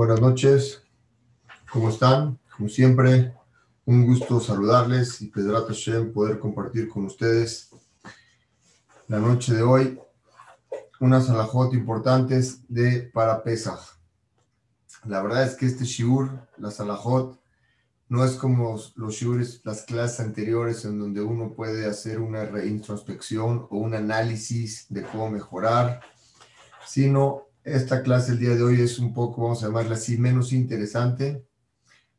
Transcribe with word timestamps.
Buenas 0.00 0.22
noches, 0.22 0.82
¿cómo 1.70 1.90
están? 1.90 2.38
Como 2.56 2.70
siempre, 2.70 3.34
un 3.84 4.06
gusto 4.06 4.40
saludarles 4.40 5.20
y 5.20 5.26
Pedrat 5.26 5.66
Hashem 5.66 6.14
poder 6.14 6.38
compartir 6.38 6.88
con 6.88 7.04
ustedes 7.04 7.68
la 9.08 9.18
noche 9.18 9.52
de 9.52 9.60
hoy 9.60 10.00
unas 11.00 11.28
alajot 11.28 11.74
importantes 11.74 12.62
de 12.66 13.10
para 13.12 13.42
Pesach. 13.42 13.78
La 15.04 15.20
verdad 15.20 15.44
es 15.44 15.54
que 15.54 15.66
este 15.66 15.84
shiur, 15.84 16.30
la 16.56 16.70
salahot, 16.70 17.38
no 18.08 18.24
es 18.24 18.36
como 18.36 18.80
los 18.94 19.14
shiures, 19.14 19.60
las 19.64 19.82
clases 19.82 20.20
anteriores 20.20 20.82
en 20.86 20.98
donde 20.98 21.20
uno 21.20 21.52
puede 21.52 21.84
hacer 21.84 22.20
una 22.20 22.46
reintrospección 22.46 23.66
o 23.68 23.76
un 23.76 23.92
análisis 23.92 24.86
de 24.88 25.02
cómo 25.02 25.28
mejorar, 25.28 26.00
sino 26.86 27.49
esta 27.64 28.02
clase 28.02 28.32
el 28.32 28.38
día 28.38 28.54
de 28.54 28.62
hoy 28.62 28.80
es 28.80 28.98
un 28.98 29.12
poco, 29.12 29.42
vamos 29.42 29.62
a 29.62 29.66
llamarla 29.66 29.94
así, 29.94 30.16
menos 30.16 30.52
interesante, 30.52 31.46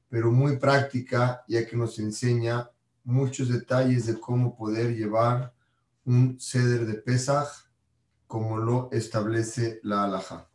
pero 0.10 0.32
muy 0.32 0.58
práctica, 0.58 1.44
ya 1.48 1.66
que 1.66 1.76
nos 1.76 1.98
enseña 2.00 2.70
muchos 3.04 3.50
detalles 3.50 4.06
de 4.06 4.20
cómo 4.20 4.56
poder 4.56 4.96
llevar 4.96 5.54
un 6.06 6.40
ceder 6.40 6.86
de 6.86 6.96
Pesaj 6.96 7.48
como 8.28 8.58
lo 8.58 8.90
establece 8.92 9.80
la 9.84 10.04
alhaja. 10.04 10.48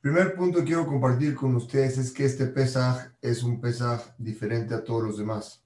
Primer 0.00 0.36
punto 0.36 0.60
que 0.60 0.66
quiero 0.66 0.86
compartir 0.86 1.34
con 1.34 1.56
ustedes 1.56 1.98
es 1.98 2.12
que 2.12 2.24
este 2.24 2.46
Pesaj 2.46 3.12
es 3.20 3.42
un 3.42 3.60
Pesaj 3.60 4.14
diferente 4.18 4.74
a 4.74 4.84
todos 4.84 5.02
los 5.02 5.18
demás, 5.18 5.64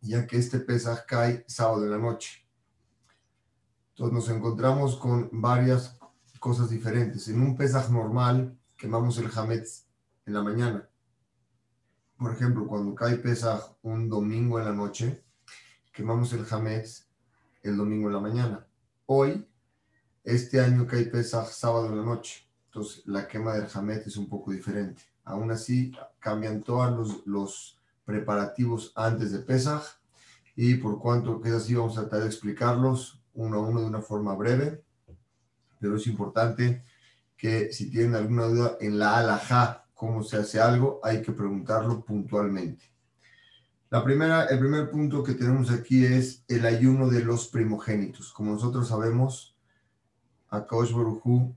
ya 0.00 0.26
que 0.26 0.38
este 0.38 0.60
Pesaj 0.60 1.06
cae 1.06 1.44
sábado 1.48 1.84
en 1.84 1.90
la 1.90 1.98
noche. 1.98 2.46
Entonces 3.90 4.12
nos 4.12 4.36
encontramos 4.36 4.96
con 4.96 5.28
varias 5.32 5.98
cosas 6.44 6.68
diferentes. 6.68 7.26
En 7.28 7.40
un 7.40 7.56
Pesaj 7.56 7.88
normal, 7.88 8.54
quemamos 8.76 9.16
el 9.16 9.30
Hametz 9.34 9.86
en 10.26 10.34
la 10.34 10.42
mañana. 10.42 10.86
Por 12.18 12.34
ejemplo, 12.34 12.66
cuando 12.66 12.94
cae 12.94 13.16
Pesaj 13.16 13.60
un 13.80 14.10
domingo 14.10 14.58
en 14.58 14.66
la 14.66 14.74
noche, 14.74 15.24
quemamos 15.90 16.34
el 16.34 16.44
Hametz 16.50 17.06
el 17.62 17.78
domingo 17.78 18.08
en 18.08 18.12
la 18.12 18.20
mañana. 18.20 18.66
Hoy, 19.06 19.48
este 20.22 20.60
año 20.60 20.86
cae 20.86 21.06
Pesaj 21.06 21.48
sábado 21.48 21.86
en 21.86 21.96
la 21.96 22.04
noche. 22.04 22.46
Entonces, 22.66 23.06
la 23.06 23.26
quema 23.26 23.54
del 23.54 23.68
Hametz 23.72 24.08
es 24.08 24.18
un 24.18 24.28
poco 24.28 24.52
diferente. 24.52 25.02
Aún 25.24 25.50
así, 25.50 25.96
cambian 26.18 26.62
todos 26.62 26.92
los, 26.92 27.26
los 27.26 27.80
preparativos 28.04 28.92
antes 28.96 29.32
de 29.32 29.38
Pesaj. 29.38 29.82
Y 30.56 30.74
por 30.74 30.98
cuanto 30.98 31.40
que 31.40 31.48
es 31.48 31.54
así, 31.54 31.74
vamos 31.74 31.96
a 31.96 32.02
tratar 32.02 32.20
de 32.20 32.26
explicarlos 32.26 33.18
uno 33.32 33.56
a 33.56 33.60
uno 33.60 33.80
de 33.80 33.86
una 33.86 34.02
forma 34.02 34.34
breve 34.34 34.83
pero 35.84 35.98
es 35.98 36.06
importante 36.06 36.82
que 37.36 37.70
si 37.70 37.90
tienen 37.90 38.14
alguna 38.14 38.46
duda 38.46 38.78
en 38.80 38.98
la 38.98 39.18
alajá, 39.18 39.84
cómo 39.92 40.22
se 40.22 40.38
hace 40.38 40.58
algo, 40.58 40.98
hay 41.02 41.20
que 41.20 41.30
preguntarlo 41.30 42.02
puntualmente. 42.02 42.86
La 43.90 44.02
primera, 44.02 44.46
el 44.46 44.60
primer 44.60 44.90
punto 44.90 45.22
que 45.22 45.34
tenemos 45.34 45.70
aquí 45.70 46.06
es 46.06 46.42
el 46.48 46.64
ayuno 46.64 47.10
de 47.10 47.22
los 47.22 47.48
primogénitos. 47.48 48.32
Como 48.32 48.52
nosotros 48.52 48.88
sabemos, 48.88 49.58
Akaosh 50.48 50.94
Barujú 50.94 51.54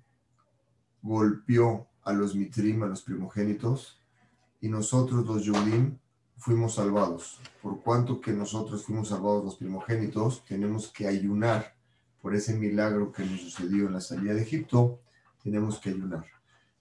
golpeó 1.02 1.88
a 2.03 2.11
los 2.11 2.36
mitrim, 2.36 2.83
a 2.83 2.88
los 2.88 3.03
primogénitos, 3.03 4.02
y 4.59 4.67
nosotros 4.67 5.25
los 5.25 5.42
Yudim 5.45 5.98
fuimos 6.36 6.75
salvados. 6.75 7.39
Por 7.61 7.81
cuanto 7.81 8.20
que 8.20 8.33
nosotros 8.33 8.83
fuimos 8.83 9.08
salvados 9.08 9.45
los 9.45 9.55
primogénitos, 9.55 10.44
tenemos 10.44 10.89
que 10.89 11.08
ayunar 11.08 11.77
por 12.28 12.36
ese 12.36 12.53
milagro 12.56 13.09
que 13.09 13.23
nos 13.23 13.39
sucedió 13.39 13.88
en 13.88 13.94
la 13.94 14.02
salida 14.02 14.33
de 14.33 14.42
Egipto, 14.42 15.00
tenemos 15.42 15.80
que 15.80 15.92
ayunar. 15.92 16.25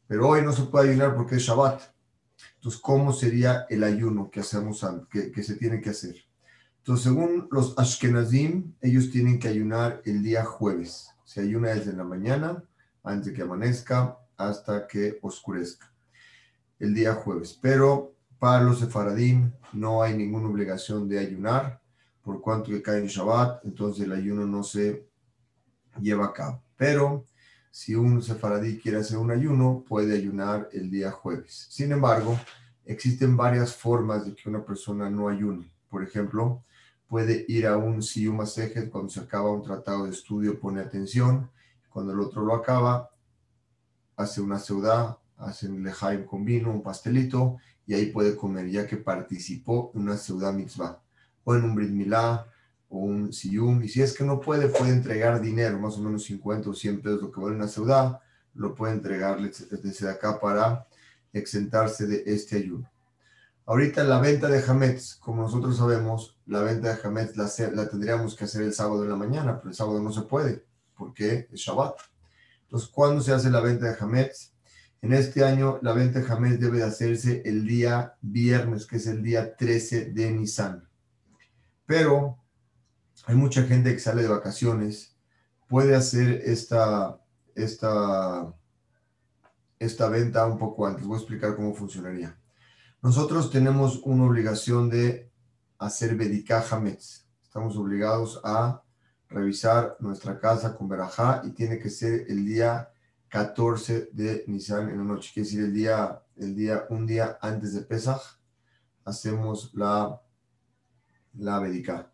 Pero 0.08 0.26
hoy 0.26 0.42
no 0.42 0.52
se 0.52 0.64
puede 0.64 0.90
ayunar 0.90 1.14
porque 1.14 1.36
es 1.36 1.42
Shabbat. 1.42 1.82
Entonces, 2.56 2.80
¿cómo 2.80 3.12
sería 3.12 3.64
el 3.70 3.84
ayuno 3.84 4.28
que, 4.28 4.40
hacemos, 4.40 4.84
que, 5.08 5.30
que 5.30 5.44
se 5.44 5.54
tiene 5.54 5.80
que 5.80 5.90
hacer? 5.90 6.16
Entonces, 6.78 7.04
según 7.04 7.46
los 7.52 7.78
Ashkenazim, 7.78 8.74
ellos 8.80 9.12
tienen 9.12 9.38
que 9.38 9.46
ayunar 9.46 10.02
el 10.04 10.20
día 10.20 10.44
jueves. 10.44 11.10
Se 11.22 11.42
ayuna 11.42 11.68
desde 11.68 11.92
la 11.92 12.02
mañana, 12.02 12.64
antes 13.04 13.26
de 13.26 13.32
que 13.34 13.42
amanezca, 13.42 14.18
hasta 14.36 14.88
que 14.88 15.20
oscurezca. 15.22 15.92
El 16.80 16.92
día 16.92 17.14
jueves. 17.14 17.56
Pero 17.62 18.16
para 18.40 18.64
los 18.64 18.80
sefaradim 18.80 19.52
no 19.72 20.02
hay 20.02 20.16
ninguna 20.16 20.48
obligación 20.48 21.08
de 21.08 21.20
ayunar, 21.20 21.80
por 22.24 22.40
cuanto 22.40 22.72
que 22.72 22.82
cae 22.82 22.98
en 22.98 23.06
Shabbat, 23.06 23.64
entonces 23.64 24.06
el 24.06 24.10
ayuno 24.10 24.44
no 24.44 24.64
se 24.64 25.05
lleva 26.00 26.26
a 26.26 26.32
cabo. 26.32 26.62
Pero 26.76 27.24
si 27.70 27.94
un 27.94 28.22
sefaradí 28.22 28.78
quiere 28.78 28.98
hacer 28.98 29.18
un 29.18 29.30
ayuno, 29.30 29.84
puede 29.86 30.16
ayunar 30.16 30.68
el 30.72 30.90
día 30.90 31.10
jueves. 31.10 31.66
Sin 31.70 31.92
embargo, 31.92 32.38
existen 32.84 33.36
varias 33.36 33.74
formas 33.74 34.24
de 34.24 34.34
que 34.34 34.48
una 34.48 34.64
persona 34.64 35.10
no 35.10 35.28
ayune. 35.28 35.70
Por 35.90 36.02
ejemplo, 36.02 36.62
puede 37.06 37.44
ir 37.48 37.66
a 37.66 37.76
un 37.76 38.02
siyum 38.02 38.38
cuando 38.90 39.10
se 39.10 39.20
acaba 39.20 39.50
un 39.50 39.62
tratado 39.62 40.04
de 40.04 40.10
estudio, 40.10 40.58
pone 40.58 40.80
atención. 40.80 41.50
Cuando 41.90 42.12
el 42.12 42.20
otro 42.20 42.42
lo 42.42 42.54
acaba, 42.54 43.10
hace 44.16 44.40
una 44.40 44.58
seudá, 44.58 45.18
hace 45.36 45.68
un 45.68 45.82
lejaim 45.82 46.24
con 46.24 46.44
vino, 46.44 46.70
un 46.70 46.82
pastelito, 46.82 47.58
y 47.86 47.94
ahí 47.94 48.06
puede 48.06 48.36
comer, 48.36 48.68
ya 48.70 48.86
que 48.86 48.96
participó 48.96 49.92
en 49.94 50.02
una 50.02 50.16
seudá 50.16 50.52
mitzvah. 50.52 51.00
O 51.44 51.54
en 51.54 51.64
un 51.64 51.74
brit 51.74 51.90
milá, 51.90 52.46
un 52.98 53.32
siyum, 53.32 53.82
y 53.82 53.88
si 53.88 54.02
es 54.02 54.16
que 54.16 54.24
no 54.24 54.40
puede, 54.40 54.68
puede 54.68 54.92
entregar 54.92 55.40
dinero, 55.40 55.78
más 55.78 55.96
o 55.96 56.02
menos 56.02 56.24
50 56.24 56.70
o 56.70 56.74
100 56.74 57.02
pesos, 57.02 57.22
lo 57.22 57.32
que 57.32 57.40
vale 57.40 57.56
una 57.56 57.68
ciudad, 57.68 58.20
lo 58.54 58.74
puede 58.74 58.94
entregarle 58.94 59.50
desde 59.82 60.10
acá 60.10 60.40
para 60.40 60.86
exentarse 61.32 62.06
de 62.06 62.22
este 62.26 62.56
ayuno. 62.56 62.90
Ahorita 63.66 64.04
la 64.04 64.20
venta 64.20 64.48
de 64.48 64.62
Hametz, 64.62 65.16
como 65.16 65.42
nosotros 65.42 65.76
sabemos, 65.76 66.38
la 66.46 66.60
venta 66.60 66.94
de 66.94 67.00
Hametz 67.02 67.36
la, 67.36 67.50
la, 67.72 67.88
tendríamos 67.88 68.36
que 68.36 68.44
hacer 68.44 68.62
el 68.62 68.72
sábado 68.72 69.02
en 69.02 69.10
la 69.10 69.16
mañana, 69.16 69.58
pero 69.58 69.70
el 69.70 69.74
sábado 69.74 70.00
no 70.00 70.12
se 70.12 70.22
puede, 70.22 70.64
porque 70.96 71.48
es 71.52 71.60
Shabbat. 71.60 71.98
Entonces, 72.62 72.88
¿cuándo 72.88 73.20
se 73.22 73.32
hace 73.32 73.50
la 73.50 73.60
venta 73.60 73.86
de 73.86 73.96
Hametz? 73.98 74.52
En 75.02 75.12
este 75.12 75.44
año, 75.44 75.78
la 75.82 75.92
venta 75.92 76.20
de 76.20 76.32
Hametz 76.32 76.60
debe 76.60 76.78
de 76.78 76.84
hacerse 76.84 77.42
el 77.44 77.66
día 77.66 78.14
viernes, 78.22 78.86
que 78.86 78.96
es 78.96 79.06
el 79.06 79.22
día 79.22 79.56
13 79.56 80.12
de 80.12 80.30
Nisan. 80.30 80.88
Pero 81.86 82.38
hay 83.26 83.34
mucha 83.34 83.64
gente 83.64 83.92
que 83.92 83.98
sale 83.98 84.22
de 84.22 84.28
vacaciones, 84.28 85.16
puede 85.66 85.96
hacer 85.96 86.42
esta, 86.44 87.20
esta, 87.56 88.54
esta 89.80 90.08
venta 90.08 90.46
un 90.46 90.58
poco 90.58 90.86
antes. 90.86 91.04
Voy 91.04 91.16
a 91.16 91.18
explicar 91.18 91.56
cómo 91.56 91.74
funcionaría. 91.74 92.38
Nosotros 93.02 93.50
tenemos 93.50 94.00
una 94.04 94.24
obligación 94.24 94.88
de 94.88 95.28
hacer 95.76 96.14
Bedikah 96.14 96.64
Hametz. 96.70 97.26
Estamos 97.42 97.76
obligados 97.76 98.40
a 98.44 98.84
revisar 99.28 99.96
nuestra 99.98 100.38
casa 100.38 100.76
con 100.76 100.88
Berajá 100.88 101.42
y 101.44 101.50
tiene 101.50 101.80
que 101.80 101.90
ser 101.90 102.26
el 102.28 102.46
día 102.46 102.90
14 103.28 104.10
de 104.12 104.44
Nisan 104.46 104.88
en 104.88 104.98
la 104.98 105.04
noche, 105.04 105.32
quiere 105.34 105.48
decir 105.48 105.64
el 105.64 105.74
día, 105.74 106.22
el 106.36 106.54
día, 106.54 106.86
un 106.90 107.04
día 107.04 107.38
antes 107.40 107.74
de 107.74 107.82
Pesach, 107.82 108.22
hacemos 109.04 109.74
la, 109.74 110.22
la 111.34 111.58
Bedikah. 111.58 112.12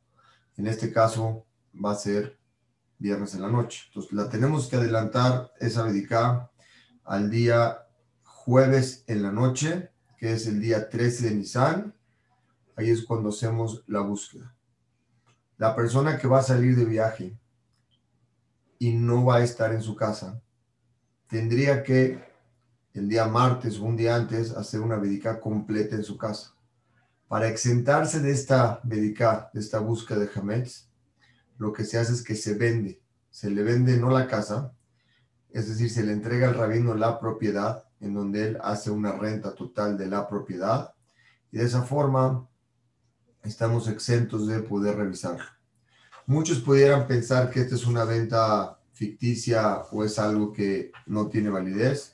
En 0.57 0.67
este 0.67 0.93
caso 0.93 1.47
va 1.73 1.93
a 1.93 1.97
ser 1.97 2.39
viernes 2.99 3.35
en 3.35 3.43
la 3.43 3.49
noche. 3.49 3.85
Entonces 3.89 4.13
la 4.13 4.29
tenemos 4.29 4.69
que 4.69 4.77
adelantar 4.77 5.53
esa 5.61 5.85
dedica 5.85 6.51
al 7.05 7.31
día 7.31 7.87
jueves 8.23 9.05
en 9.07 9.23
la 9.23 9.33
noche, 9.33 9.91
que 10.17 10.33
es 10.33 10.47
el 10.47 10.61
día 10.61 10.89
13 10.89 11.31
de 11.31 11.35
Nisan. 11.35 11.95
Ahí 12.77 12.91
es 12.91 13.05
cuando 13.05 13.31
hacemos 13.31 13.85
la 13.87 14.01
búsqueda. 14.01 14.55
La 15.59 15.75
persona 15.75 16.19
que 16.19 16.29
va 16.29 16.39
a 16.39 16.43
salir 16.43 16.77
de 16.77 16.85
viaje 16.85 17.39
y 18.79 18.93
no 18.93 19.25
va 19.25 19.37
a 19.37 19.45
estar 19.45 19.73
en 19.73 19.83
su 19.83 19.95
casa, 19.95 20.43
tendría 21.29 21.83
que 21.83 22.21
el 22.95 23.09
día 23.09 23.27
martes 23.27 23.79
o 23.79 23.85
un 23.85 23.97
día 23.97 24.17
antes 24.17 24.51
hacer 24.51 24.81
una 24.81 24.97
dedica 24.97 25.41
completa 25.41 25.95
en 25.95 26.05
su 26.05 26.19
casa. 26.19 26.52
Para 27.33 27.49
exentarse 27.49 28.21
de 28.21 28.31
esta 28.31 28.79
medica, 28.85 29.49
de 29.55 29.61
esta 29.61 29.79
búsqueda 29.79 30.19
de 30.19 30.29
Hametz, 30.35 30.91
lo 31.57 31.73
que 31.73 31.87
se 31.87 31.97
hace 31.97 32.13
es 32.13 32.23
que 32.23 32.35
se 32.35 32.53
vende. 32.53 33.01
Se 33.31 33.49
le 33.49 33.63
vende 33.63 33.97
no 33.97 34.11
la 34.11 34.27
casa, 34.27 34.75
es 35.49 35.67
decir, 35.67 35.89
se 35.89 36.03
le 36.03 36.13
entrega 36.13 36.49
al 36.49 36.57
rabino 36.57 36.95
la 36.95 37.19
propiedad, 37.19 37.85
en 38.01 38.13
donde 38.13 38.49
él 38.49 38.59
hace 38.63 38.91
una 38.91 39.13
renta 39.13 39.55
total 39.55 39.97
de 39.97 40.09
la 40.09 40.29
propiedad, 40.29 40.93
y 41.51 41.57
de 41.57 41.65
esa 41.65 41.81
forma 41.81 42.47
estamos 43.45 43.89
exentos 43.89 44.47
de 44.47 44.61
poder 44.61 44.97
revisarlo. 44.97 45.47
Muchos 46.27 46.59
pudieran 46.59 47.07
pensar 47.07 47.49
que 47.49 47.61
esta 47.61 47.77
es 47.77 47.87
una 47.87 48.05
venta 48.05 48.79
ficticia 48.93 49.79
o 49.91 50.05
es 50.05 50.19
algo 50.19 50.53
que 50.53 50.93
no 51.07 51.29
tiene 51.29 51.49
validez, 51.49 52.12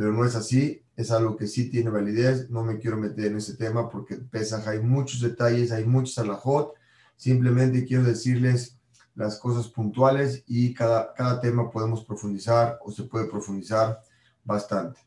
pero 0.00 0.14
no 0.14 0.24
es 0.24 0.34
así 0.34 0.82
es 0.96 1.10
algo 1.10 1.36
que 1.36 1.46
sí 1.46 1.68
tiene 1.68 1.90
validez. 1.90 2.48
No 2.48 2.64
me 2.64 2.78
quiero 2.78 2.96
meter 2.96 3.26
en 3.26 3.36
ese 3.36 3.54
tema 3.54 3.90
porque 3.90 4.16
pesa, 4.16 4.62
hay 4.66 4.80
muchos 4.80 5.20
detalles, 5.20 5.72
hay 5.72 5.84
muchos 5.84 6.16
alajot. 6.16 6.72
Simplemente 7.16 7.84
quiero 7.84 8.04
decirles 8.04 8.78
las 9.14 9.38
cosas 9.38 9.68
puntuales 9.68 10.42
y 10.46 10.72
cada, 10.72 11.12
cada 11.12 11.38
tema 11.42 11.70
podemos 11.70 12.02
profundizar 12.02 12.78
o 12.82 12.90
se 12.90 13.02
puede 13.02 13.26
profundizar 13.26 14.00
bastante. 14.42 15.00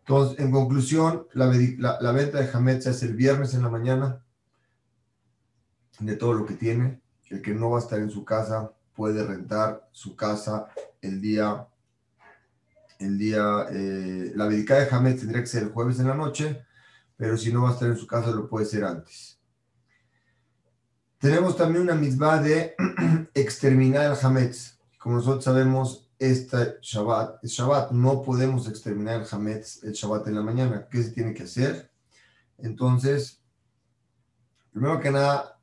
Entonces, 0.00 0.40
en 0.40 0.50
conclusión, 0.50 1.28
la, 1.34 1.46
venta 1.46 2.40
de 2.40 2.50
Hametz 2.52 2.86
es 2.86 3.00
el 3.04 3.14
viernes 3.14 3.54
en 3.54 3.62
la 3.62 3.70
mañana 3.70 4.24
de 6.00 6.16
todo 6.16 6.32
lo 6.32 6.46
que 6.46 6.54
tiene. 6.54 7.00
El 7.30 7.42
que 7.42 7.54
no 7.54 7.70
va 7.70 7.78
a 7.78 7.82
estar 7.82 8.00
en 8.00 8.10
su 8.10 8.24
casa 8.24 8.72
puede 8.92 9.24
rentar 9.24 9.88
su 9.92 10.16
casa 10.16 10.66
el 11.00 11.20
día, 11.20 11.68
el 13.02 13.18
día, 13.18 13.66
eh, 13.70 14.32
la 14.34 14.46
vedicá 14.46 14.76
de 14.76 14.88
Hametz 14.90 15.20
tendría 15.20 15.42
que 15.42 15.46
ser 15.46 15.64
el 15.64 15.70
jueves 15.70 15.98
en 15.98 16.08
la 16.08 16.14
noche, 16.14 16.64
pero 17.16 17.36
si 17.36 17.52
no 17.52 17.62
va 17.62 17.70
a 17.70 17.72
estar 17.72 17.88
en 17.88 17.96
su 17.96 18.06
casa 18.06 18.30
lo 18.30 18.48
puede 18.48 18.66
ser 18.66 18.84
antes. 18.84 19.38
Tenemos 21.18 21.56
también 21.56 21.82
una 21.82 21.94
misma 21.94 22.38
de 22.38 22.74
exterminar 23.34 24.10
el 24.10 24.26
Hametz. 24.26 24.78
Como 24.98 25.16
nosotros 25.16 25.44
sabemos, 25.44 26.10
esta 26.18 26.76
Shabbat, 26.80 27.44
Shabbat, 27.44 27.90
no 27.92 28.22
podemos 28.22 28.68
exterminar 28.68 29.20
el 29.20 29.26
Hametz 29.30 29.82
el 29.82 29.92
Shabbat 29.92 30.28
en 30.28 30.34
la 30.36 30.42
mañana. 30.42 30.88
¿Qué 30.90 31.02
se 31.02 31.10
tiene 31.10 31.34
que 31.34 31.44
hacer? 31.44 31.90
Entonces, 32.58 33.42
primero 34.70 35.00
que 35.00 35.10
nada, 35.10 35.60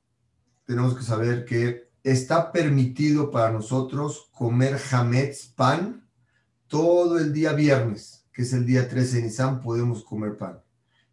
tenemos 0.65 0.95
que 0.95 1.03
saber 1.03 1.45
que 1.45 1.89
está 2.03 2.51
permitido 2.51 3.31
para 3.31 3.51
nosotros 3.51 4.29
comer 4.33 4.79
Hametz, 4.91 5.47
pan, 5.47 6.08
todo 6.69 7.17
el 7.17 7.33
día 7.33 7.51
viernes, 7.51 8.25
que 8.31 8.43
es 8.43 8.53
el 8.53 8.65
día 8.65 8.87
13 8.87 9.17
de 9.17 9.23
Nisan, 9.23 9.59
podemos 9.59 10.03
comer 10.05 10.37
pan. 10.37 10.61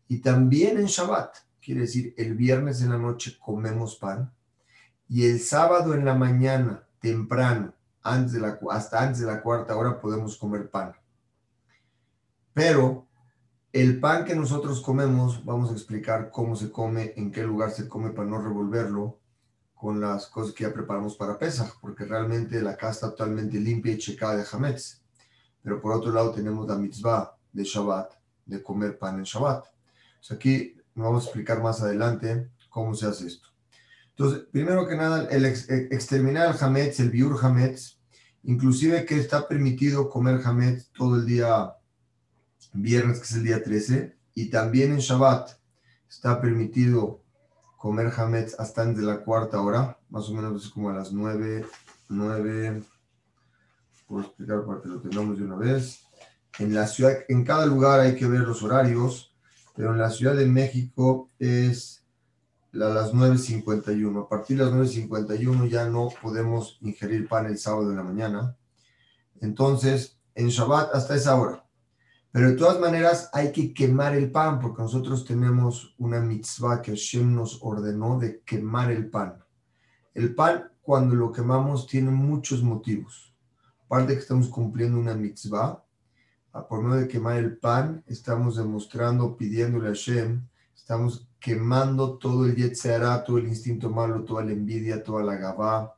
Y 0.07 0.19
también 0.19 0.79
en 0.79 0.87
Shabbat, 0.87 1.39
quiere 1.61 1.81
decir, 1.81 2.15
el 2.17 2.37
viernes 2.37 2.83
en 2.83 2.91
la 2.91 2.99
noche 2.99 3.37
comemos 3.41 3.97
pan. 3.97 4.33
Y 5.09 5.27
el 5.27 5.41
sábado 5.41 5.95
en 5.95 6.05
la 6.05 6.15
mañana, 6.15 6.87
temprano, 7.01 7.75
antes 8.03 8.33
de 8.33 8.41
la, 8.41 8.59
hasta 8.71 9.03
antes 9.03 9.21
de 9.21 9.27
la 9.27 9.43
cuarta 9.43 9.77
hora 9.77 10.01
podemos 10.01 10.37
comer 10.37 10.71
pan. 10.71 10.93
Pero 12.53 13.07
el 13.73 13.99
pan 13.99 14.25
que 14.25 14.37
nosotros 14.37 14.81
comemos, 14.81 15.45
vamos 15.45 15.71
a 15.71 15.75
explicar 15.75 16.31
cómo 16.31 16.55
se 16.55 16.71
come, 16.71 17.13
en 17.17 17.33
qué 17.33 17.43
lugar 17.43 17.71
se 17.71 17.89
come 17.89 18.11
para 18.11 18.29
no 18.29 18.41
revolverlo 18.41 19.19
con 19.75 20.01
las 20.01 20.27
cosas 20.27 20.55
que 20.55 20.65
ya 20.65 20.73
preparamos 20.73 21.17
para 21.17 21.39
Pesach, 21.39 21.75
porque 21.81 22.05
realmente 22.05 22.63
la 22.63 22.77
casa 22.77 22.93
está 22.93 23.11
totalmente 23.11 23.59
limpia 23.59 23.93
y 23.93 23.99
checada 23.99 24.37
de 24.37 24.45
Hametz. 24.51 25.06
Pero 25.67 25.81
por 25.81 25.95
otro 25.95 26.13
lado 26.13 26.31
tenemos 26.31 26.65
la 26.69 26.77
mitzvah 26.77 27.37
de 27.53 27.65
Shabbat, 27.65 28.13
de 28.45 28.63
comer 28.63 28.97
pan 28.97 29.19
en 29.19 29.25
Shabbat. 29.25 29.65
aquí 30.31 30.77
vamos 30.95 31.25
a 31.25 31.27
explicar 31.27 31.61
más 31.61 31.83
adelante 31.83 32.53
cómo 32.71 32.95
se 32.95 33.07
hace 33.07 33.27
esto. 33.27 33.49
Entonces, 34.11 34.45
primero 34.53 34.87
que 34.87 34.95
nada, 34.95 35.27
el 35.29 35.45
exterminar 35.45 36.55
el 36.55 36.65
Hametz, 36.65 37.01
el 37.01 37.11
biur 37.11 37.37
Hametz, 37.45 37.99
inclusive 38.45 39.05
que 39.05 39.19
está 39.19 39.49
permitido 39.49 40.09
comer 40.09 40.41
Hametz 40.45 40.93
todo 40.93 41.17
el 41.17 41.27
día 41.27 41.75
viernes, 42.73 43.19
que 43.19 43.25
es 43.25 43.33
el 43.33 43.43
día 43.43 43.61
13, 43.61 44.17
y 44.37 44.51
también 44.51 44.93
en 44.93 44.99
Shabbat 44.99 45.51
está 46.09 46.41
permitido 46.41 47.25
comer 47.77 48.13
Hametz 48.17 48.55
hasta 48.61 48.87
de 48.87 49.03
la 49.03 49.25
cuarta 49.25 49.61
hora, 49.61 49.99
más 50.11 50.29
o 50.29 50.33
menos 50.33 50.71
como 50.71 50.91
a 50.91 50.95
las 50.95 51.13
9, 51.13 51.67
9, 52.09 52.85
puedo 54.07 54.23
explicar 54.25 54.65
para 54.65 54.81
que 54.81 54.89
lo 54.89 55.01
tengamos 55.01 55.39
de 55.39 55.45
una 55.45 55.57
vez. 55.57 56.03
En 56.59 56.75
la 56.75 56.87
ciudad, 56.87 57.13
en 57.29 57.45
cada 57.45 57.67
lugar 57.67 58.01
hay 58.01 58.17
que 58.17 58.27
ver 58.27 58.41
los 58.41 58.63
horarios, 58.63 59.35
pero 59.75 59.93
en 59.93 59.99
la 59.99 60.11
Ciudad 60.11 60.35
de 60.35 60.47
México 60.47 61.31
es 61.39 62.05
a 62.73 62.79
las 62.79 63.13
9.51. 63.13 64.25
A 64.25 64.29
partir 64.29 64.59
de 64.59 64.65
las 64.65 64.73
9.51 64.73 65.69
ya 65.69 65.89
no 65.89 66.09
podemos 66.23 66.79
ingerir 66.81 67.29
pan 67.29 67.47
el 67.47 67.59
sábado 67.59 67.91
de 67.91 67.97
la 67.97 68.03
mañana. 68.03 68.57
Entonces, 69.41 70.19
en 70.35 70.49
Shabbat 70.49 70.95
hasta 70.95 71.15
esa 71.15 71.37
hora. 71.37 71.63
Pero 72.33 72.51
de 72.51 72.57
todas 72.57 72.79
maneras 72.79 73.31
hay 73.33 73.51
que 73.51 73.73
quemar 73.73 74.15
el 74.15 74.31
pan 74.31 74.61
porque 74.61 74.83
nosotros 74.83 75.25
tenemos 75.25 75.95
una 75.99 76.21
mitzvah 76.21 76.83
que 76.83 76.91
Hashem 76.93 77.35
nos 77.35 77.59
ordenó 77.63 78.19
de 78.19 78.41
quemar 78.41 78.91
el 78.91 79.09
pan. 79.09 79.43
El 80.13 80.35
pan, 80.35 80.71
cuando 80.83 81.15
lo 81.15 81.33
quemamos, 81.33 81.87
tiene 81.87 82.11
muchos 82.11 82.63
motivos. 82.63 83.36
Aparte 83.87 84.15
que 84.15 84.21
estamos 84.21 84.49
cumpliendo 84.49 84.99
una 84.99 85.15
mitzvah, 85.15 85.83
por 86.69 86.83
medio 86.83 87.03
de 87.03 87.09
quemar 87.09 87.37
el 87.37 87.57
pan, 87.57 88.03
estamos 88.07 88.57
demostrando, 88.57 89.37
pidiéndole 89.37 89.87
a 89.87 89.91
Hashem, 89.91 90.45
estamos 90.75 91.29
quemando 91.39 92.19
todo 92.19 92.47
el 92.47 92.57
yetzerá, 92.57 93.23
todo 93.23 93.39
el 93.39 93.47
instinto 93.47 93.89
malo, 93.91 94.25
toda 94.25 94.45
la 94.45 94.53
envidia, 94.53 95.05
toda 95.05 95.23
la 95.23 95.37
gabá, 95.37 95.95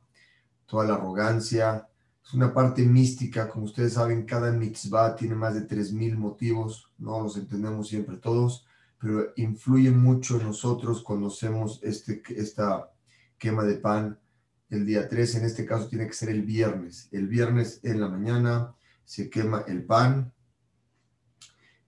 toda 0.67 0.85
la 0.85 0.95
arrogancia. 0.95 1.87
Es 2.23 2.33
una 2.35 2.53
parte 2.53 2.83
mística, 2.83 3.49
como 3.49 3.65
ustedes 3.65 3.93
saben, 3.93 4.25
cada 4.25 4.51
mitzvah 4.51 5.15
tiene 5.15 5.33
más 5.33 5.55
de 5.55 5.67
3.000 5.67 6.15
motivos, 6.15 6.91
no 6.99 7.21
los 7.21 7.37
entendemos 7.37 7.87
siempre 7.87 8.17
todos, 8.17 8.67
pero 8.99 9.31
influye 9.37 9.89
mucho 9.89 10.39
en 10.39 10.45
nosotros 10.45 11.01
cuando 11.01 11.27
hacemos 11.27 11.79
este, 11.81 12.21
esta 12.35 12.91
quema 13.39 13.63
de 13.63 13.77
pan 13.77 14.19
el 14.69 14.85
día 14.85 15.07
3, 15.07 15.35
en 15.35 15.45
este 15.45 15.65
caso 15.65 15.87
tiene 15.87 16.07
que 16.07 16.13
ser 16.13 16.29
el 16.29 16.43
viernes. 16.43 17.09
El 17.11 17.27
viernes 17.27 17.79
en 17.83 17.99
la 17.99 18.07
mañana 18.07 18.75
se 19.03 19.29
quema 19.29 19.63
el 19.67 19.83
pan, 19.83 20.31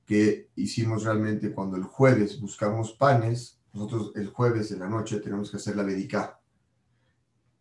que 0.05 0.49
hicimos 0.55 1.03
realmente 1.03 1.51
cuando 1.53 1.77
el 1.77 1.83
jueves 1.83 2.39
buscamos 2.39 2.93
panes, 2.93 3.59
nosotros 3.71 4.11
el 4.15 4.27
jueves 4.27 4.71
en 4.71 4.79
la 4.79 4.89
noche 4.89 5.19
tenemos 5.19 5.49
que 5.49 5.57
hacer 5.57 5.75
la 5.75 5.83
vedicá. 5.83 6.39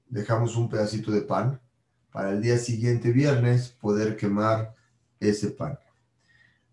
Dejamos 0.08 0.56
un 0.56 0.68
pedacito 0.68 1.12
de 1.12 1.22
pan 1.22 1.60
para 2.10 2.30
el 2.30 2.42
día 2.42 2.58
siguiente, 2.58 3.12
viernes, 3.12 3.68
poder 3.68 4.16
quemar 4.16 4.74
ese 5.20 5.50
pan. 5.50 5.78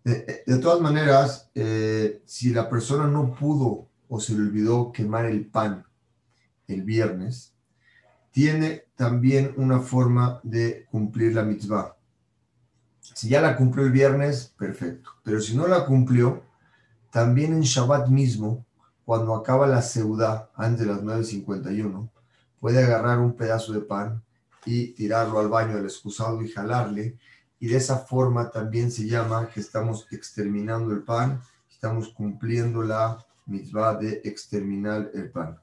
De, 0.02 0.58
todas 0.60 0.80
maneras, 0.80 1.50
eh, 1.54 2.22
si 2.24 2.50
la 2.50 2.68
persona 2.70 3.06
no 3.06 3.34
pudo 3.34 3.88
o 4.08 4.20
se 4.20 4.32
le 4.32 4.40
olvidó 4.40 4.90
quemar 4.90 5.26
el 5.26 5.46
pan 5.46 5.84
el 6.66 6.82
viernes, 6.82 7.54
tiene 8.38 8.84
también 8.94 9.52
una 9.56 9.80
forma 9.80 10.38
de 10.44 10.86
cumplir 10.92 11.34
la 11.34 11.42
mitzvah. 11.42 11.96
Si 13.00 13.28
ya 13.28 13.40
la 13.40 13.56
cumplió 13.56 13.84
el 13.84 13.90
viernes, 13.90 14.54
perfecto. 14.56 15.10
Pero 15.24 15.40
si 15.40 15.56
no 15.56 15.66
la 15.66 15.84
cumplió, 15.84 16.44
también 17.10 17.52
en 17.52 17.62
Shabbat 17.62 18.06
mismo, 18.10 18.64
cuando 19.04 19.34
acaba 19.34 19.66
la 19.66 19.82
seudá, 19.82 20.52
antes 20.54 20.86
de 20.86 20.92
las 20.92 21.02
9.51, 21.02 22.08
puede 22.60 22.84
agarrar 22.84 23.18
un 23.18 23.34
pedazo 23.34 23.72
de 23.72 23.80
pan 23.80 24.22
y 24.64 24.92
tirarlo 24.92 25.40
al 25.40 25.48
baño 25.48 25.74
del 25.74 25.86
excusado 25.86 26.40
y 26.40 26.48
jalarle. 26.48 27.18
Y 27.58 27.66
de 27.66 27.76
esa 27.76 27.98
forma 27.98 28.52
también 28.52 28.92
se 28.92 29.08
llama 29.08 29.48
que 29.48 29.58
estamos 29.58 30.06
exterminando 30.12 30.92
el 30.92 31.02
pan, 31.02 31.40
estamos 31.68 32.10
cumpliendo 32.10 32.84
la 32.84 33.18
mitzvah 33.46 33.96
de 33.96 34.20
exterminar 34.22 35.10
el 35.12 35.28
pan. 35.28 35.58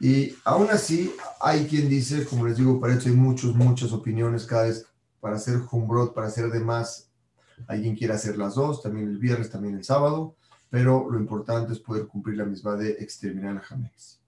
Y 0.00 0.34
aún 0.44 0.68
así, 0.70 1.12
hay 1.40 1.66
quien 1.66 1.88
dice, 1.88 2.24
como 2.24 2.46
les 2.46 2.56
digo, 2.56 2.80
para 2.80 2.94
eso 2.94 3.08
hay 3.08 3.14
muchas, 3.14 3.54
muchas 3.54 3.92
opiniones 3.92 4.46
cada 4.46 4.64
vez 4.64 4.86
para 5.20 5.36
hacer 5.36 5.60
Humbrot, 5.70 6.14
para 6.14 6.28
hacer 6.28 6.50
demás. 6.50 7.10
Alguien 7.66 7.96
quiere 7.96 8.14
hacer 8.14 8.38
las 8.38 8.54
dos, 8.54 8.82
también 8.82 9.08
el 9.08 9.18
viernes, 9.18 9.50
también 9.50 9.74
el 9.74 9.84
sábado, 9.84 10.36
pero 10.70 11.10
lo 11.10 11.18
importante 11.18 11.72
es 11.72 11.80
poder 11.80 12.06
cumplir 12.06 12.36
la 12.36 12.44
misma 12.44 12.76
de 12.76 12.90
exterminar 12.92 13.56
el 13.56 13.62
Hametz. 13.68 14.20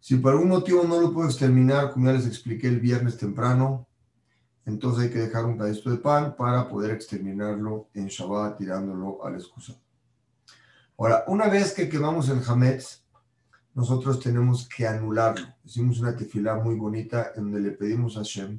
Si 0.00 0.16
por 0.16 0.32
algún 0.32 0.48
motivo 0.48 0.84
no 0.84 1.00
lo 1.00 1.12
puedo 1.12 1.28
exterminar, 1.28 1.92
como 1.92 2.06
ya 2.06 2.12
les 2.12 2.26
expliqué 2.26 2.68
el 2.68 2.80
viernes 2.80 3.16
temprano, 3.16 3.88
entonces 4.66 5.04
hay 5.04 5.10
que 5.10 5.20
dejar 5.20 5.44
un 5.46 5.56
pedacito 5.56 5.90
de 5.90 5.98
pan 5.98 6.36
para 6.36 6.68
poder 6.68 6.90
exterminarlo 6.90 7.88
en 7.94 8.08
Shabbat 8.08 8.58
tirándolo 8.58 9.24
al 9.24 9.34
excusa. 9.34 9.74
Ahora, 10.98 11.24
una 11.28 11.48
vez 11.48 11.72
que 11.72 11.88
quemamos 11.88 12.28
el 12.28 12.42
Hametz, 12.46 13.05
nosotros 13.76 14.18
tenemos 14.20 14.66
que 14.66 14.86
anularlo. 14.86 15.46
Hicimos 15.62 16.00
una 16.00 16.16
tefilá 16.16 16.56
muy 16.56 16.74
bonita 16.74 17.32
en 17.36 17.44
donde 17.44 17.60
le 17.60 17.72
pedimos 17.72 18.16
a 18.16 18.22
Shem 18.22 18.58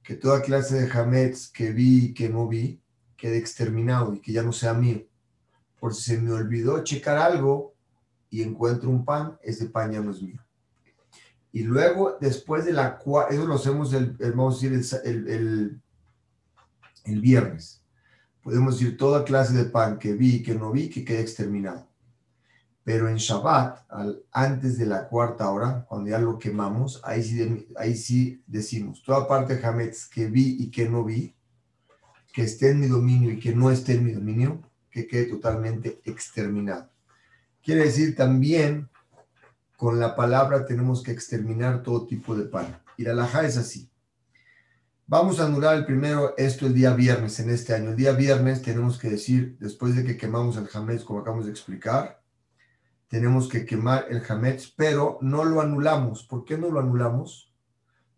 que 0.00 0.14
toda 0.14 0.42
clase 0.42 0.80
de 0.80 0.90
Hametz 0.90 1.50
que 1.50 1.72
vi 1.72 2.06
y 2.06 2.14
que 2.14 2.28
no 2.28 2.46
vi 2.46 2.80
quede 3.16 3.36
exterminado 3.36 4.14
y 4.14 4.20
que 4.20 4.32
ya 4.32 4.44
no 4.44 4.52
sea 4.52 4.72
mío. 4.72 5.02
Por 5.80 5.92
si 5.92 6.02
se 6.02 6.20
me 6.20 6.30
olvidó 6.30 6.84
checar 6.84 7.16
algo 7.16 7.74
y 8.30 8.42
encuentro 8.42 8.90
un 8.90 9.04
pan, 9.04 9.36
ese 9.42 9.66
pan 9.66 9.90
ya 9.90 10.00
no 10.00 10.12
es 10.12 10.22
mío. 10.22 10.40
Y 11.50 11.64
luego, 11.64 12.16
después 12.20 12.64
de 12.64 12.74
la 12.74 12.98
eso 13.30 13.46
lo 13.46 13.54
hacemos, 13.54 13.92
el, 13.92 14.16
vamos 14.18 14.62
a 14.62 14.68
decir, 14.68 15.00
el, 15.04 15.28
el, 15.28 15.82
el, 17.04 17.20
viernes. 17.20 17.82
Podemos 18.42 18.78
decir 18.78 18.96
toda 18.96 19.24
clase 19.24 19.54
de 19.54 19.64
pan 19.64 19.98
que 19.98 20.12
vi 20.14 20.36
y 20.36 20.42
que 20.42 20.54
no 20.54 20.70
vi, 20.70 20.90
que 20.90 21.04
quede 21.04 21.20
exterminado. 21.20 21.88
Pero 22.84 23.08
en 23.08 23.16
Shabbat, 23.16 23.86
antes 24.30 24.76
de 24.76 24.84
la 24.84 25.08
cuarta 25.08 25.50
hora, 25.50 25.86
cuando 25.88 26.10
ya 26.10 26.18
lo 26.18 26.38
quemamos, 26.38 27.00
ahí 27.02 27.22
sí, 27.22 27.66
ahí 27.76 27.96
sí 27.96 28.42
decimos, 28.46 29.02
toda 29.02 29.26
parte 29.26 29.56
de 29.56 29.66
Hametz 29.66 30.06
que 30.06 30.26
vi 30.26 30.58
y 30.60 30.70
que 30.70 30.86
no 30.88 31.02
vi, 31.02 31.34
que 32.32 32.42
esté 32.42 32.70
en 32.70 32.80
mi 32.80 32.86
dominio 32.86 33.30
y 33.30 33.40
que 33.40 33.54
no 33.54 33.70
esté 33.70 33.94
en 33.94 34.04
mi 34.04 34.12
dominio, 34.12 34.60
que 34.90 35.06
quede 35.06 35.24
totalmente 35.24 36.02
exterminado. 36.04 36.90
Quiere 37.62 37.84
decir 37.84 38.14
también, 38.14 38.90
con 39.76 39.98
la 39.98 40.14
palabra 40.14 40.66
tenemos 40.66 41.02
que 41.02 41.12
exterminar 41.12 41.82
todo 41.82 42.06
tipo 42.06 42.36
de 42.36 42.44
pan. 42.44 42.80
Y 42.96 43.04
la 43.04 43.14
laja 43.14 43.44
es 43.44 43.56
así. 43.56 43.90
Vamos 45.06 45.40
a 45.40 45.46
anular 45.46 45.76
el 45.76 45.86
primero 45.86 46.34
esto 46.36 46.66
el 46.66 46.74
día 46.74 46.94
viernes 46.94 47.40
en 47.40 47.50
este 47.50 47.74
año. 47.74 47.90
El 47.90 47.96
día 47.96 48.12
viernes 48.12 48.62
tenemos 48.62 48.98
que 48.98 49.10
decir, 49.10 49.56
después 49.58 49.96
de 49.96 50.04
que 50.04 50.16
quemamos 50.16 50.56
el 50.56 50.68
Hametz, 50.72 51.04
como 51.04 51.20
acabamos 51.20 51.46
de 51.46 51.50
explicar, 51.50 52.23
tenemos 53.08 53.48
que 53.48 53.64
quemar 53.64 54.06
el 54.10 54.22
Hametz, 54.28 54.72
pero 54.76 55.18
no 55.20 55.44
lo 55.44 55.60
anulamos. 55.60 56.24
¿Por 56.24 56.44
qué 56.44 56.58
no 56.58 56.70
lo 56.70 56.80
anulamos? 56.80 57.52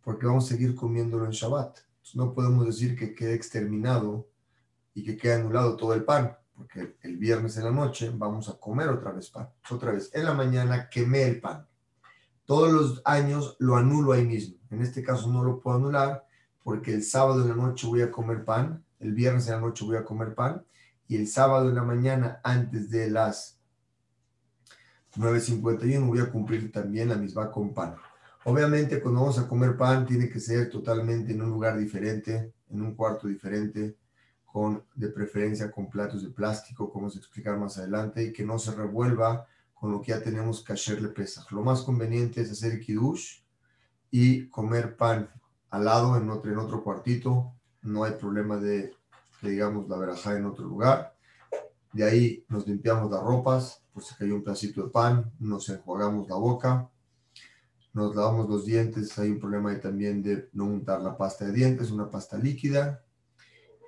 Porque 0.02 0.26
vamos 0.26 0.45
a 0.45 0.49
seguir 0.49 0.75
comiéndolo 0.75 1.25
en 1.25 1.33
Shabbat. 1.33 1.78
no 2.14 2.33
podemos 2.33 2.64
decir 2.66 2.97
que 2.97 3.14
quede 3.14 3.35
exterminado 3.35 4.28
y 4.95 5.05
que 5.05 5.16
quede 5.16 5.35
anulado 5.35 5.76
todo 5.76 5.93
el 5.93 6.05
pan, 6.05 6.37
porque 6.55 6.97
el 7.02 7.16
viernes 7.19 7.57
en 7.57 7.64
la 7.64 7.71
noche 7.71 8.11
vamos 8.14 8.49
a 8.49 8.59
comer 8.59 8.88
otra 8.88 9.12
vez 9.12 9.31
pan. 9.31 9.49
Otra 9.71 9.93
vez, 9.93 10.11
en 10.14 10.25
la 10.25 10.33
mañana 10.33 10.88
quemé 10.88 11.25
el 11.25 11.40
pan. 11.40 11.66
Todos 12.45 12.73
los 12.73 13.02
años 13.05 13.57
lo 13.59 13.76
anulo 13.76 14.12
ahí 14.12 14.25
mismo. 14.25 14.57
En 14.71 14.81
este 14.81 15.02
caso 15.02 15.28
no 15.28 15.43
lo 15.43 15.61
puedo 15.61 15.76
anular 15.76 16.25
porque 16.62 16.95
el 16.95 17.02
sábado 17.02 17.43
en 17.43 17.49
la 17.49 17.55
noche 17.55 17.87
voy 17.87 18.02
a 18.02 18.11
comer 18.11 18.45
pan, 18.45 18.85
el 18.99 19.12
viernes 19.12 19.47
en 19.49 19.55
la 19.55 19.61
noche 19.61 19.85
voy 19.85 19.97
a 19.97 20.05
comer 20.05 20.35
pan 20.35 20.64
y 21.09 21.16
el 21.16 21.28
sábado 21.28 21.69
en 21.69 21.75
la 21.75 21.83
mañana 21.83 22.40
antes 22.43 22.90
de 22.90 23.11
las 23.11 23.56
9.51 25.17 26.07
voy 26.07 26.21
a 26.21 26.31
cumplir 26.31 26.71
también 26.71 27.09
la 27.09 27.17
misma 27.17 27.51
con 27.51 27.73
pan. 27.73 27.97
Obviamente 28.45 29.01
cuando 29.01 29.21
vamos 29.21 29.39
a 29.39 29.49
comer 29.49 29.77
pan 29.77 30.07
tiene 30.07 30.29
que 30.29 30.39
ser 30.39 30.71
totalmente 30.71 31.33
en 31.33 31.43
un 31.43 31.51
lugar 31.51 31.79
diferente, 31.79 32.53
en 32.71 32.83
un 32.83 32.95
cuarto 32.95 33.27
diferente, 33.27 33.97
con 34.45 34.85
de 34.95 35.09
preferencia 35.09 35.71
con 35.71 35.91
platos 35.91 36.23
de 36.23 36.31
plástico, 36.31 36.91
como 36.91 37.09
a 37.09 37.11
explicar 37.11 37.59
más 37.59 37.77
adelante, 37.79 38.23
y 38.23 38.33
que 38.33 38.45
no 38.45 38.59
se 38.59 38.73
revuelva 38.73 39.47
con 39.75 39.93
lo 39.93 40.01
que 40.01 40.13
ya 40.13 40.23
tenemos 40.23 40.65
que 40.65 40.73
hacerle 40.73 41.09
pesaj. 41.09 41.51
Lo 41.53 41.63
más 41.63 41.83
conveniente 41.83 42.41
es 42.41 42.51
hacer 42.51 42.81
kiddush 42.81 43.41
y 44.11 44.47
comer 44.49 44.97
pan 44.97 45.29
al 45.71 45.85
lado 45.85 46.17
en 46.17 46.31
otro, 46.31 46.51
en 46.51 46.59
otro 46.59 46.83
cuartito. 46.83 47.53
No 47.83 48.05
hay 48.05 48.13
problema 48.13 48.57
de 48.57 48.95
que 49.41 49.51
digamos 49.51 49.89
la 49.89 49.99
verajá 49.99 50.37
en 50.37 50.47
otro 50.47 50.65
lugar. 50.65 51.16
De 51.97 52.05
ahí 52.05 52.45
nos 52.50 52.67
limpiamos 52.67 53.11
las 53.11 53.23
ropas, 53.23 53.83
pues 53.95 54.05
se 54.05 54.17
cayó 54.17 54.35
un 54.35 54.45
pedacito 54.45 54.83
de 54.83 54.91
pan, 54.91 55.33
nos 55.38 55.67
enjuagamos 55.71 56.29
la 56.29 56.37
boca, 56.37 56.91
nos 57.95 58.15
lavamos 58.15 58.50
los 58.50 58.67
dientes. 58.67 59.19
Hay 59.19 59.31
un 59.31 59.41
problema 59.41 59.71
ahí 59.71 59.81
también 59.81 60.23
de 60.23 60.50
no 60.53 60.67
untar 60.67 61.00
la 61.00 61.17
pasta 61.17 61.47
de 61.47 61.53
dientes, 61.53 61.91
una 61.91 62.11
pasta 62.11 62.37
líquida. 62.37 63.03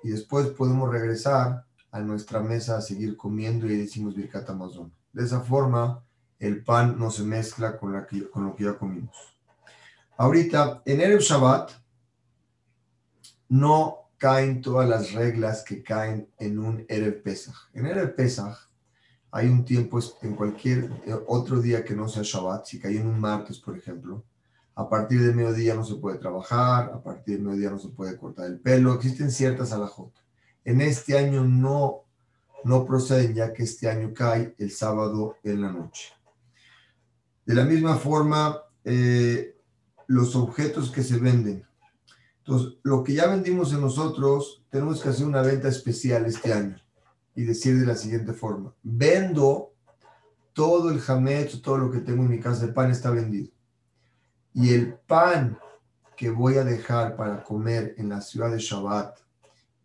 Y 0.03 0.09
después 0.09 0.47
podemos 0.47 0.89
regresar 0.91 1.67
a 1.91 1.99
nuestra 1.99 2.39
mesa 2.39 2.77
a 2.77 2.81
seguir 2.81 3.15
comiendo 3.15 3.67
y 3.67 3.77
decimos 3.77 4.15
Birkat 4.15 4.49
Amazon. 4.49 4.91
De 5.13 5.23
esa 5.23 5.41
forma, 5.41 6.03
el 6.39 6.63
pan 6.63 6.97
no 6.97 7.11
se 7.11 7.21
mezcla 7.21 7.77
con, 7.77 7.93
con 8.33 8.43
lo 8.43 8.55
que 8.55 8.63
ya 8.63 8.75
comimos. 8.75 9.15
Ahorita, 10.17 10.81
en 10.83 10.99
Erev 10.99 11.19
Shabbat, 11.19 11.73
no 13.49 13.98
caen 14.19 14.61
todas 14.61 14.87
las 14.87 15.13
reglas 15.13 15.63
que 15.63 15.81
caen 15.81 16.29
en 16.37 16.59
un 16.59 16.85
Erev 16.87 17.23
Pesach. 17.23 17.55
En 17.73 17.87
Erev 17.87 18.15
Pesach 18.15 18.55
hay 19.31 19.47
un 19.47 19.65
tiempo, 19.65 19.99
en 20.21 20.35
cualquier 20.35 20.91
eh, 21.07 21.15
otro 21.27 21.59
día 21.59 21.83
que 21.83 21.95
no 21.95 22.07
sea 22.07 22.21
Shabbat, 22.23 22.65
si 22.65 22.79
cae 22.79 22.97
en 22.97 23.07
un 23.07 23.19
martes, 23.19 23.57
por 23.57 23.75
ejemplo, 23.75 24.23
a 24.75 24.87
partir 24.87 25.21
de 25.21 25.33
mediodía 25.33 25.73
no 25.73 25.83
se 25.83 25.95
puede 25.95 26.19
trabajar, 26.19 26.91
a 26.93 27.01
partir 27.01 27.37
de 27.37 27.43
mediodía 27.43 27.71
no 27.71 27.79
se 27.79 27.89
puede 27.89 28.15
cortar 28.17 28.45
el 28.45 28.59
pelo, 28.59 28.93
existen 28.93 29.31
ciertas 29.31 29.71
alajot. 29.71 30.13
En 30.63 30.81
este 30.81 31.17
año 31.17 31.43
no 31.43 32.03
no 32.63 32.85
proceden 32.85 33.33
ya 33.33 33.53
que 33.53 33.63
este 33.63 33.89
año 33.89 34.13
cae 34.13 34.55
el 34.57 34.71
sábado 34.71 35.37
en 35.43 35.61
la 35.61 35.71
noche. 35.71 36.09
De 37.45 37.55
la 37.55 37.65
misma 37.65 37.95
forma, 37.95 38.61
eh, 38.83 39.55
los 40.07 40.35
objetos 40.35 40.91
que 40.91 41.03
se 41.03 41.17
venden. 41.17 41.65
Lo 42.83 43.03
que 43.03 43.13
ya 43.13 43.27
vendimos 43.27 43.73
en 43.73 43.81
nosotros, 43.81 44.63
tenemos 44.69 45.01
que 45.01 45.09
hacer 45.09 45.25
una 45.25 45.41
venta 45.41 45.67
especial 45.67 46.25
este 46.25 46.53
año 46.53 46.77
y 47.35 47.43
decir 47.43 47.79
de 47.79 47.85
la 47.85 47.95
siguiente 47.95 48.33
forma, 48.33 48.73
vendo 48.83 49.73
todo 50.53 50.89
el 50.89 50.99
jamet, 50.99 51.61
todo 51.61 51.77
lo 51.77 51.91
que 51.91 51.99
tengo 51.99 52.23
en 52.23 52.29
mi 52.29 52.39
casa 52.39 52.65
de 52.65 52.73
pan 52.73 52.91
está 52.91 53.11
vendido. 53.11 53.49
Y 54.53 54.73
el 54.73 54.93
pan 54.93 55.57
que 56.17 56.29
voy 56.29 56.57
a 56.57 56.63
dejar 56.63 57.15
para 57.15 57.43
comer 57.43 57.95
en 57.97 58.09
la 58.09 58.19
ciudad 58.21 58.51
de 58.51 58.59
Shabbat 58.59 59.19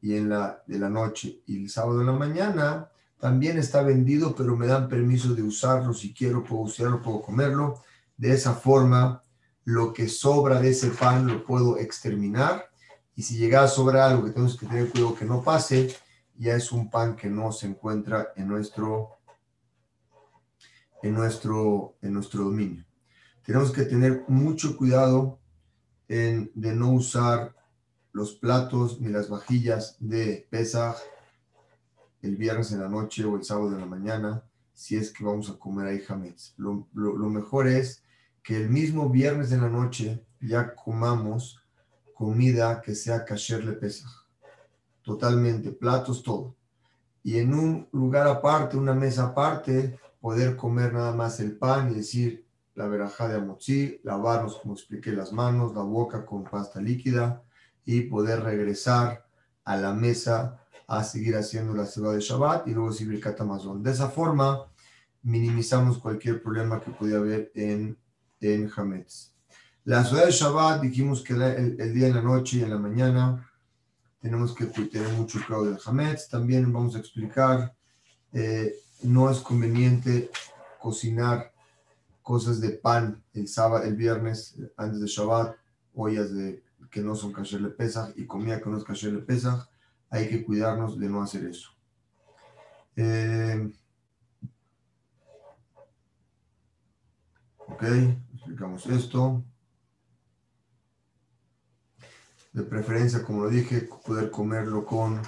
y 0.00 0.16
en 0.16 0.28
la 0.28 0.62
de 0.66 0.78
la 0.78 0.90
noche 0.90 1.42
y 1.47 1.62
el 1.62 1.71
sábado 1.71 2.00
en 2.00 2.06
la 2.06 2.12
mañana 2.12 2.90
también 3.18 3.59
está 3.59 3.83
vendido, 3.83 4.35
pero 4.35 4.54
me 4.54 4.66
dan 4.66 4.88
permiso 4.88 5.35
de 5.35 5.42
usarlo. 5.42 5.94
Si 5.94 6.12
quiero, 6.12 6.44
puedo 6.44 6.62
usarlo, 6.62 7.00
puedo 7.00 7.23
comerlo. 7.23 7.80
De 8.16 8.33
esa 8.33 8.52
forma, 8.52 9.24
lo 9.64 9.92
que 9.92 10.09
sobra 10.09 10.61
de 10.61 10.71
ese 10.71 10.90
pan 10.90 11.26
lo 11.26 11.44
puedo 11.44 11.78
exterminar. 11.78 12.71
Y 13.16 13.23
si 13.23 13.37
llega 13.37 13.62
a 13.62 13.68
sobrar 13.68 14.11
algo 14.11 14.25
que 14.25 14.30
tenemos 14.33 14.56
que 14.56 14.66
tener 14.66 14.90
cuidado 14.90 15.14
que 15.14 15.25
no 15.25 15.42
pase, 15.42 15.94
ya 16.37 16.54
es 16.54 16.73
un 16.73 16.90
pan 16.90 17.16
que 17.16 17.28
no 17.28 17.52
se 17.52 17.66
encuentra 17.66 18.28
en 18.37 18.49
nuestro, 18.49 19.18
en 21.02 21.14
nuestro, 21.14 21.97
en 22.02 22.12
nuestro 22.12 22.44
dominio. 22.44 22.85
Tenemos 23.44 23.73
que 23.73 23.85
tener 23.85 24.25
mucho 24.26 24.76
cuidado 24.76 25.38
en, 26.09 26.50
de 26.54 26.75
no 26.75 26.92
usar 26.92 27.54
los 28.12 28.35
platos 28.37 29.00
ni 29.00 29.09
las 29.09 29.28
vajillas 29.28 29.97
de 29.99 30.47
Pesaj 30.50 30.97
el 32.23 32.37
viernes 32.37 32.71
en 32.73 32.80
la 32.80 32.88
noche 32.88 33.25
o 33.25 33.37
el 33.37 33.44
sábado 33.44 33.73
en 33.73 33.80
la 33.80 33.87
mañana, 33.87 34.44
si 34.73 34.97
es 34.97 35.12
que 35.12 35.25
vamos 35.25 35.50
a 35.50 35.59
comer 35.59 35.88
ahí 35.88 36.02
hametz. 36.09 36.54
Lo, 36.56 36.87
mejor 37.28 37.66
es 37.66 38.03
que 38.45 38.57
el 38.59 38.69
mismo 38.69 39.09
viernes 39.09 39.51
en 39.53 39.63
la 39.63 39.71
noche 39.71 40.23
ya 40.39 40.75
comamos 40.75 41.61
comida 42.15 42.81
que 42.83 42.95
sea 42.95 43.25
kasher 43.25 43.65
le 43.65 43.73
Pesaj. 43.73 44.11
Totalmente, 45.03 45.73
platos, 45.73 46.23
todo. 46.23 46.55
Y 47.23 47.39
en 47.39 47.55
un 47.55 47.89
lugar 47.91 48.29
aparte, 48.29 48.77
una 48.77 48.95
mesa 48.95 49.29
aparte, 49.29 49.99
poder 50.21 50.57
comer 50.57 50.93
nada 50.93 51.13
más 51.13 51.41
el 51.41 51.57
pan 51.57 51.91
y 51.91 51.95
decir 51.95 52.45
la 52.75 52.87
verajá 52.87 53.29
de 53.29 53.37
amotzi, 53.37 54.01
lavarnos, 54.03 54.59
como 54.59 54.75
expliqué, 54.75 55.13
las 55.13 55.33
manos, 55.33 55.75
la 55.75 55.83
boca 55.83 56.27
con 56.27 56.45
pasta 56.45 56.81
líquida, 56.81 57.43
y 57.85 58.03
poder 58.03 58.43
regresar 58.43 59.27
a 59.65 59.77
la 59.77 59.95
mesa 59.95 60.61
a 60.87 61.03
seguir 61.03 61.37
haciendo 61.37 61.73
la 61.73 61.87
ceba 61.87 62.13
de 62.13 62.21
Shabbat 62.21 62.69
y 62.69 62.73
luego 62.73 62.93
seguir 62.93 63.21
Katamazón. 63.21 63.83
De 63.83 63.91
esa 63.91 64.11
forma, 64.11 64.67
minimizamos 65.23 65.99
cualquier 65.99 66.43
problema 66.43 66.81
que 66.81 66.91
pudiera 66.91 67.21
haber 67.21 67.51
en, 67.55 67.97
en 68.53 68.71
Hametz. 68.75 69.35
La 69.85 70.05
ciudad 70.05 70.27
de 70.27 70.33
Shabbat, 70.33 70.81
dijimos 70.81 71.23
que 71.23 71.35
el, 71.35 71.95
día 71.95 72.09
en 72.09 72.15
la 72.15 72.23
noche 72.23 72.59
y 72.59 72.63
en 72.63 72.71
la 72.71 72.79
mañana 72.79 73.51
tenemos 74.21 74.55
que 74.55 74.67
tener 74.67 75.09
mucho 75.13 75.39
cuidado 75.47 75.67
del 75.67 75.79
Hametz. 75.85 76.29
También 76.29 76.73
vamos 76.73 76.97
a 76.97 76.99
explicar, 76.99 77.75
eh, 78.33 78.75
no 79.03 79.31
es 79.31 79.39
conveniente 79.39 80.31
cocinar 80.81 81.53
cosas 82.23 82.61
de 82.61 82.71
pan 82.71 83.23
el 83.35 83.47
sábado, 83.49 83.85
el 83.85 83.95
viernes, 83.95 84.57
antes 84.77 85.01
de 85.01 85.07
Shabbat, 85.07 85.57
ollas 85.95 86.31
que 86.91 87.03
no 87.03 87.15
son 87.15 87.33
kasher 87.33 87.61
le 87.61 87.75
y 88.17 88.27
comida 88.27 88.61
que 88.61 88.71
no 88.71 88.79
es 88.79 88.85
kasher 88.85 89.13
le 89.13 89.25
hay 90.11 90.29
que 90.29 90.45
cuidarnos 90.45 90.99
de 90.99 91.09
no 91.09 91.23
hacer 91.23 91.45
eso. 91.45 91.71
Eh, 92.97 93.71
ok, 97.67 97.83
esto. 98.87 99.44
De 102.52 102.62
preferencia, 102.62 103.23
como 103.23 103.44
lo 103.44 103.50
dije, 103.50 103.88
poder 104.04 104.30
comerlo 104.30 104.84
con 104.84 105.20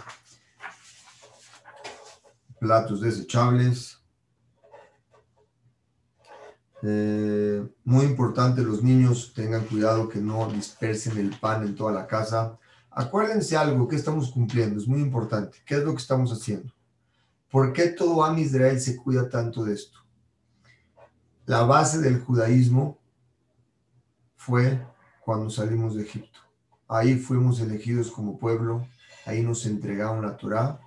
platos 2.61 3.00
desechables. 3.00 3.99
Eh, 6.83 7.66
muy 7.85 8.04
importante, 8.04 8.62
los 8.62 8.83
niños 8.83 9.33
tengan 9.35 9.64
cuidado 9.64 10.09
que 10.09 10.21
no 10.21 10.49
dispersen 10.50 11.18
el 11.18 11.30
pan 11.38 11.64
en 11.64 11.75
toda 11.75 11.92
la 11.92 12.06
casa. 12.06 12.59
Acuérdense 12.90 13.56
algo 13.56 13.88
que 13.88 13.97
estamos 13.97 14.30
cumpliendo, 14.30 14.80
es 14.80 14.87
muy 14.87 15.00
importante. 15.00 15.59
¿Qué 15.66 15.76
es 15.76 15.83
lo 15.83 15.92
que 15.92 16.02
estamos 16.02 16.33
haciendo? 16.33 16.73
¿Por 17.50 17.73
qué 17.73 17.88
todo 17.88 18.25
Am 18.25 18.38
Israel 18.38 18.80
se 18.80 18.97
cuida 18.97 19.28
tanto 19.28 19.64
de 19.64 19.75
esto? 19.75 19.99
La 21.45 21.62
base 21.62 21.99
del 21.99 22.21
judaísmo 22.21 22.99
fue 24.47 24.81
cuando 25.21 25.50
salimos 25.50 25.97
de 25.97 26.03
Egipto. 26.03 26.38
Ahí 26.87 27.17
fuimos 27.17 27.61
elegidos 27.61 28.11
como 28.12 28.38
pueblo, 28.38 28.87
ahí 29.25 29.43
nos 29.43 29.67
entregaron 29.67 30.23
la 30.23 30.37
Torá 30.37 30.81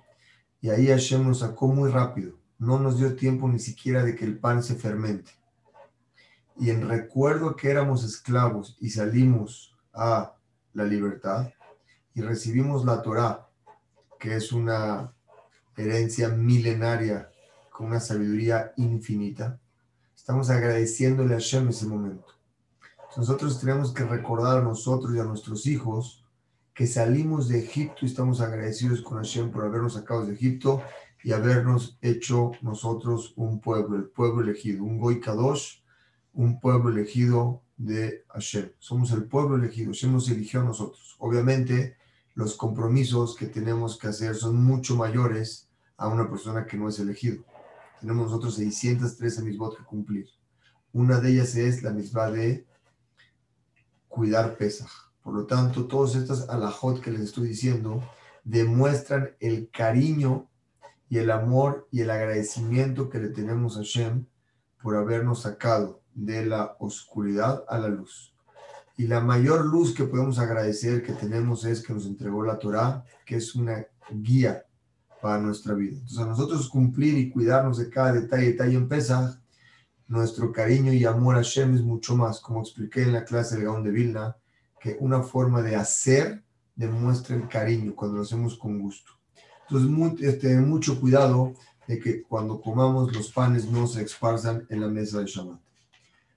y 0.62 0.70
ahí 0.70 0.86
Hashem 0.88 1.26
nos 1.26 1.40
sacó 1.40 1.68
muy 1.68 1.90
rápido. 1.90 2.38
No 2.58 2.78
nos 2.78 2.98
dio 2.98 3.14
tiempo 3.14 3.46
ni 3.48 3.58
siquiera 3.58 4.02
de 4.02 4.16
que 4.16 4.24
el 4.24 4.38
pan 4.38 4.62
se 4.62 4.74
fermente 4.74 5.32
y 6.60 6.68
en 6.68 6.86
recuerdo 6.86 7.56
que 7.56 7.70
éramos 7.70 8.04
esclavos 8.04 8.76
y 8.80 8.90
salimos 8.90 9.74
a 9.94 10.34
la 10.74 10.84
libertad 10.84 11.50
y 12.14 12.20
recibimos 12.20 12.84
la 12.84 13.00
Torá, 13.00 13.48
que 14.18 14.36
es 14.36 14.52
una 14.52 15.10
herencia 15.74 16.28
milenaria 16.28 17.30
con 17.70 17.86
una 17.86 17.98
sabiduría 17.98 18.74
infinita, 18.76 19.58
estamos 20.14 20.50
agradeciéndole 20.50 21.32
a 21.32 21.38
Hashem 21.38 21.70
ese 21.70 21.86
momento. 21.86 22.39
Nosotros 23.16 23.58
tenemos 23.58 23.92
que 23.92 24.04
recordar 24.04 24.58
a 24.58 24.62
nosotros 24.62 25.14
y 25.14 25.18
a 25.18 25.24
nuestros 25.24 25.66
hijos 25.66 26.24
que 26.72 26.86
salimos 26.86 27.48
de 27.48 27.58
Egipto 27.58 27.98
y 28.02 28.06
estamos 28.06 28.40
agradecidos 28.40 29.02
con 29.02 29.18
Hashem 29.18 29.50
por 29.50 29.64
habernos 29.64 29.94
sacado 29.94 30.24
de 30.24 30.34
Egipto 30.34 30.80
y 31.24 31.32
habernos 31.32 31.98
hecho 32.02 32.52
nosotros 32.62 33.32
un 33.36 33.60
pueblo, 33.60 33.96
el 33.96 34.04
pueblo 34.04 34.42
elegido, 34.42 34.84
un 34.84 34.98
Goy 34.98 35.20
Kadosh, 35.20 35.80
un 36.34 36.60
pueblo 36.60 36.90
elegido 36.90 37.62
de 37.76 38.24
Hashem. 38.28 38.70
Somos 38.78 39.10
el 39.10 39.24
pueblo 39.24 39.56
elegido, 39.56 39.90
Hashem 39.90 40.12
nos 40.12 40.30
eligió 40.30 40.60
a 40.60 40.64
nosotros. 40.64 41.16
Obviamente, 41.18 41.96
los 42.34 42.56
compromisos 42.56 43.34
que 43.34 43.46
tenemos 43.46 43.98
que 43.98 44.06
hacer 44.06 44.36
son 44.36 44.62
mucho 44.62 44.94
mayores 44.94 45.68
a 45.96 46.06
una 46.06 46.30
persona 46.30 46.64
que 46.64 46.76
no 46.76 46.88
es 46.88 47.00
elegido. 47.00 47.42
Tenemos 48.00 48.30
nosotros 48.30 48.54
613 48.54 49.42
misbot 49.42 49.76
que 49.76 49.84
cumplir. 49.84 50.28
Una 50.92 51.20
de 51.20 51.32
ellas 51.32 51.56
es 51.56 51.82
la 51.82 51.90
misma 51.90 52.30
de 52.30 52.69
cuidar 54.10 54.58
Pesaj. 54.58 54.90
Por 55.22 55.34
lo 55.34 55.46
tanto, 55.46 55.86
todas 55.86 56.16
estas 56.16 56.50
alajot 56.50 57.00
que 57.00 57.10
les 57.10 57.22
estoy 57.22 57.48
diciendo 57.48 58.02
demuestran 58.44 59.30
el 59.40 59.70
cariño 59.70 60.50
y 61.08 61.18
el 61.18 61.30
amor 61.30 61.88
y 61.90 62.00
el 62.00 62.10
agradecimiento 62.10 63.08
que 63.08 63.20
le 63.20 63.28
tenemos 63.28 63.78
a 63.78 63.82
Shem 63.82 64.26
por 64.82 64.96
habernos 64.96 65.42
sacado 65.42 66.02
de 66.14 66.44
la 66.44 66.76
oscuridad 66.80 67.64
a 67.68 67.78
la 67.78 67.88
luz. 67.88 68.34
Y 68.96 69.06
la 69.06 69.20
mayor 69.20 69.64
luz 69.64 69.94
que 69.94 70.04
podemos 70.04 70.38
agradecer 70.38 71.02
que 71.02 71.12
tenemos 71.12 71.64
es 71.64 71.82
que 71.82 71.94
nos 71.94 72.06
entregó 72.06 72.44
la 72.44 72.58
Torah, 72.58 73.04
que 73.24 73.36
es 73.36 73.54
una 73.54 73.86
guía 74.10 74.64
para 75.22 75.38
nuestra 75.38 75.74
vida. 75.74 75.92
Entonces, 75.92 76.18
a 76.18 76.26
nosotros 76.26 76.68
cumplir 76.68 77.16
y 77.16 77.30
cuidarnos 77.30 77.78
de 77.78 77.88
cada 77.88 78.12
detalle, 78.12 78.46
detalle 78.46 78.76
en 78.76 78.88
Pesach, 78.88 79.38
nuestro 80.10 80.50
cariño 80.50 80.92
y 80.92 81.04
amor 81.04 81.36
a 81.36 81.42
Shem 81.42 81.76
es 81.76 81.82
mucho 81.82 82.16
más, 82.16 82.40
como 82.40 82.60
expliqué 82.60 83.04
en 83.04 83.12
la 83.12 83.24
clase 83.24 83.54
del 83.54 83.66
Gaón 83.66 83.84
de 83.84 83.92
Vilna, 83.92 84.36
que 84.80 84.96
una 84.98 85.22
forma 85.22 85.62
de 85.62 85.76
hacer 85.76 86.42
demuestra 86.74 87.36
el 87.36 87.46
cariño 87.46 87.94
cuando 87.94 88.16
lo 88.16 88.22
hacemos 88.24 88.58
con 88.58 88.80
gusto. 88.80 89.12
Entonces, 89.68 90.28
este, 90.28 90.56
mucho 90.56 91.00
cuidado 91.00 91.54
de 91.86 92.00
que 92.00 92.22
cuando 92.22 92.60
comamos 92.60 93.14
los 93.14 93.30
panes 93.30 93.66
no 93.66 93.86
se 93.86 94.02
esparzan 94.02 94.66
en 94.68 94.80
la 94.80 94.88
mesa 94.88 95.20
de 95.20 95.26
Shabbat. 95.26 95.60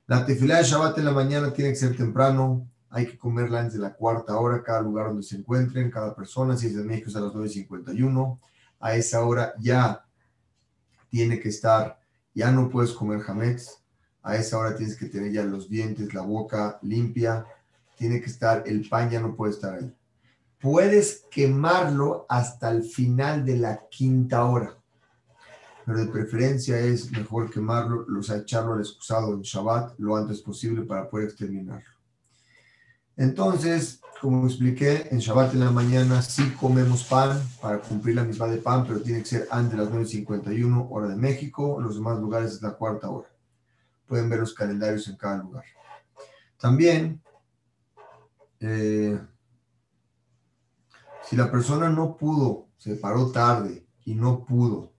La 0.06 0.24
tefilá 0.24 0.58
de 0.58 0.66
Shabbat 0.66 1.00
en 1.00 1.06
la 1.06 1.12
mañana 1.12 1.52
tiene 1.52 1.72
que 1.72 1.78
ser 1.78 1.98
temprano, 1.98 2.68
hay 2.92 3.08
que 3.08 3.18
comerla 3.18 3.62
antes 3.62 3.74
de 3.74 3.80
la 3.80 3.96
cuarta 3.96 4.38
hora, 4.38 4.62
cada 4.62 4.82
lugar 4.82 5.08
donde 5.08 5.24
se 5.24 5.36
encuentren, 5.36 5.90
cada 5.90 6.16
persona, 6.16 6.56
si 6.56 6.68
es 6.68 6.76
de 6.76 6.84
México 6.84 7.10
es 7.10 7.16
a 7.16 7.22
las 7.22 7.34
9.51, 7.34 8.40
a 8.80 8.96
esa 8.96 9.26
hora 9.26 9.56
ya 9.60 10.06
tiene 11.10 11.40
que 11.40 11.50
estar, 11.50 12.03
ya 12.34 12.52
no 12.52 12.70
puedes 12.70 12.92
comer 12.92 13.22
jamets, 13.22 13.84
a 14.22 14.38
esa 14.38 14.58
hora 14.58 14.76
tienes 14.76 14.98
que 14.98 15.08
tener 15.08 15.32
ya 15.32 15.44
los 15.44 15.70
dientes, 15.70 16.14
la 16.14 16.22
boca 16.22 16.80
limpia, 16.82 17.46
tiene 17.98 18.22
que 18.22 18.28
estar, 18.28 18.64
el 18.66 18.88
pan 18.88 19.10
ya 19.10 19.20
no 19.20 19.36
puede 19.36 19.54
estar 19.54 19.76
ahí. 19.76 19.94
Puedes 20.60 21.26
quemarlo 21.30 22.26
hasta 22.30 22.72
el 22.72 22.84
final 22.84 23.46
de 23.46 23.58
la 23.58 23.82
quinta 23.90 24.46
hora, 24.46 24.78
pero 25.86 26.00
de 26.00 26.08
preferencia 26.08 26.80
es 26.80 27.12
mejor 27.12 27.50
quemarlo, 27.52 28.24
sea, 28.24 28.38
echarlo 28.38 28.74
al 28.74 28.80
excusado 28.80 29.34
en 29.34 29.42
Shabbat 29.42 30.00
lo 30.00 30.16
antes 30.16 30.42
posible 30.42 30.84
para 30.84 31.10
poder 31.10 31.28
exterminarlo. 31.28 31.84
Entonces, 33.16 34.02
como 34.22 34.48
expliqué, 34.48 35.08
en 35.12 35.20
Shabbat 35.20 35.54
en 35.54 35.60
la 35.60 35.72
mañana 35.72 36.22
sí 36.22 36.52
comemos 36.60 37.04
pan 37.04 37.42
para 37.62 37.80
cumplir 37.80 38.16
la 38.16 38.24
misma 38.24 38.48
de 38.48 38.58
pan, 38.58 38.86
pero 38.88 39.02
tiene 39.02 39.20
que 39.20 39.26
ser 39.26 39.48
antes 39.52 39.78
de 39.78 39.84
las 39.84 39.94
9.51 39.94 40.88
hora 40.90 41.08
de 41.08 41.16
México. 41.16 41.78
En 41.80 41.86
los 41.86 41.96
demás 41.96 42.20
lugares 42.20 42.54
es 42.54 42.62
la 42.62 42.72
cuarta 42.72 43.10
hora. 43.10 43.30
Pueden 44.08 44.30
ver 44.30 44.40
los 44.40 44.54
calendarios 44.54 45.08
en 45.08 45.18
cada 45.18 45.38
lugar. 45.38 45.64
También 46.58 47.22
eh, 48.66 49.20
si 51.24 51.36
la 51.36 51.52
persona 51.52 51.90
no 51.90 52.16
pudo, 52.16 52.68
se 52.78 52.96
paró 52.96 53.30
tarde 53.32 53.86
y 54.06 54.16
no 54.16 54.46
pudo 54.46 54.94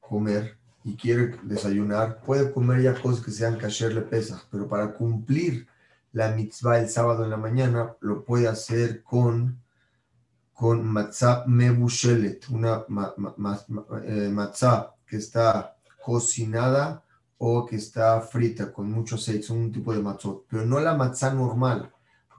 comer 0.00 0.58
y 0.82 0.96
quiere 0.96 1.38
desayunar, 1.44 2.20
puede 2.20 2.52
comer 2.52 2.82
ya 2.82 3.00
cosas 3.00 3.24
que 3.24 3.30
sean 3.30 3.58
kasher 3.58 3.94
le 3.94 4.02
pesa, 4.02 4.42
pero 4.50 4.68
para 4.68 4.92
cumplir 4.92 5.68
la 6.14 6.30
mitzvah 6.30 6.78
el 6.78 6.88
sábado 6.88 7.24
en 7.24 7.30
la 7.30 7.36
mañana 7.36 7.94
lo 8.00 8.24
puede 8.24 8.48
hacer 8.48 9.02
con 9.02 9.60
con 10.52 10.86
matzah 10.86 11.44
mebushelet, 11.46 12.48
una 12.48 12.84
eh, 14.04 14.30
matzah 14.32 14.94
que 15.04 15.16
está 15.16 15.76
cocinada 16.04 17.02
o 17.38 17.66
que 17.66 17.74
está 17.74 18.20
frita 18.20 18.72
con 18.72 18.88
mucho 18.88 19.16
aceite, 19.16 19.52
un 19.52 19.72
tipo 19.72 19.92
de 19.92 20.00
matzot, 20.00 20.44
pero 20.48 20.64
no 20.64 20.78
la 20.78 20.94
matzah 20.94 21.34
normal, 21.34 21.92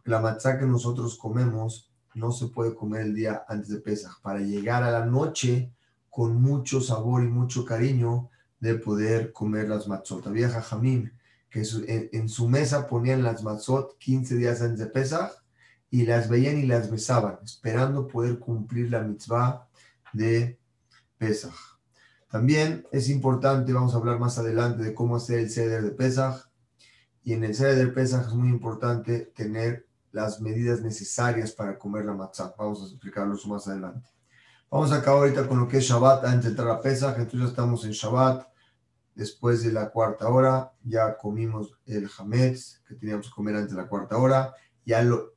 la 0.06 0.22
matzá 0.22 0.58
que 0.58 0.66
nosotros 0.66 1.18
comemos 1.18 1.92
no 2.14 2.32
se 2.32 2.48
puede 2.48 2.74
comer 2.74 3.02
el 3.02 3.14
día 3.14 3.44
antes 3.50 3.68
de 3.68 3.80
Pesach 3.82 4.22
para 4.22 4.40
llegar 4.40 4.84
a 4.84 4.92
la 4.92 5.06
noche 5.06 5.74
con 6.10 6.42
mucho 6.42 6.80
sabor 6.80 7.22
y 7.24 7.28
mucho 7.28 7.66
cariño 7.66 8.30
de 8.62 8.76
poder 8.76 9.34
comer 9.34 9.68
las 9.68 9.90
matzot. 9.90 10.26
Había 10.26 10.50
jajamín 10.50 11.12
que 11.56 12.10
en, 12.12 12.28
su 12.28 12.50
mesa 12.50 12.86
ponían 12.86 13.24
las 13.24 13.42
matzot 13.42 13.98
15 13.98 14.36
días 14.36 14.62
antes 14.62 14.78
de 14.78 14.88
Pesach 14.88 15.32
y 15.90 16.06
las 16.06 16.28
veían 16.28 16.58
y 16.58 16.66
las 16.66 16.92
besaban, 16.92 17.40
esperando 17.46 18.10
poder 18.10 18.40
cumplir 18.40 18.92
la 18.92 19.00
mitzvah 19.00 19.66
de 20.12 20.60
Pesach. 21.18 21.56
También 22.30 22.86
es 22.92 23.08
importante, 23.08 23.72
vamos 23.72 23.94
a 23.94 24.00
hablar 24.00 24.20
más 24.20 24.38
adelante 24.38 24.84
de 24.84 24.94
cómo 24.94 25.16
hacer 25.16 25.40
el 25.40 25.50
ceder 25.50 25.82
de 25.82 25.92
Pesach. 25.92 26.50
Y 27.24 27.32
en 27.32 27.46
el 27.46 27.56
ceder 27.56 27.78
de 27.78 27.88
Pesach 27.88 28.28
es 28.28 28.34
muy 28.34 28.50
importante 28.50 29.32
tener 29.34 29.88
las 30.12 30.42
medidas 30.42 30.82
necesarias 30.82 31.54
para 31.54 31.80
comer 31.80 32.04
la 32.04 32.16
matzah. 32.16 32.54
Vamos 32.58 32.82
a 32.82 32.88
explicarlo 32.88 33.38
más 33.48 33.66
adelante. 33.70 34.10
Vamos 34.70 34.92
a 34.92 34.98
acabar 34.98 35.22
ahorita 35.22 35.48
con 35.48 35.62
lo 35.62 35.70
que 35.70 35.78
es 35.78 35.86
Shabbat 35.86 36.26
antes 36.26 36.44
de 36.44 36.50
entrar 36.50 36.70
a 36.72 36.82
Pesach. 36.82 37.16
Entonces 37.18 37.40
ya 37.40 37.46
estamos 37.46 37.86
en 37.86 37.92
Shabbat. 37.92 38.46
Después 39.16 39.64
de 39.64 39.72
la 39.72 39.90
cuarta 39.90 40.28
hora, 40.28 40.74
ya 40.84 41.18
comimos 41.18 41.74
el 41.86 42.10
Hametz 42.18 42.82
que 42.86 42.96
teníamos 42.96 43.28
que 43.28 43.34
comer 43.34 43.56
antes 43.56 43.72
de 43.72 43.82
la 43.82 43.88
cuarta 43.88 44.18
hora. 44.18 44.54
Ya 44.86 45.02
lo, 45.02 45.34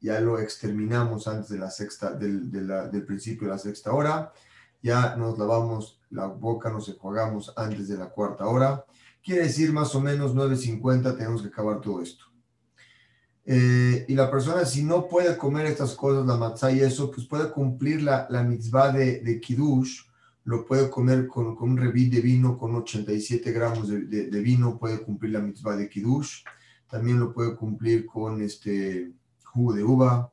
ya 0.00 0.20
lo 0.20 0.38
exterminamos 0.38 1.26
antes 1.26 1.48
de 1.48 1.58
la 1.58 1.70
sexta, 1.70 2.12
del, 2.12 2.50
del 2.50 3.04
principio 3.04 3.48
de 3.48 3.54
la 3.54 3.58
sexta 3.58 3.92
hora. 3.92 4.32
Ya 4.80 5.16
nos 5.16 5.36
lavamos 5.36 6.00
la 6.10 6.26
boca, 6.26 6.70
nos 6.70 6.88
enjuagamos 6.88 7.52
antes 7.56 7.88
de 7.88 7.96
la 7.96 8.08
cuarta 8.08 8.46
hora. 8.46 8.84
Quiere 9.22 9.42
decir 9.42 9.72
más 9.72 9.94
o 9.96 10.00
menos 10.00 10.34
9.50 10.34 11.16
tenemos 11.16 11.42
que 11.42 11.48
acabar 11.48 11.80
todo 11.80 12.00
esto. 12.00 12.24
Eh, 13.44 14.04
y 14.06 14.14
la 14.14 14.30
persona, 14.30 14.64
si 14.64 14.84
no 14.84 15.08
puede 15.08 15.36
comer 15.36 15.66
estas 15.66 15.94
cosas, 15.94 16.26
la 16.26 16.36
matzah 16.36 16.70
y 16.70 16.80
eso, 16.80 17.10
pues 17.10 17.26
puede 17.26 17.50
cumplir 17.50 18.02
la, 18.02 18.26
la 18.30 18.42
mitzvah 18.42 18.92
de, 18.92 19.20
de 19.20 19.40
kiddush, 19.40 20.02
lo 20.48 20.64
puede 20.64 20.88
comer 20.88 21.26
con, 21.26 21.54
con, 21.54 21.72
un 21.72 21.76
revit 21.76 22.10
de 22.10 22.22
vino, 22.22 22.56
con 22.56 22.74
87 22.74 23.52
gramos 23.52 23.86
de, 23.86 24.06
de, 24.06 24.40
vino, 24.40 24.78
puede 24.78 25.02
cumplir 25.02 25.32
la 25.32 25.40
mitzvah 25.40 25.76
de 25.76 25.90
kiddush. 25.90 26.42
También 26.88 27.20
lo 27.20 27.34
puede 27.34 27.54
cumplir 27.54 28.06
con 28.06 28.40
este 28.40 29.12
jugo 29.44 29.74
de 29.74 29.84
uva. 29.84 30.32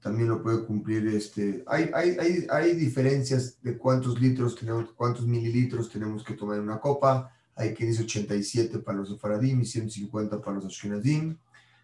También 0.00 0.28
lo 0.28 0.42
puede 0.42 0.66
cumplir, 0.66 1.06
este, 1.06 1.62
hay, 1.68 1.88
hay, 1.94 2.16
hay, 2.18 2.46
hay 2.50 2.74
diferencias 2.74 3.62
de 3.62 3.78
cuántos 3.78 4.20
litros 4.20 4.56
tenemos, 4.56 4.90
cuántos 4.96 5.24
mililitros 5.24 5.88
tenemos 5.88 6.24
que 6.24 6.34
tomar 6.34 6.56
en 6.56 6.64
una 6.64 6.80
copa. 6.80 7.30
Hay 7.54 7.74
quien 7.74 7.90
dice 7.90 8.02
87 8.02 8.80
para 8.80 8.98
los 8.98 9.08
sefaradim 9.08 9.60
y 9.60 9.66
150 9.66 10.40
para 10.40 10.56
los 10.56 10.66
ashkenazim 10.66 11.38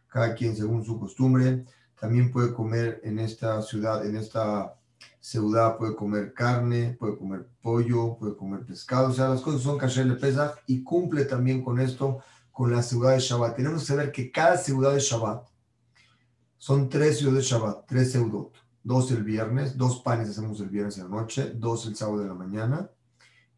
cada 0.08 0.34
quien 0.34 0.56
según 0.56 0.84
su 0.84 0.98
costumbre. 0.98 1.64
También 2.00 2.32
puede 2.32 2.52
comer 2.52 3.00
en 3.04 3.20
esta 3.20 3.62
ciudad, 3.62 4.04
en 4.04 4.16
esta 4.16 4.74
ciudad, 5.20 5.76
puede 5.78 5.96
comer 5.96 6.34
carne, 6.34 6.96
puede 6.98 7.16
comer 7.16 7.48
pollo, 7.62 8.16
puede 8.18 8.36
comer 8.36 8.64
pescado. 8.64 9.08
O 9.08 9.12
sea, 9.12 9.28
las 9.28 9.40
cosas 9.40 9.62
son 9.62 9.78
kasher 9.78 10.06
de 10.06 10.16
Pesach 10.16 10.58
y 10.66 10.82
cumple 10.82 11.24
también 11.24 11.62
con 11.62 11.80
esto, 11.80 12.20
con 12.52 12.70
la 12.70 12.82
ciudad 12.82 13.12
de 13.12 13.20
Shabbat. 13.20 13.56
Tenemos 13.56 13.80
que 13.80 13.86
saber 13.86 14.12
que 14.12 14.30
cada 14.30 14.56
ciudad 14.56 14.92
de 14.92 15.00
Shabbat 15.00 15.48
son 16.56 16.88
tres 16.88 17.18
ciudades 17.18 17.44
de 17.44 17.50
Shabbat, 17.50 17.86
tres 17.86 18.12
seudot. 18.12 18.52
Dos 18.82 19.10
el 19.12 19.24
viernes, 19.24 19.78
dos 19.78 20.02
panes 20.02 20.28
hacemos 20.28 20.60
el 20.60 20.68
viernes 20.68 20.98
en 20.98 21.04
la 21.04 21.16
noche, 21.16 21.52
dos 21.54 21.86
el 21.86 21.96
sábado 21.96 22.18
de 22.18 22.28
la 22.28 22.34
mañana 22.34 22.90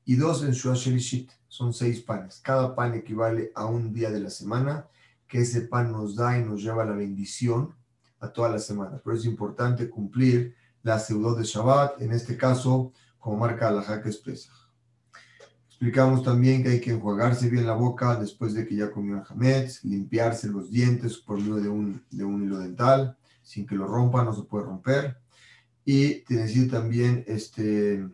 y 0.04 0.14
dos 0.14 0.44
en 0.44 0.52
Shua 0.52 0.74
Shelishit. 0.74 1.30
Son 1.48 1.74
seis 1.74 2.00
panes. 2.00 2.40
Cada 2.42 2.74
pan 2.74 2.94
equivale 2.94 3.50
a 3.54 3.66
un 3.66 3.92
día 3.92 4.10
de 4.10 4.20
la 4.20 4.30
semana 4.30 4.86
que 5.26 5.40
ese 5.40 5.62
pan 5.62 5.90
nos 5.90 6.14
da 6.14 6.38
y 6.38 6.44
nos 6.44 6.62
lleva 6.62 6.84
la 6.84 6.92
bendición 6.92 7.74
a 8.20 8.28
toda 8.28 8.50
la 8.50 8.60
semana. 8.60 9.00
Pero 9.04 9.16
es 9.16 9.24
importante 9.24 9.90
cumplir 9.90 10.54
la 10.86 11.00
seudot 11.00 11.36
de 11.36 11.42
Shabbat, 11.42 12.00
en 12.00 12.12
este 12.12 12.36
caso, 12.36 12.92
como 13.18 13.38
marca 13.38 13.72
la 13.72 13.82
jaque 13.82 14.08
espesa. 14.08 14.52
Explicamos 15.66 16.22
también 16.22 16.62
que 16.62 16.68
hay 16.68 16.80
que 16.80 16.92
enjuagarse 16.92 17.50
bien 17.50 17.66
la 17.66 17.74
boca 17.74 18.14
después 18.14 18.54
de 18.54 18.64
que 18.64 18.76
ya 18.76 18.92
comió 18.92 19.16
el 19.16 19.24
hametz, 19.28 19.82
limpiarse 19.82 20.46
los 20.46 20.70
dientes 20.70 21.16
por 21.18 21.40
medio 21.40 21.56
de 21.56 21.68
un, 21.68 22.04
de 22.08 22.24
un 22.24 22.44
hilo 22.44 22.58
dental, 22.58 23.18
sin 23.42 23.66
que 23.66 23.74
lo 23.74 23.88
rompa, 23.88 24.22
no 24.22 24.32
se 24.32 24.44
puede 24.44 24.66
romper. 24.66 25.18
Y 25.84 26.22
decir 26.32 26.70
también, 26.70 27.24
este, 27.26 28.04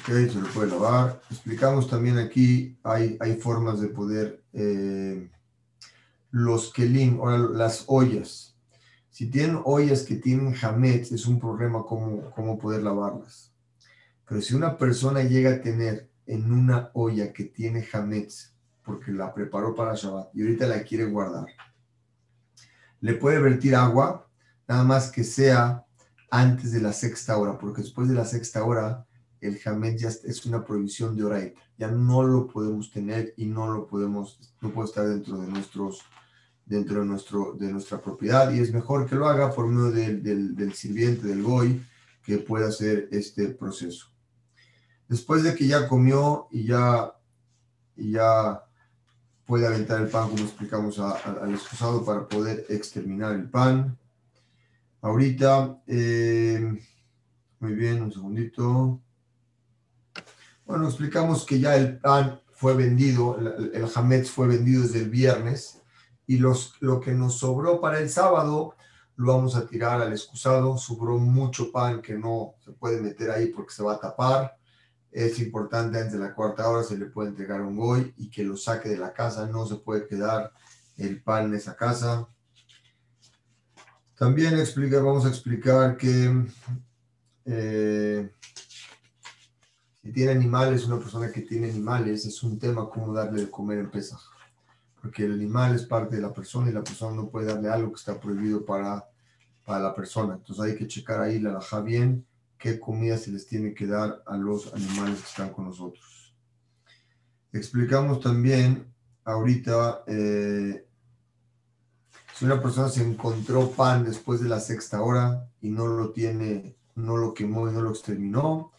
Ok, 0.00 0.08
se 0.08 0.40
lo 0.40 0.48
puede 0.48 0.72
lavar. 0.72 1.20
Explicamos 1.30 1.88
también 1.88 2.18
aquí, 2.18 2.76
hay, 2.82 3.16
hay 3.20 3.36
formas 3.36 3.80
de 3.80 3.88
poder... 3.88 4.42
Eh, 4.52 5.30
los 6.32 6.72
kelim, 6.72 7.20
o 7.20 7.30
las 7.30 7.84
ollas. 7.86 8.55
Si 9.16 9.30
tienen 9.30 9.62
ollas 9.64 10.02
que 10.02 10.16
tienen 10.16 10.54
hametz, 10.60 11.10
es 11.10 11.24
un 11.24 11.40
problema 11.40 11.82
cómo, 11.86 12.30
cómo 12.32 12.58
poder 12.58 12.82
lavarlas. 12.82 13.50
Pero 14.28 14.42
si 14.42 14.54
una 14.54 14.76
persona 14.76 15.22
llega 15.22 15.52
a 15.52 15.60
tener 15.62 16.10
en 16.26 16.52
una 16.52 16.90
olla 16.92 17.32
que 17.32 17.44
tiene 17.44 17.82
hametz, 17.90 18.54
porque 18.84 19.12
la 19.12 19.32
preparó 19.32 19.74
para 19.74 19.94
Shabbat 19.94 20.34
y 20.34 20.42
ahorita 20.42 20.66
la 20.66 20.82
quiere 20.82 21.06
guardar, 21.06 21.46
le 23.00 23.14
puede 23.14 23.40
vertir 23.40 23.74
agua, 23.74 24.28
nada 24.68 24.84
más 24.84 25.10
que 25.10 25.24
sea 25.24 25.86
antes 26.30 26.72
de 26.72 26.82
la 26.82 26.92
sexta 26.92 27.38
hora, 27.38 27.56
porque 27.56 27.80
después 27.80 28.08
de 28.08 28.14
la 28.14 28.26
sexta 28.26 28.64
hora 28.64 29.06
el 29.40 29.58
hametz 29.64 29.98
ya 29.98 30.08
es 30.08 30.44
una 30.44 30.62
prohibición 30.62 31.16
de 31.16 31.24
oraita. 31.24 31.62
Ya 31.78 31.90
no 31.90 32.22
lo 32.22 32.48
podemos 32.48 32.90
tener 32.90 33.32
y 33.38 33.46
no 33.46 33.72
lo 33.72 33.86
podemos, 33.86 34.38
no 34.60 34.72
puede 34.72 34.88
estar 34.88 35.08
dentro 35.08 35.38
de 35.38 35.48
nuestros 35.48 36.02
dentro 36.66 37.00
de, 37.00 37.06
nuestro, 37.06 37.52
de 37.52 37.72
nuestra 37.72 38.00
propiedad 38.00 38.52
y 38.52 38.58
es 38.58 38.72
mejor 38.74 39.08
que 39.08 39.14
lo 39.14 39.28
haga 39.28 39.52
por 39.52 39.68
medio 39.68 39.92
del, 39.92 40.54
del 40.54 40.72
sirviente, 40.74 41.28
del 41.28 41.42
goy, 41.42 41.80
que 42.24 42.38
pueda 42.38 42.68
hacer 42.68 43.08
este 43.12 43.48
proceso. 43.48 44.08
Después 45.08 45.44
de 45.44 45.54
que 45.54 45.68
ya 45.68 45.86
comió 45.88 46.48
y 46.50 46.64
ya, 46.64 47.14
y 47.94 48.12
ya 48.12 48.64
puede 49.46 49.66
aventar 49.68 50.02
el 50.02 50.08
pan, 50.08 50.28
como 50.28 50.42
explicamos 50.42 50.98
al 50.98 51.54
excusado, 51.54 52.04
para 52.04 52.26
poder 52.26 52.66
exterminar 52.68 53.32
el 53.32 53.48
pan. 53.48 53.96
Ahorita, 55.00 55.80
eh, 55.86 56.82
muy 57.60 57.74
bien, 57.74 58.02
un 58.02 58.12
segundito. 58.12 59.00
Bueno, 60.64 60.88
explicamos 60.88 61.46
que 61.46 61.60
ya 61.60 61.76
el 61.76 61.98
pan 61.98 62.40
fue 62.50 62.74
vendido, 62.74 63.38
el, 63.38 63.70
el 63.72 64.24
fue 64.24 64.48
vendido 64.48 64.82
desde 64.82 65.02
el 65.02 65.10
viernes 65.10 65.80
y 66.26 66.38
los, 66.38 66.74
lo 66.80 67.00
que 67.00 67.12
nos 67.12 67.38
sobró 67.38 67.80
para 67.80 68.00
el 68.00 68.10
sábado 68.10 68.74
lo 69.16 69.32
vamos 69.32 69.56
a 69.56 69.66
tirar 69.66 70.00
al 70.02 70.12
excusado. 70.12 70.76
Sobró 70.76 71.18
mucho 71.18 71.70
pan 71.72 72.02
que 72.02 72.14
no 72.14 72.54
se 72.64 72.72
puede 72.72 73.00
meter 73.00 73.30
ahí 73.30 73.46
porque 73.46 73.72
se 73.72 73.82
va 73.82 73.94
a 73.94 74.00
tapar. 74.00 74.56
Es 75.10 75.38
importante 75.38 75.98
antes 75.98 76.12
de 76.12 76.18
la 76.18 76.34
cuarta 76.34 76.68
hora 76.68 76.82
se 76.82 76.98
le 76.98 77.06
puede 77.06 77.30
entregar 77.30 77.62
un 77.62 77.76
goy 77.76 78.12
y 78.18 78.28
que 78.28 78.44
lo 78.44 78.56
saque 78.56 78.88
de 78.88 78.98
la 78.98 79.12
casa. 79.12 79.46
No 79.46 79.66
se 79.66 79.76
puede 79.76 80.06
quedar 80.06 80.52
el 80.98 81.22
pan 81.22 81.46
en 81.46 81.54
esa 81.54 81.76
casa. 81.76 82.28
También 84.18 84.58
explica, 84.58 85.00
vamos 85.00 85.24
a 85.26 85.28
explicar 85.28 85.96
que 85.96 86.46
eh, 87.44 88.30
si 90.02 90.12
tiene 90.12 90.32
animales, 90.32 90.86
una 90.86 90.98
persona 90.98 91.30
que 91.30 91.42
tiene 91.42 91.70
animales, 91.70 92.24
es 92.24 92.42
un 92.42 92.58
tema 92.58 92.88
cómo 92.88 93.12
darle 93.12 93.42
de 93.42 93.50
comer 93.50 93.78
en 93.78 93.90
Pesaj 93.90 94.35
porque 95.06 95.24
el 95.24 95.34
animal 95.34 95.72
es 95.72 95.84
parte 95.84 96.16
de 96.16 96.22
la 96.22 96.32
persona 96.32 96.68
y 96.68 96.72
la 96.72 96.82
persona 96.82 97.14
no 97.14 97.28
puede 97.28 97.46
darle 97.46 97.68
algo 97.68 97.92
que 97.92 98.00
está 98.00 98.18
prohibido 98.18 98.64
para, 98.64 99.08
para 99.64 99.78
la 99.78 99.94
persona. 99.94 100.34
Entonces 100.34 100.64
hay 100.64 100.76
que 100.76 100.88
checar 100.88 101.20
ahí 101.20 101.38
la 101.38 101.52
laja 101.52 101.80
bien 101.80 102.26
qué 102.58 102.80
comida 102.80 103.16
se 103.16 103.30
les 103.30 103.46
tiene 103.46 103.72
que 103.72 103.86
dar 103.86 104.20
a 104.26 104.36
los 104.36 104.74
animales 104.74 105.20
que 105.20 105.28
están 105.28 105.50
con 105.50 105.66
nosotros. 105.66 106.34
Explicamos 107.52 108.18
también 108.18 108.92
ahorita, 109.22 110.02
eh, 110.08 110.84
si 112.34 112.44
una 112.44 112.60
persona 112.60 112.88
se 112.88 113.04
encontró 113.04 113.70
pan 113.70 114.02
después 114.02 114.40
de 114.40 114.48
la 114.48 114.58
sexta 114.58 115.02
hora 115.02 115.48
y 115.60 115.70
no 115.70 115.86
lo 115.86 116.10
tiene, 116.10 116.74
no 116.96 117.16
lo 117.16 117.32
quemó 117.32 117.68
y 117.68 117.72
no 117.72 117.80
lo 117.80 117.90
exterminó, 117.90 118.72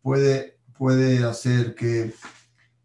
puede, 0.00 0.60
puede 0.78 1.24
hacer 1.24 1.74
que 1.74 2.14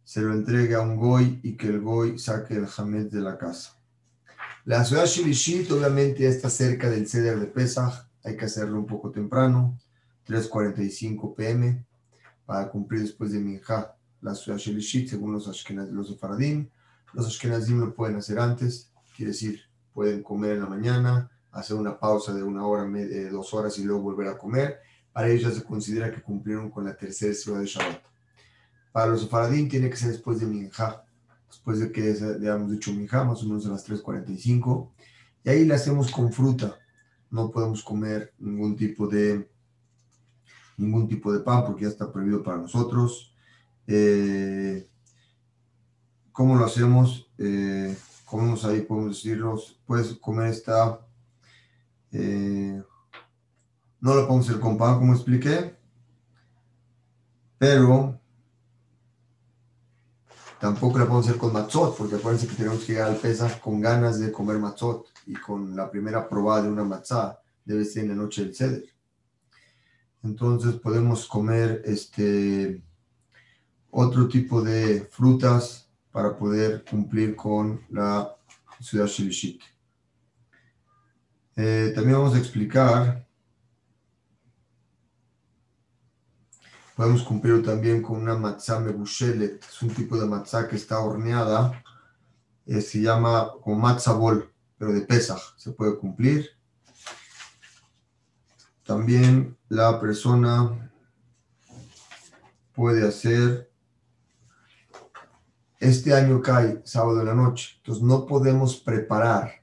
se 0.07 0.21
lo 0.21 0.33
entregue 0.33 0.73
a 0.73 0.79
un 0.79 0.95
goy 0.95 1.41
y 1.43 1.57
que 1.57 1.67
el 1.67 1.81
goy 1.81 2.17
saque 2.17 2.53
el 2.53 2.65
hamed 2.77 3.07
de 3.07 3.19
la 3.19 3.37
casa. 3.37 3.77
La 4.63 4.85
ciudad 4.85 5.05
Shilishit 5.05 5.69
obviamente 5.69 6.25
está 6.25 6.49
cerca 6.49 6.89
del 6.89 7.09
ceder 7.09 7.37
de 7.37 7.47
Pesach, 7.47 8.07
hay 8.23 8.37
que 8.37 8.45
hacerlo 8.45 8.79
un 8.79 8.85
poco 8.85 9.11
temprano, 9.11 9.77
3.45 10.25 11.35
pm, 11.35 11.85
para 12.45 12.69
cumplir 12.69 13.01
después 13.01 13.33
de 13.33 13.39
Minja 13.39 13.97
la 14.21 14.33
ciudad 14.33 14.57
Shilishit, 14.57 15.09
según 15.09 15.33
los 15.33 15.49
Ashkenazim, 15.49 15.93
los 15.93 16.07
Sefaradim. 16.07 16.69
Los 17.13 17.27
Ashkenazim 17.27 17.77
lo 17.77 17.93
pueden 17.93 18.15
hacer 18.15 18.39
antes, 18.39 18.93
quiere 19.13 19.33
decir, 19.33 19.59
pueden 19.93 20.23
comer 20.23 20.51
en 20.53 20.61
la 20.61 20.67
mañana, 20.67 21.29
hacer 21.51 21.75
una 21.75 21.99
pausa 21.99 22.33
de 22.33 22.43
una 22.43 22.65
hora, 22.65 22.85
de 22.85 23.29
dos 23.29 23.53
horas 23.53 23.77
y 23.77 23.83
luego 23.83 24.03
volver 24.03 24.29
a 24.29 24.37
comer. 24.37 24.79
Para 25.11 25.27
ellos 25.27 25.53
ya 25.53 25.59
se 25.59 25.65
considera 25.65 26.09
que 26.09 26.21
cumplieron 26.21 26.71
con 26.71 26.85
la 26.85 26.95
tercera 26.95 27.33
ciudad 27.33 27.59
de 27.59 27.65
Shabbat. 27.65 28.06
Para 28.97 29.12
los 29.12 29.29
faradín 29.29 29.69
tiene 29.69 29.91
que 29.91 29.95
ser 29.95 30.10
después 30.10 30.39
de 30.39 30.47
Minja, 30.47 31.05
después 31.47 31.79
de 31.79 31.91
que 31.91 32.17
hayamos 32.19 32.71
dicho 32.71 32.91
Minja, 32.91 33.23
más 33.23 33.43
o 33.43 33.45
menos 33.45 33.63
a 33.67 33.69
las 33.69 33.88
3.45. 33.88 34.89
Y 35.43 35.49
ahí 35.51 35.65
le 35.65 35.75
hacemos 35.75 36.10
con 36.10 36.33
fruta. 36.33 36.79
No 37.29 37.51
podemos 37.51 37.83
comer 37.83 38.33
ningún 38.39 38.75
tipo 38.75 39.07
de 39.07 39.51
ningún 40.77 41.07
tipo 41.07 41.31
de 41.31 41.41
pan 41.41 41.63
porque 41.63 41.83
ya 41.83 41.89
está 41.89 42.12
prohibido 42.12 42.41
para 42.41 42.57
nosotros. 42.57 43.36
Eh, 43.86 44.89
¿Cómo 46.31 46.55
lo 46.55 46.65
hacemos? 46.65 47.29
Eh, 47.38 47.95
comemos 48.25 48.65
ahí, 48.65 48.81
podemos 48.81 49.15
decirlo, 49.15 49.62
puedes 49.86 50.12
comer 50.13 50.47
esta, 50.47 51.05
eh, 52.12 52.81
no 54.01 54.15
lo 54.15 54.25
podemos 54.25 54.49
hacer 54.49 54.60
con 54.60 54.75
pan 54.75 54.97
como 54.97 55.13
expliqué, 55.13 55.75
pero 57.60 58.19
Tampoco 60.67 60.99
la 60.99 61.06
podemos 61.06 61.25
hacer 61.25 61.39
con 61.39 61.53
matzot, 61.53 61.95
porque 61.95 62.15
acuérdense 62.15 62.45
que 62.45 62.56
tenemos 62.56 62.84
que 62.84 62.91
llegar 62.91 63.08
al 63.08 63.15
Pesach 63.15 63.62
con 63.62 63.80
ganas 63.80 64.19
de 64.19 64.34
comer 64.34 64.60
matzot 64.60 65.08
y 65.25 65.34
con 65.34 65.73
la 65.73 65.89
primera 65.89 66.27
probada 66.27 66.63
de 66.63 66.69
una 66.69 66.84
matzá 66.84 67.39
debe 67.63 67.86
ser 67.86 68.03
en 68.03 68.10
la 68.10 68.15
noche 68.15 68.43
del 68.43 68.53
ceder. 68.53 68.84
Entonces 70.23 70.75
podemos 70.75 71.25
comer 71.25 71.84
este 71.86 72.84
otro 73.91 74.27
tipo 74.27 74.62
de 74.62 75.08
frutas 75.10 75.89
para 76.12 76.38
poder 76.38 76.84
cumplir 76.84 77.34
con 77.34 77.80
la 77.89 78.36
ciudad 78.82 79.08
Shilishit. 79.08 79.62
Eh, 81.56 81.93
también 81.95 82.17
vamos 82.17 82.36
a 82.36 82.39
explicar 82.39 83.25
Podemos 86.97 87.21
cumplir 87.21 87.63
también 87.63 88.01
con 88.01 88.17
una 88.17 88.36
matzá 88.36 88.79
mebushelet, 88.79 89.63
es 89.63 89.81
un 89.83 89.89
tipo 89.89 90.17
de 90.17 90.25
matzá 90.25 90.67
que 90.67 90.77
está 90.77 90.97
horneada, 90.97 91.83
eh, 92.65 92.81
se 92.81 93.01
llama 93.01 93.51
como 93.62 93.77
matzá 93.77 94.13
bol, 94.13 94.51
pero 94.79 94.91
de 94.91 95.01
Pesach, 95.01 95.55
se 95.57 95.73
puede 95.73 95.95
cumplir. 95.95 96.49
También 98.83 99.55
la 99.69 100.01
persona 100.01 100.91
puede 102.73 103.07
hacer, 103.07 103.69
este 105.79 106.15
año 106.15 106.41
cae 106.41 106.81
sábado 106.83 107.17
de 107.17 107.25
la 107.25 107.36
noche, 107.36 107.75
entonces 107.77 108.03
no 108.03 108.25
podemos 108.25 108.75
preparar 108.75 109.62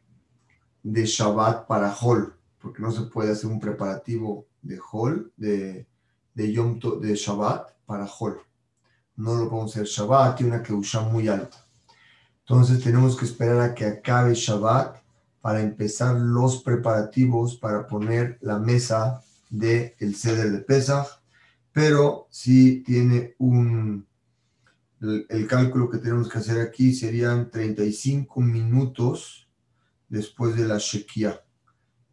de 0.84 1.04
Shabbat 1.04 1.66
para 1.66 1.92
Hol, 2.00 2.38
porque 2.60 2.80
no 2.80 2.92
se 2.92 3.02
puede 3.02 3.32
hacer 3.32 3.50
un 3.50 3.58
preparativo 3.58 4.46
de 4.62 4.78
Hol, 4.92 5.32
de 5.36 5.88
de 6.34 6.52
Yom 6.52 6.78
de 7.00 7.14
Shabbat 7.14 7.70
para 7.86 8.06
Hol. 8.06 8.40
No 9.16 9.34
lo 9.34 9.48
podemos 9.48 9.72
hacer 9.72 9.86
Shabbat, 9.86 10.36
tiene 10.36 10.54
una 10.54 10.62
Keusha 10.62 11.00
muy 11.00 11.28
alta. 11.28 11.64
Entonces 12.40 12.82
tenemos 12.82 13.16
que 13.16 13.24
esperar 13.24 13.60
a 13.60 13.74
que 13.74 13.86
acabe 13.86 14.34
Shabbat 14.34 15.02
para 15.40 15.60
empezar 15.60 16.16
los 16.16 16.62
preparativos 16.62 17.56
para 17.56 17.86
poner 17.86 18.38
la 18.40 18.58
mesa 18.58 19.22
del 19.50 19.94
el 19.98 20.14
ceder 20.16 20.50
de 20.50 20.58
Pesach. 20.58 21.06
Pero 21.72 22.28
si 22.30 22.82
tiene 22.82 23.34
un. 23.38 24.06
El, 25.00 25.46
cálculo 25.46 25.90
que 25.90 25.98
tenemos 25.98 26.30
que 26.30 26.38
hacer 26.38 26.60
aquí 26.60 26.94
serían 26.94 27.50
35 27.50 28.40
minutos 28.40 29.46
después 30.08 30.56
de 30.56 30.66
la 30.66 30.78
Shekia. 30.78 31.43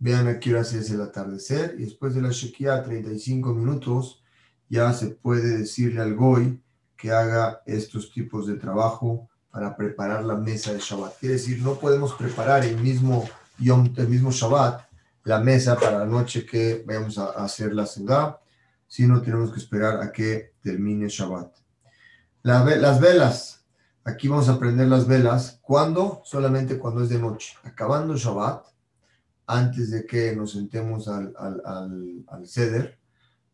Vean 0.02 0.28
a 0.28 0.40
qué 0.40 0.50
hora 0.50 0.62
es 0.62 0.90
el 0.90 1.00
atardecer 1.00 1.76
y 1.78 1.84
después 1.84 2.16
de 2.16 2.24
la 2.24 2.32
Shekia, 2.32 2.82
35 2.82 3.54
minutos, 3.54 4.24
ya 4.68 4.92
se 4.94 5.12
puede 5.12 5.60
decirle 5.60 6.02
al 6.02 6.16
Goy 6.16 6.60
que 6.98 7.12
haga 7.12 7.62
estos 7.68 8.12
tipos 8.12 8.48
de 8.48 8.56
trabajo 8.56 9.30
para 9.52 9.78
preparar 9.78 10.24
la 10.24 10.36
mesa 10.36 10.74
de 10.74 10.80
Shabbat. 10.80 11.20
Quiere 11.20 11.36
decir, 11.36 11.62
no 11.62 11.76
podemos 11.76 12.16
preparar 12.16 12.66
el 12.66 12.78
mismo, 12.78 13.30
el 13.60 14.08
mismo 14.08 14.32
Shabbat 14.32 14.90
la 15.24 15.40
mesa 15.40 15.78
para 15.78 16.00
la 16.00 16.06
noche 16.06 16.48
que 16.48 16.84
vayamos 16.84 17.20
a 17.20 17.44
hacer 17.44 17.76
la 17.76 17.86
ciudad, 17.86 18.38
sino 18.88 19.22
tenemos 19.22 19.52
que 19.52 19.60
esperar 19.60 20.02
a 20.02 20.12
que 20.12 20.56
termine 20.64 21.10
Shabbat. 21.10 21.54
las 22.42 23.00
velas, 23.00 23.64
aquí 24.04 24.28
vamos 24.28 24.50
a 24.50 24.58
prender 24.58 24.88
las 24.88 25.08
velas. 25.08 25.60
¿Cuándo? 25.62 26.24
Solamente 26.26 26.80
cuando 26.80 27.04
es 27.04 27.10
de 27.10 27.20
noche. 27.20 27.56
Acabando 27.64 28.18
Shabbat, 28.18 28.66
antes 29.52 29.92
de 29.92 30.06
que 30.06 30.34
nos 30.34 30.54
sentemos 30.54 31.10
al, 31.10 31.34
al, 31.38 31.62
al, 32.28 32.48
ceder, 32.48 32.98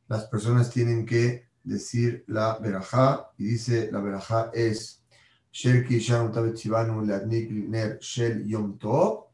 las 0.08 0.26
personas 0.26 0.70
tienen 0.70 1.08
que 1.08 1.48
decir 1.64 2.24
la 2.28 2.60
verajá 2.60 3.32
y 3.36 3.46
dice 3.46 3.90
la 3.92 4.00
verajá 4.00 4.52
es 4.54 5.04
Shel 5.52 5.88
Yom 8.46 8.78
Tov. 8.78 9.26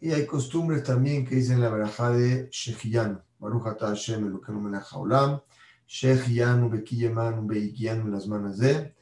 Y 0.00 0.12
hay 0.12 0.24
costumbres 0.24 0.82
también 0.82 1.26
que 1.26 1.34
dicen 1.34 1.60
la 1.60 1.68
verajá 1.68 2.10
de 2.12 2.48
Shechianu. 2.50 3.20
Baruch 3.38 3.66
Ata 3.66 3.88
Hashem 3.88 4.28
Elokeinu 4.28 4.62
Melech 4.62 4.86
Haolam. 4.90 5.42
Shechianu 5.86 6.70
Bekiyemanu 6.70 7.46
Beikianu 7.46 8.08
las 8.08 8.26
manos 8.26 8.56
de. 8.56 8.94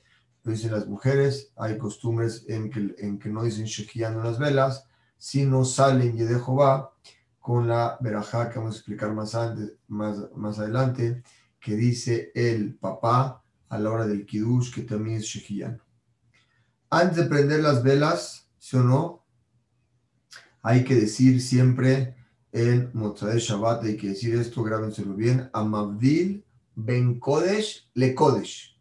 Lo 0.42 0.50
dicen 0.50 0.72
las 0.72 0.88
mujeres. 0.88 1.52
Hay 1.56 1.78
costumbres 1.78 2.44
en 2.48 2.68
que, 2.68 2.96
en 2.98 3.20
que 3.20 3.28
no 3.28 3.44
dicen 3.44 3.66
Shechianu 3.66 4.24
las 4.24 4.40
velas, 4.40 4.88
sino 5.18 5.64
salen 5.64 6.18
y 6.18 6.24
de 6.24 6.34
Jehová 6.40 6.95
con 7.46 7.68
la 7.68 7.96
verajá 8.00 8.50
que 8.50 8.58
vamos 8.58 8.74
a 8.74 8.78
explicar 8.78 9.14
más, 9.14 10.58
adelante, 10.58 11.22
que 11.60 11.76
dice 11.76 12.32
el 12.34 12.74
papá 12.74 13.40
a 13.68 13.78
la 13.78 13.92
hora 13.92 14.04
del 14.04 14.26
kiddush, 14.26 14.74
que 14.74 14.82
también 14.82 15.18
es 15.18 15.26
Shechianu. 15.26 15.78
Antes 16.90 17.18
de 17.18 17.24
prender 17.26 17.60
las 17.62 17.84
velas, 17.84 18.50
¿sí 18.58 18.76
o 18.76 18.82
no? 18.82 19.24
Hay 20.60 20.82
que 20.82 20.96
decir 20.96 21.40
siempre 21.40 22.16
en 22.50 22.90
Motzai 22.94 23.38
Shabbat, 23.38 23.84
hay 23.84 23.96
que 23.96 24.08
decir 24.08 24.34
esto, 24.34 24.64
grábenselo 24.64 25.14
bien, 25.14 25.48
Amabdil 25.52 26.44
Ben 26.74 27.20
Kodesh 27.20 27.88
Le 27.94 28.12
Kodesh. 28.12 28.76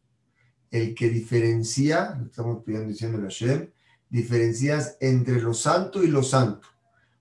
El 0.71 0.95
que 0.95 1.09
diferencia, 1.09 2.19
estamos 2.25 2.63
pidiendo 2.63 2.89
diciendo 2.89 3.19
la 3.19 3.25
Hashem, 3.25 3.69
diferencias 4.09 4.97
entre 4.99 5.39
lo 5.39 5.53
santo 5.53 6.03
y 6.03 6.07
lo 6.07 6.23
santo. 6.23 6.74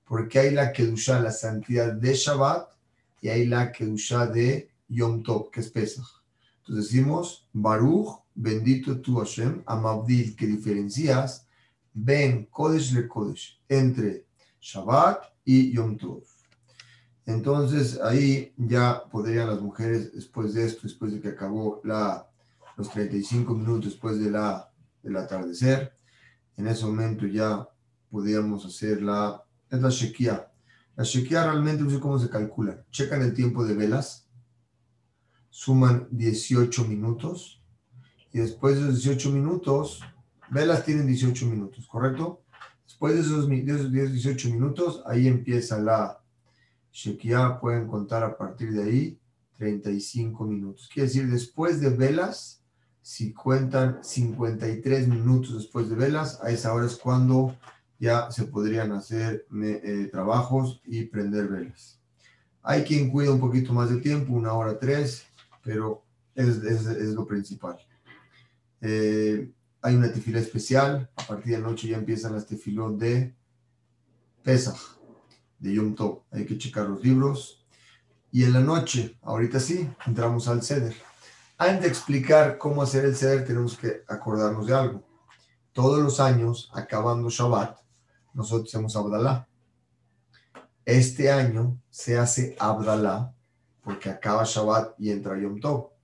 Porque 0.06 0.38
hay 0.38 0.50
la 0.50 0.72
Kedusha, 0.72 1.20
la 1.20 1.32
santidad 1.32 1.92
de 1.92 2.14
Shabbat, 2.14 2.68
y 3.20 3.28
hay 3.28 3.46
la 3.46 3.72
Kedusha 3.72 4.26
de 4.26 4.68
Yom 4.88 5.22
Tov, 5.22 5.50
que 5.50 5.60
es 5.60 5.70
Pesach. 5.70 6.22
Entonces 6.58 6.90
decimos, 6.90 7.48
Baruch 7.52 8.20
bendito 8.34 9.00
tú 9.00 9.18
Hashem, 9.18 9.62
Amabdil, 9.66 10.36
que 10.36 10.46
diferencias, 10.46 11.46
Ben 11.92 12.46
Kodesh 12.46 12.92
le 12.92 13.08
Kodesh, 13.08 13.60
entre 13.68 14.26
Shabbat 14.60 15.24
y 15.44 15.72
Yom 15.72 15.96
Tov. 15.96 16.22
Entonces 17.26 17.98
ahí 18.00 18.52
ya 18.56 19.02
podrían 19.10 19.48
las 19.48 19.60
mujeres, 19.60 20.12
después 20.12 20.54
de 20.54 20.66
esto, 20.66 20.80
después 20.82 21.12
de 21.12 21.20
que 21.20 21.28
acabó 21.28 21.80
la, 21.84 22.28
los 22.76 22.90
35 22.90 23.54
minutos 23.54 23.92
después 23.92 24.18
de 24.18 24.30
la, 24.30 24.70
del 25.02 25.16
atardecer, 25.16 25.94
en 26.56 26.66
ese 26.66 26.84
momento 26.84 27.26
ya 27.26 27.66
podíamos 28.10 28.66
hacer 28.66 29.00
la, 29.00 29.42
es 29.70 29.80
la 29.80 29.90
Shekia. 29.90 30.50
La 30.96 31.04
Shekia 31.04 31.44
realmente 31.44 31.82
no 31.82 31.90
sé 31.90 32.00
cómo 32.00 32.18
se 32.18 32.30
calcula. 32.30 32.84
Checan 32.90 33.22
el 33.22 33.34
tiempo 33.34 33.64
de 33.64 33.74
velas, 33.74 34.28
suman 35.50 36.08
18 36.10 36.84
minutos 36.84 37.62
y 38.32 38.38
después 38.38 38.76
de 38.76 38.82
esos 38.82 39.02
18 39.02 39.30
minutos, 39.30 40.00
velas 40.50 40.84
tienen 40.84 41.06
18 41.06 41.46
minutos, 41.46 41.86
¿correcto? 41.86 42.42
Después 42.84 43.14
de 43.14 43.20
esos, 43.20 43.48
18 43.48 44.50
minutos, 44.50 45.02
ahí 45.06 45.26
empieza 45.26 45.78
la 45.78 46.20
Shekia, 46.92 47.58
pueden 47.60 47.86
contar 47.86 48.22
a 48.22 48.36
partir 48.36 48.72
de 48.72 48.82
ahí 48.82 49.20
35 49.56 50.44
minutos. 50.44 50.88
Quiere 50.92 51.08
decir, 51.08 51.30
después 51.30 51.80
de 51.80 51.90
velas, 51.90 52.62
si 53.02 53.32
cuentan 53.32 54.02
53 54.02 55.08
minutos 55.08 55.54
después 55.54 55.88
de 55.88 55.96
velas, 55.96 56.40
a 56.42 56.50
esa 56.50 56.72
hora 56.72 56.86
es 56.86 56.96
cuando 56.96 57.56
ya 57.98 58.30
se 58.30 58.44
podrían 58.44 58.92
hacer 58.92 59.46
eh, 59.62 60.08
trabajos 60.10 60.80
y 60.84 61.04
prender 61.04 61.48
velas. 61.48 62.00
Hay 62.62 62.82
quien 62.84 63.10
cuida 63.10 63.30
un 63.30 63.40
poquito 63.40 63.72
más 63.72 63.90
de 63.90 63.98
tiempo, 63.98 64.32
una 64.32 64.54
hora 64.54 64.78
tres, 64.78 65.26
pero 65.62 66.02
es, 66.34 66.58
lo 67.14 67.26
principal. 67.26 67.76
Eh, 68.80 69.50
hay 69.82 69.94
una 69.94 70.10
tefila 70.10 70.40
especial. 70.40 71.10
A 71.16 71.26
partir 71.26 71.56
de 71.56 71.62
noche 71.62 71.88
ya 71.88 71.98
empiezan 71.98 72.32
las 72.32 72.46
tefilot 72.46 72.96
de 72.96 73.34
Pesach, 74.42 74.98
de 75.58 75.74
Yom 75.74 75.94
Tov. 75.94 76.22
Hay 76.30 76.46
que 76.46 76.56
checar 76.56 76.88
los 76.88 77.04
libros. 77.04 77.64
Y 78.32 78.44
en 78.44 78.54
la 78.54 78.60
noche, 78.60 79.18
ahorita 79.22 79.60
sí, 79.60 79.88
entramos 80.06 80.48
al 80.48 80.62
Seder. 80.62 80.96
Antes 81.56 81.82
de 81.82 81.88
explicar 81.88 82.58
cómo 82.58 82.82
hacer 82.82 83.04
el 83.04 83.14
Seder, 83.14 83.44
tenemos 83.44 83.76
que 83.76 84.02
acordarnos 84.08 84.66
de 84.66 84.74
algo. 84.74 85.04
Todos 85.72 86.02
los 86.02 86.18
años, 86.18 86.70
acabando 86.74 87.28
Shabbat, 87.28 87.83
nosotros 88.34 88.68
hacemos 88.68 88.94
Abdalá. 88.96 89.48
Este 90.84 91.30
año 91.30 91.80
se 91.88 92.18
hace 92.18 92.56
Abdalá 92.58 93.32
porque 93.82 94.10
acaba 94.10 94.44
Shabbat 94.44 94.94
y 94.98 95.10
entra 95.10 95.38
Yom 95.40 95.60
Tov 95.60 95.94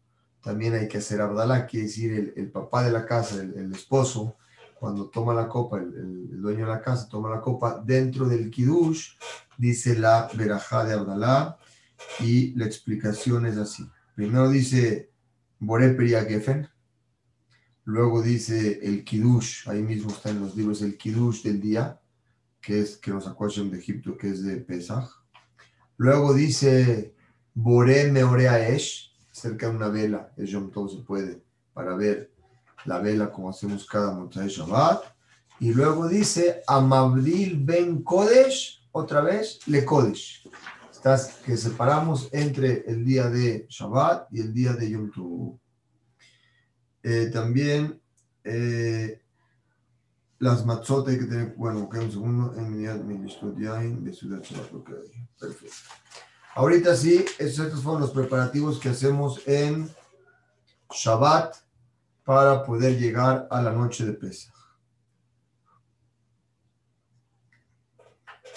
también 0.43 0.75
hay 0.75 0.89
que 0.89 0.99
hacer 0.99 1.21
Abdalá, 1.21 1.67
quiere 1.67 1.87
decir 1.87 2.33
el, 2.35 2.51
papá 2.51 2.83
de 2.83 2.91
la 2.91 3.05
casa, 3.05 3.37
el, 3.43 3.73
esposo, 3.73 4.37
cuando 4.75 5.09
toma 5.11 5.35
la 5.35 5.49
copa, 5.49 5.79
el, 5.79 6.41
dueño 6.41 6.67
de 6.67 6.73
la 6.73 6.81
casa 6.81 7.09
toma 7.09 7.31
la 7.31 7.41
copa, 7.41 7.83
dentro 7.85 8.27
del 8.27 8.51
Kiddush 8.51 9.13
dice 9.59 9.99
la 9.99 10.31
verajá 10.35 10.85
de 10.85 10.95
Abdalá 10.95 11.59
y 12.21 12.55
la 12.55 12.65
explicación 12.65 13.45
es 13.45 13.59
así. 13.59 13.87
Primero 14.15 14.49
dice 14.49 15.11
Boré 15.59 15.95
Gefen, 16.27 16.69
luego 17.85 18.23
dice 18.23 18.81
el 18.83 19.05
Kiddush, 19.05 19.69
ahí 19.69 19.83
mismo 19.83 20.11
está 20.11 20.31
en 20.31 20.41
los 20.41 20.57
libros 20.57 20.81
el 20.81 20.97
Kiddush 20.97 21.43
del 21.43 21.61
día, 21.61 22.01
que 22.61 22.81
es 22.81 22.97
que 22.97 23.11
nos 23.11 23.25
sacó 23.25 23.49
de 23.49 23.79
Egipto, 23.79 24.17
que 24.17 24.29
es 24.31 24.43
de 24.45 24.57
Pesach. 24.57 25.09
Luego 25.97 26.35
dice 26.35 27.15
Boré 27.55 28.11
Meorea 28.11 28.69
Esh, 28.69 29.13
cerca 29.31 29.69
de 29.69 29.77
una 29.77 29.89
vela, 29.89 30.33
el 30.37 30.47
Yom 30.47 30.71
Tov 30.71 30.91
se 30.91 31.03
puede, 31.03 31.43
para 31.73 31.95
ver 31.95 32.33
la 32.85 32.99
vela 32.99 33.31
como 33.31 33.51
hacemos 33.51 33.87
cada 33.87 34.15
de 34.25 34.49
Shabbat. 34.49 35.03
Y 35.59 35.75
luego 35.75 36.09
dice, 36.09 36.63
Amabdil 36.67 37.63
Ben 37.63 38.03
Kodesh, 38.03 38.89
otra 38.93 39.21
vez, 39.21 39.61
Le 39.67 39.85
Kodesh. 39.85 40.49
Estás, 40.91 41.41
que 41.45 41.57
separamos 41.57 42.29
entre 42.33 42.85
el 42.87 43.05
día 43.05 43.29
de 43.29 43.67
Shabbat 43.69 44.29
y 44.33 44.41
el 44.41 44.55
día 44.55 44.73
de 44.73 44.91
Yom 44.91 45.11
Tov. 45.11 45.59
Eh, 47.03 47.31
también 47.33 48.01
eh, 48.45 49.23
las 50.41 50.65
matzot 50.65 51.07
hay 51.07 51.19
que 51.19 51.27
tener, 51.27 51.55
bueno, 51.55 51.89
un 51.93 52.11
segundo, 52.11 52.55
en 52.57 52.73
mi 52.73 52.85
de 52.85 54.13
Ciudad 54.13 54.43
perfecto. 55.39 55.77
Ahorita 56.55 56.97
sí, 56.97 57.25
estos 57.39 57.83
fueron 57.83 58.01
los 58.01 58.11
preparativos 58.11 58.81
que 58.81 58.89
hacemos 58.89 59.47
en 59.47 59.89
Shabbat 60.91 61.57
para 62.25 62.65
poder 62.65 62.99
llegar 62.99 63.47
a 63.51 63.61
la 63.61 63.71
noche 63.71 64.07
de 64.07 64.15
Pesach. 64.15 64.55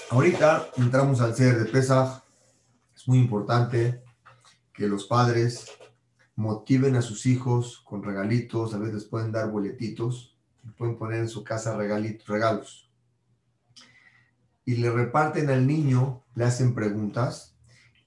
Ahorita 0.10 0.69
entramos 0.78 1.19
al 1.19 1.36
ser 1.36 1.60
de 1.60 1.69
Pesach. 1.69 2.24
Es 2.96 3.08
muy 3.10 3.19
importante 3.19 4.02
que 4.74 4.88
los 4.88 5.06
padres 5.06 5.69
motiven 6.36 6.96
a 6.96 7.02
sus 7.02 7.26
hijos 7.26 7.82
con 7.84 8.04
regalitos, 8.04 8.74
a 8.74 8.78
veces 8.78 9.04
pueden 9.04 9.34
dar 9.34 9.52
boletitos, 9.52 10.33
pueden 10.71 10.97
poner 10.97 11.19
en 11.19 11.30
su 11.30 11.43
casa 11.43 11.76
regalitos, 11.76 12.28
regalos. 12.28 12.89
Y 14.65 14.76
le 14.78 14.89
reparten 14.89 15.49
al 15.49 15.67
niño, 15.67 16.23
le 16.36 16.45
hacen 16.45 16.73
preguntas 16.73 17.56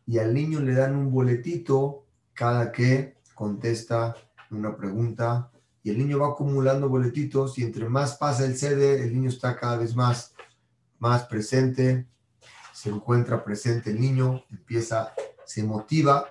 y 0.07 0.19
al 0.19 0.33
niño 0.33 0.61
le 0.61 0.75
dan 0.75 0.97
un 0.97 1.11
boletito 1.11 2.07
cada 2.33 2.73
que 2.73 3.17
contesta 3.35 4.17
una 4.51 4.77
pregunta 4.77 5.51
y 5.83 5.91
el 5.91 5.99
niño 5.99 6.19
va 6.19 6.29
acumulando 6.29 6.89
boletitos 6.89 7.59
y 7.59 7.63
entre 7.63 7.89
más 7.89 8.17
pasa 8.17 8.45
el 8.45 8.57
sede, 8.57 9.05
el 9.05 9.13
niño 9.15 9.29
está 9.29 9.57
cada 9.57 9.77
vez 9.77 9.95
más, 9.95 10.35
más 10.99 11.25
presente, 11.25 12.07
se 12.73 12.91
encuentra 12.91 13.45
presente 13.45 13.91
el 13.91 14.01
niño, 14.01 14.43
empieza, 14.51 15.13
se 15.45 15.63
motiva 15.63 16.27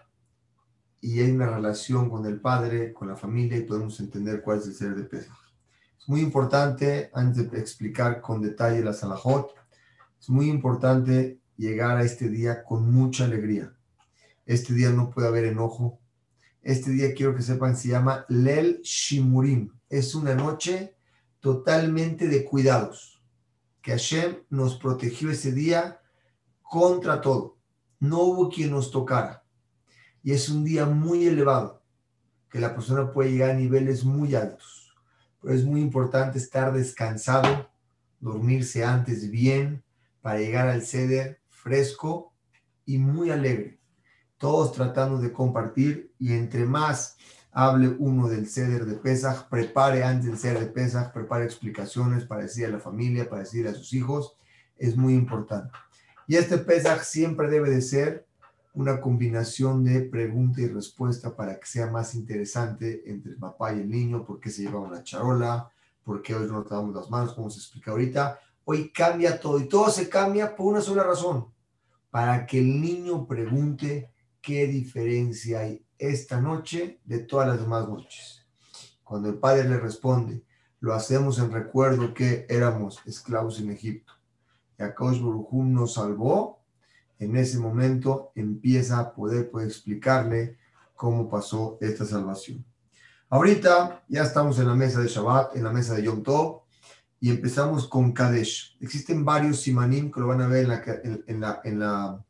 y 1.00 1.22
hay 1.22 1.32
una 1.32 1.50
relación 1.50 2.10
con 2.10 2.26
el 2.26 2.42
padre, 2.42 2.92
con 2.92 3.08
la 3.08 3.16
familia 3.16 3.58
y 3.58 3.62
podemos 3.62 4.00
entender 4.00 4.42
cuál 4.42 4.60
es 4.60 4.68
el 4.68 4.74
ser 4.74 4.96
de. 4.96 5.26
Es 6.06 6.10
muy 6.10 6.22
importante, 6.22 7.10
antes 7.16 7.50
de 7.50 7.60
explicar 7.60 8.22
con 8.22 8.40
detalle 8.40 8.84
la 8.84 8.94
Salahot, 8.94 9.56
es 10.22 10.30
muy 10.30 10.52
importante 10.52 11.40
llegar 11.58 11.98
a 11.98 12.04
este 12.04 12.30
día 12.30 12.64
con 12.64 12.94
mucha 12.94 13.26
alegría. 13.26 13.76
Este 14.46 14.76
día 14.76 14.92
no 14.92 15.10
puede 15.10 15.30
haber 15.30 15.46
enojo. 15.46 16.00
Este 16.62 16.92
día 16.92 17.16
quiero 17.16 17.36
que 17.36 17.42
sepan, 17.42 17.76
se 17.76 17.88
llama 17.88 18.24
Lel 18.30 18.82
Shimurim. 18.84 19.72
Es 19.90 20.14
una 20.14 20.36
noche 20.36 20.96
totalmente 21.40 22.28
de 22.28 22.46
cuidados. 22.46 23.20
Que 23.82 23.94
Hashem 23.94 24.44
nos 24.52 24.76
protegió 24.76 25.32
ese 25.32 25.54
día 25.54 26.02
contra 26.62 27.20
todo. 27.20 27.58
No 28.00 28.20
hubo 28.20 28.50
quien 28.50 28.70
nos 28.70 28.92
tocara. 28.92 29.44
Y 30.22 30.34
es 30.34 30.50
un 30.50 30.64
día 30.64 30.86
muy 30.86 31.26
elevado, 31.26 31.82
que 32.52 32.60
la 32.60 32.76
persona 32.76 33.12
puede 33.12 33.32
llegar 33.32 33.50
a 33.50 33.56
niveles 33.56 34.06
muy 34.06 34.36
altos. 34.36 34.85
Es 35.48 35.64
muy 35.64 35.82
importante 35.82 36.38
estar 36.38 36.74
descansado, 36.74 37.70
dormirse 38.20 38.84
antes 38.84 39.30
bien, 39.30 39.84
para 40.22 40.40
llegar 40.40 40.68
al 40.68 40.82
ceder 40.82 41.40
fresco 41.50 42.34
y 42.86 42.98
muy 42.98 43.30
alegre, 43.30 43.80
todos 44.38 44.72
tratando 44.72 45.20
de 45.20 45.32
compartir 45.32 46.14
y 46.18 46.34
entre 46.34 46.66
más 46.66 47.18
hable 47.52 47.88
uno 48.00 48.28
del 48.28 48.48
ceder 48.48 48.86
de 48.86 48.96
Pesach, 48.96 49.48
prepare 49.50 50.04
antes 50.04 50.26
del 50.26 50.38
ceder 50.38 50.60
de 50.60 50.66
Pesach, 50.66 51.14
prepare 51.14 51.46
explicaciones 51.46 52.26
para 52.26 52.42
decir 52.42 52.66
a 52.66 52.70
la 52.70 52.80
familia, 52.80 53.30
para 53.30 53.44
decir 53.44 53.68
a 53.68 53.74
sus 53.74 53.94
hijos, 53.94 54.36
es 54.78 54.98
muy 54.98 55.14
importante. 55.14 55.72
Y 56.28 56.36
este 56.36 56.58
Pesach 56.58 57.02
siempre 57.04 57.50
debe 57.50 57.70
de 57.70 57.82
ser 57.82 58.28
una 58.76 59.02
combinación 59.02 59.84
de 59.84 60.02
pregunta 60.02 60.62
y 60.62 60.68
respuesta 60.68 61.36
para 61.36 61.60
que 61.60 61.66
sea 61.66 61.90
más 61.90 62.14
interesante 62.14 63.04
entre 63.06 63.32
el 63.32 63.38
papá 63.38 63.74
y 63.74 63.80
el 63.80 63.90
niño, 63.90 64.26
por 64.26 64.40
qué 64.40 64.50
se 64.50 64.64
lleva 64.64 64.80
una 64.80 65.04
charola, 65.04 65.70
por 66.04 66.22
qué 66.22 66.36
hoy 66.36 66.48
no 66.48 66.64
damos 66.64 66.94
las 66.94 67.10
manos, 67.10 67.34
como 67.34 67.50
se 67.50 67.60
explica 67.60 67.92
ahorita. 67.92 68.40
Hoy 68.66 68.92
cambia 68.92 69.40
todo 69.40 69.60
y 69.60 69.68
todo 69.68 69.90
se 69.90 70.10
cambia 70.10 70.56
por 70.56 70.68
una 70.68 70.82
sola 70.82 71.04
razón, 71.04 71.48
para 72.10 72.46
que 72.46 72.60
el 72.60 72.82
niño 72.82 73.26
pregunte 73.28 74.12
qué 74.42 74.68
diferencia 74.68 75.62
hay 75.62 75.86
esta 75.98 76.40
noche 76.42 77.00
de 77.06 77.20
todas 77.20 77.48
las 77.48 77.60
demás 77.60 77.88
noches. 77.88 78.46
Cuando 79.04 79.30
el 79.30 79.36
padre 79.36 79.70
le 79.70 79.80
responde, 79.80 80.44
lo 80.80 80.94
hacemos 80.94 81.40
en 81.40 81.52
recuerdo 81.52 82.14
que 82.14 82.46
éramos 82.50 83.00
esclavos 83.06 83.60
en 83.60 83.72
Egipto. 83.72 84.14
Y 84.78 84.84
Akaosh 84.84 85.22
Baruj 85.22 85.54
nos 85.54 85.94
salvó. 85.94 86.55
En 87.20 87.36
ese 87.36 87.58
momento 87.58 88.32
empieza 88.36 89.00
a 89.00 89.14
poder, 89.14 89.50
poder 89.50 89.68
explicarle 89.68 90.58
cómo 90.96 91.30
pasó 91.30 91.78
esta 91.82 92.06
salvación. 92.06 92.66
Ahorita 93.30 94.04
ya 94.08 94.24
estamos 94.24 94.60
en 94.60 94.68
la 94.68 94.76
mesa 94.76 95.02
de 95.02 95.08
Shabbat, 95.08 95.56
en 95.56 95.64
la 95.64 95.72
mesa 95.72 95.96
de 95.96 96.04
Yom 96.04 96.24
Tov, 96.24 96.62
y 97.20 97.32
empezamos 97.32 97.88
con 97.88 98.12
Kadesh. 98.12 98.78
Existen 98.80 99.26
varios 99.26 99.62
simanim 99.62 100.12
que 100.12 100.20
lo 100.20 100.28
van 100.28 100.42
a 100.42 100.48
ver 100.48 100.64
en 100.64 100.70
la, 100.70 100.84
en 101.28 101.42
la, 101.42 101.62
en 101.64 101.80
la 101.80 102.26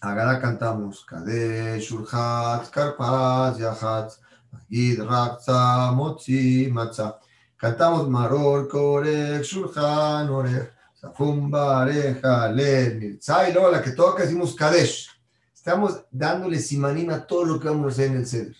Agada 0.00 0.38
cantamos 0.38 1.04
Kadesh, 1.04 1.90
Urhat, 1.92 2.68
Karpaz, 2.68 3.58
Yahat, 3.58 4.12
Magid, 4.52 5.00
Rakza, 5.00 5.92
Motzi, 5.92 6.68
Matza. 6.70 7.18
Cantamos 7.56 8.08
Maror, 8.08 8.68
Korek, 8.68 9.42
Shulchan, 9.42 10.28
Orech, 10.28 10.70
Safum, 11.04 11.50
Bareja, 11.50 12.48
Led, 12.48 12.96
Mirza, 12.96 13.46
y 13.46 13.52
luego 13.52 13.70
la 13.70 13.82
que 13.82 13.90
toca 13.90 14.22
decimos 14.22 14.54
Kadesh. 14.54 15.10
Estamos 15.54 16.02
dándole 16.10 16.58
simanim 16.58 17.10
a 17.10 17.26
todo 17.26 17.44
lo 17.44 17.60
que 17.60 17.68
vamos 17.68 17.84
a 17.84 17.88
hacer 17.88 18.10
en 18.10 18.16
el 18.16 18.26
Seder. 18.26 18.56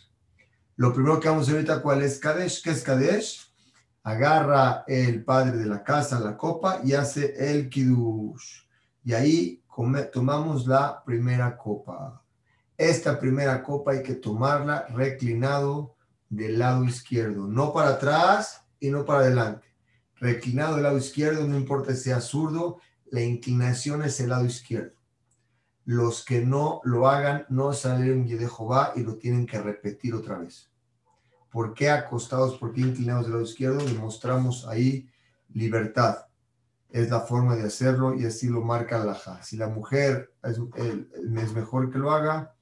Lo 0.76 0.92
primero 0.92 1.18
que 1.18 1.28
vamos 1.28 1.44
a 1.44 1.44
hacer 1.44 1.54
ahorita, 1.54 1.80
¿cuál 1.80 2.02
es 2.02 2.18
Kadesh? 2.18 2.62
¿Qué 2.62 2.72
es 2.72 2.82
Kadesh? 2.82 3.50
Agarra 4.02 4.84
el 4.86 5.24
padre 5.24 5.56
de 5.56 5.64
la 5.64 5.82
casa 5.82 6.20
la 6.20 6.36
copa 6.36 6.80
y 6.84 6.92
hace 6.92 7.34
el 7.50 7.70
Kiddush. 7.70 8.64
Y 9.04 9.14
ahí 9.14 9.62
tomamos 10.12 10.66
la 10.66 11.02
primera 11.02 11.56
copa. 11.56 12.22
Esta 12.76 13.18
primera 13.18 13.62
copa 13.62 13.92
hay 13.92 14.02
que 14.02 14.16
tomarla 14.16 14.86
reclinado 14.88 15.96
del 16.28 16.58
lado 16.58 16.84
izquierdo, 16.84 17.46
no 17.46 17.72
para 17.72 17.90
atrás 17.90 18.66
y 18.80 18.90
no 18.90 19.06
para 19.06 19.20
adelante. 19.20 19.73
Reclinado 20.24 20.76
del 20.76 20.84
lado 20.84 20.96
izquierdo, 20.96 21.46
no 21.46 21.54
importa 21.54 21.94
si 21.94 22.04
sea 22.04 22.22
zurdo, 22.22 22.80
la 23.10 23.20
inclinación 23.20 24.02
es 24.02 24.18
el 24.20 24.30
lado 24.30 24.46
izquierdo. 24.46 24.96
Los 25.84 26.24
que 26.24 26.40
no 26.40 26.80
lo 26.84 27.08
hagan 27.08 27.44
no 27.50 27.74
salen 27.74 28.26
de 28.26 28.38
Jehová 28.48 28.94
y 28.96 29.02
lo 29.02 29.18
tienen 29.18 29.44
que 29.44 29.60
repetir 29.60 30.14
otra 30.14 30.38
vez. 30.38 30.70
¿Por 31.50 31.74
qué 31.74 31.90
acostados? 31.90 32.56
¿Por 32.56 32.72
qué 32.72 32.80
inclinados 32.80 33.24
del 33.24 33.32
lado 33.32 33.44
izquierdo? 33.44 33.84
Demostramos 33.84 34.66
ahí 34.66 35.10
libertad 35.52 36.24
es 36.88 37.10
la 37.10 37.20
forma 37.20 37.54
de 37.54 37.64
hacerlo 37.64 38.14
y 38.14 38.24
así 38.24 38.48
lo 38.48 38.62
marca 38.62 39.04
la 39.04 39.14
ja. 39.14 39.42
Si 39.42 39.58
la 39.58 39.68
mujer 39.68 40.32
es, 40.42 40.58
es, 40.76 41.52
mejor 41.52 41.90
que 41.90 41.98
lo 41.98 42.12
haga, 42.12 42.54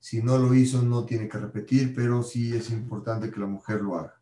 si 0.00 0.20
no 0.20 0.36
lo 0.36 0.52
hizo 0.52 0.82
no 0.82 1.04
tiene 1.04 1.28
que 1.28 1.38
repetir, 1.38 1.94
pero 1.94 2.24
sí 2.24 2.56
es 2.56 2.70
importante 2.70 3.30
que 3.30 3.38
la 3.38 3.46
mujer 3.46 3.82
lo 3.82 3.98
haga. 4.00 4.20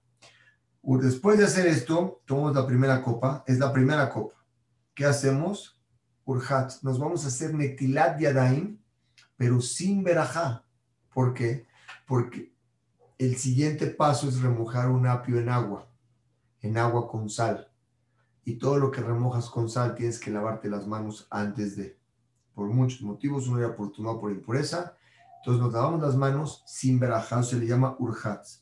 Después 0.83 1.39
de 1.39 1.45
hacer 1.45 1.67
esto, 1.67 2.23
tomamos 2.27 2.55
la 2.55 2.67
primera 2.67 3.03
copa, 3.03 3.45
es 3.47 3.59
la 3.59 3.73
primera 3.73 4.09
copa. 4.11 4.35
¿Qué 4.95 5.05
hacemos? 5.05 5.81
Urhat, 6.25 6.83
nos 6.83 6.99
vamos 6.99 7.25
a 7.25 7.29
hacer 7.29 7.55
netilat 7.55 8.21
yadaim, 8.21 8.79
pero 9.37 9.61
sin 9.61 10.03
verajá. 10.03 10.65
¿Por 11.13 11.35
qué? 11.35 11.67
Porque 12.07 12.53
el 13.19 13.37
siguiente 13.37 13.87
paso 13.87 14.29
es 14.29 14.41
remojar 14.41 14.89
un 14.89 15.07
apio 15.07 15.39
en 15.39 15.49
agua, 15.49 15.89
en 16.61 16.77
agua 16.79 17.09
con 17.09 17.31
sal 17.31 17.73
y 18.45 18.55
todo 18.55 18.79
lo 18.79 18.91
que 18.91 19.01
remojas 19.01 19.49
con 19.49 19.69
sal 19.69 19.95
tienes 19.95 20.19
que 20.19 20.31
lavarte 20.31 20.69
las 20.69 20.87
manos 20.87 21.27
antes 21.31 21.77
de, 21.77 21.97
por 22.55 22.69
muchos 22.69 23.03
motivos, 23.03 23.49
uno 23.49 23.61
era 23.61 23.75
por 23.75 23.93
por 23.93 24.33
impureza, 24.33 24.97
entonces 25.39 25.63
nos 25.63 25.73
lavamos 25.73 26.01
las 26.01 26.17
manos 26.17 26.63
sin 26.67 26.99
verajá, 26.99 27.43
se 27.43 27.57
le 27.57 27.67
llama 27.67 27.97
urjats. 27.99 28.62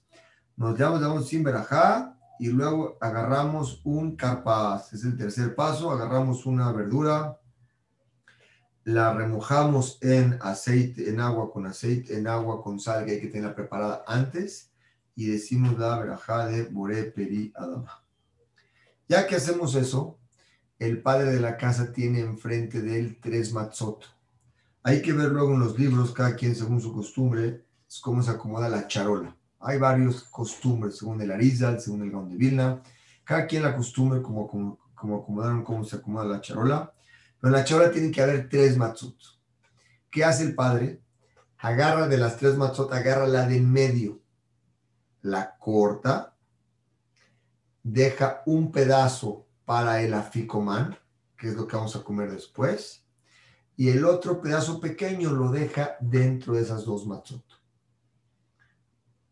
Nos 0.60 0.78
lavamos 0.78 1.26
sin 1.26 1.42
verajá 1.42 2.18
y 2.38 2.48
luego 2.48 2.98
agarramos 3.00 3.80
un 3.82 4.14
carpaz, 4.14 4.92
es 4.92 5.04
el 5.04 5.16
tercer 5.16 5.54
paso, 5.54 5.90
agarramos 5.90 6.44
una 6.44 6.70
verdura, 6.70 7.40
la 8.84 9.14
remojamos 9.14 9.96
en 10.02 10.38
aceite, 10.42 11.08
en 11.08 11.18
agua 11.18 11.50
con 11.50 11.64
aceite, 11.64 12.18
en 12.18 12.26
agua 12.26 12.62
con 12.62 12.78
sal 12.78 13.06
que 13.06 13.12
hay 13.12 13.20
que 13.22 13.28
tenerla 13.28 13.54
preparada 13.54 14.04
antes 14.06 14.70
y 15.16 15.28
decimos 15.28 15.78
la 15.78 15.98
verajá 15.98 16.44
de 16.48 16.64
Bore 16.64 17.04
Peri 17.04 17.54
Adama. 17.56 18.04
Ya 19.08 19.26
que 19.26 19.36
hacemos 19.36 19.74
eso, 19.74 20.18
el 20.78 21.00
padre 21.00 21.32
de 21.32 21.40
la 21.40 21.56
casa 21.56 21.90
tiene 21.90 22.20
enfrente 22.20 22.82
de 22.82 22.98
él 22.98 23.18
tres 23.18 23.54
matzot. 23.54 24.04
Hay 24.82 25.00
que 25.00 25.14
ver 25.14 25.30
luego 25.30 25.54
en 25.54 25.60
los 25.60 25.78
libros, 25.78 26.12
cada 26.12 26.36
quien 26.36 26.54
según 26.54 26.82
su 26.82 26.92
costumbre, 26.92 27.64
cómo 28.02 28.22
se 28.22 28.32
acomoda 28.32 28.68
la 28.68 28.86
charola. 28.86 29.39
Hay 29.60 29.78
varios 29.78 30.24
costumbres, 30.24 30.96
según 30.96 31.20
el 31.20 31.30
Arizal, 31.30 31.80
según 31.80 32.02
el 32.02 32.10
Gaon 32.10 32.30
de 32.30 32.36
Vilna. 32.36 32.82
Cada 33.24 33.46
quien 33.46 33.62
la 33.62 33.76
costumbre, 33.76 34.22
como, 34.22 34.48
como, 34.94 35.16
acomodaron, 35.18 35.62
cómo 35.62 35.84
se 35.84 35.96
acomoda 35.96 36.24
la 36.24 36.40
charola. 36.40 36.92
Pero 37.38 37.54
en 37.54 37.60
la 37.60 37.64
charola 37.64 37.90
tiene 37.90 38.10
que 38.10 38.22
haber 38.22 38.48
tres 38.48 38.76
matzot. 38.76 39.16
¿Qué 40.10 40.24
hace 40.24 40.44
el 40.44 40.54
padre? 40.54 41.00
Agarra 41.58 42.08
de 42.08 42.16
las 42.16 42.36
tres 42.36 42.56
matzot, 42.56 42.92
agarra 42.92 43.26
la 43.26 43.46
de 43.46 43.58
en 43.58 43.70
medio, 43.70 44.20
la 45.22 45.56
corta 45.58 46.34
deja 47.82 48.42
un 48.46 48.70
pedazo 48.72 49.46
para 49.64 50.02
el 50.02 50.14
aficomán, 50.14 50.98
que 51.36 51.48
es 51.48 51.54
lo 51.54 51.66
que 51.66 51.76
vamos 51.76 51.96
a 51.96 52.02
comer 52.02 52.30
después, 52.30 53.04
y 53.76 53.88
el 53.88 54.04
otro 54.04 54.40
pedazo 54.40 54.80
pequeño 54.80 55.30
lo 55.30 55.50
deja 55.50 55.96
dentro 56.00 56.54
de 56.54 56.62
esas 56.62 56.84
dos 56.84 57.06
matzot. 57.06 57.42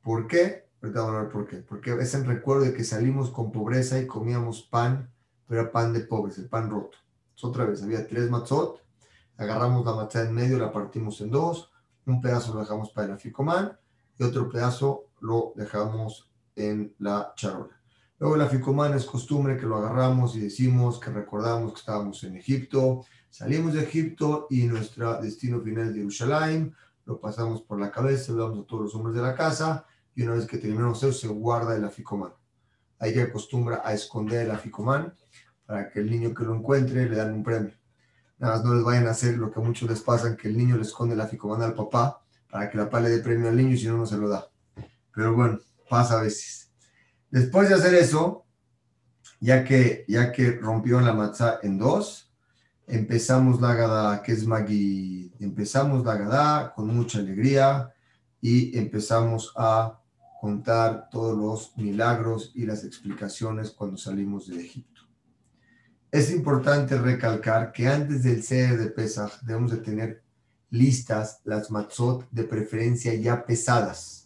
¿Por 0.09 0.27
qué? 0.27 0.65
Ahorita 0.81 1.03
vamos 1.03 1.17
a 1.17 1.23
ver 1.25 1.29
por 1.31 1.47
qué. 1.47 1.57
Porque 1.59 1.93
es 1.93 2.15
en 2.15 2.25
recuerdo 2.25 2.65
de 2.65 2.73
que 2.73 2.83
salimos 2.83 3.29
con 3.29 3.53
pobreza 3.53 4.01
y 4.01 4.07
comíamos 4.07 4.63
pan, 4.63 5.13
pero 5.47 5.61
era 5.61 5.71
pan 5.71 5.93
de 5.93 6.01
pobres, 6.01 6.39
el 6.39 6.49
pan 6.49 6.71
roto. 6.71 6.97
otra 7.43 7.67
vez, 7.67 7.83
había 7.83 8.09
tres 8.09 8.31
matzot, 8.31 8.83
agarramos 9.37 9.85
la 9.85 9.93
matzah 9.93 10.23
en 10.23 10.33
medio, 10.33 10.59
la 10.59 10.73
partimos 10.73 11.21
en 11.21 11.31
dos, 11.31 11.71
un 12.07 12.23
pedazo 12.23 12.55
lo 12.55 12.61
dejamos 12.61 12.89
para 12.91 13.09
el 13.09 13.13
aficomán 13.13 13.77
y 14.19 14.25
otro 14.25 14.49
pedazo 14.49 15.11
lo 15.21 15.53
dejamos 15.57 16.31
en 16.57 16.95
la 17.01 17.35
charola. 17.37 17.79
Luego 18.19 18.39
la 18.39 18.47
ficomana 18.47 18.97
es 18.97 19.05
costumbre 19.05 19.59
que 19.59 19.67
lo 19.67 19.77
agarramos 19.77 20.35
y 20.37 20.41
decimos 20.41 20.99
que 20.99 21.11
recordamos 21.11 21.75
que 21.75 21.81
estábamos 21.81 22.25
en 22.25 22.35
Egipto, 22.39 23.05
salimos 23.29 23.75
de 23.75 23.83
Egipto 23.83 24.47
y 24.49 24.63
nuestro 24.63 25.21
destino 25.21 25.61
final 25.61 25.91
es 25.91 25.97
Jerusalén, 25.97 26.75
lo 27.05 27.21
pasamos 27.21 27.61
por 27.61 27.79
la 27.79 27.91
cabeza, 27.91 28.33
lo 28.33 28.49
damos 28.49 28.65
a 28.65 28.67
todos 28.67 28.85
los 28.85 28.95
hombres 28.95 29.15
de 29.15 29.21
la 29.21 29.35
casa 29.35 29.85
y 30.19 30.25
una 30.25 30.35
vez 30.35 30.47
que 30.47 30.59
terminamos 30.59 31.01
eso 31.01 31.13
se 31.13 31.29
guarda 31.29 31.77
el 31.77 31.85
aficomán. 31.85 32.33
Hay 32.99 33.15
que 33.15 33.23
acostumbra 33.23 33.83
a 33.85 33.95
esconder 33.95 34.47
el 34.47 34.51
aficomán 34.51 35.15
para 35.65 35.89
que 35.89 36.01
el 36.01 36.11
niño 36.11 36.35
que 36.35 36.43
lo 36.43 36.57
encuentre 36.57 37.09
le 37.09 37.17
dan 37.17 37.35
un 37.35 37.45
premio. 37.45 37.73
Nada 38.37 38.57
más 38.57 38.65
no 38.65 38.75
les 38.75 38.83
vayan 38.83 39.07
a 39.07 39.13
hacer 39.13 39.39
lo 39.39 39.49
que 39.53 39.61
a 39.61 39.63
muchos 39.63 39.89
les 39.89 40.01
pasa, 40.01 40.37
que 40.37 40.49
el 40.49 40.59
niño 40.59 40.75
le 40.75 40.83
esconde 40.83 41.15
el 41.15 41.21
aficomán 41.21 41.63
al 41.63 41.75
papá 41.75 42.21
para 42.51 42.69
que 42.69 42.77
la 42.77 42.87
papá 42.87 42.99
le 42.99 43.11
dé 43.11 43.21
premio 43.21 43.49
al 43.49 43.57
niño 43.57 43.71
y 43.71 43.79
si 43.79 43.87
no, 43.87 43.97
no 43.97 44.07
se 44.07 44.17
lo 44.17 44.29
da. 44.29 44.49
Pero 45.15 45.37
bueno, 45.37 45.61
pasa 45.89 46.19
a 46.19 46.23
veces. 46.23 46.73
Después 47.31 47.69
de 47.69 47.77
hacer 47.77 47.95
eso, 47.95 48.45
ya 49.39 49.63
que, 49.63 50.05
ya 50.09 50.33
que 50.33 50.51
rompió 50.51 51.01
la 51.01 51.13
matzah 51.13 51.61
en 51.63 51.79
dos, 51.79 52.35
empezamos 52.89 53.61
la 53.61 53.73
gada, 53.75 54.21
que 54.25 54.33
es 54.33 54.45
Magui. 54.45 55.33
Empezamos 55.39 56.05
la 56.05 56.17
gada 56.17 56.75
con 56.75 56.89
mucha 56.89 57.21
alegría 57.21 57.95
y 58.41 58.77
empezamos 58.77 59.53
a 59.57 60.01
contar 60.41 61.09
todos 61.11 61.37
los 61.37 61.77
milagros 61.77 62.53
y 62.55 62.67
las 62.67 62.85
explicaciones 62.85 63.71
cuando 63.71 63.97
salimos 63.97 64.49
de 64.49 64.61
Egipto. 64.61 65.03
Es 66.11 66.31
importante 66.31 66.97
recalcar 66.97 67.73
que 67.73 67.87
antes 67.87 68.23
del 68.23 68.43
ceder 68.43 68.79
de 68.79 68.91
Pesach 68.91 69.41
debemos 69.43 69.71
de 69.71 69.79
tener 69.79 70.23
listas 70.71 71.41
las 71.45 71.71
matzot 71.71 72.29
de 72.31 72.45
preferencia 72.45 73.15
ya 73.15 73.45
pesadas 73.45 74.19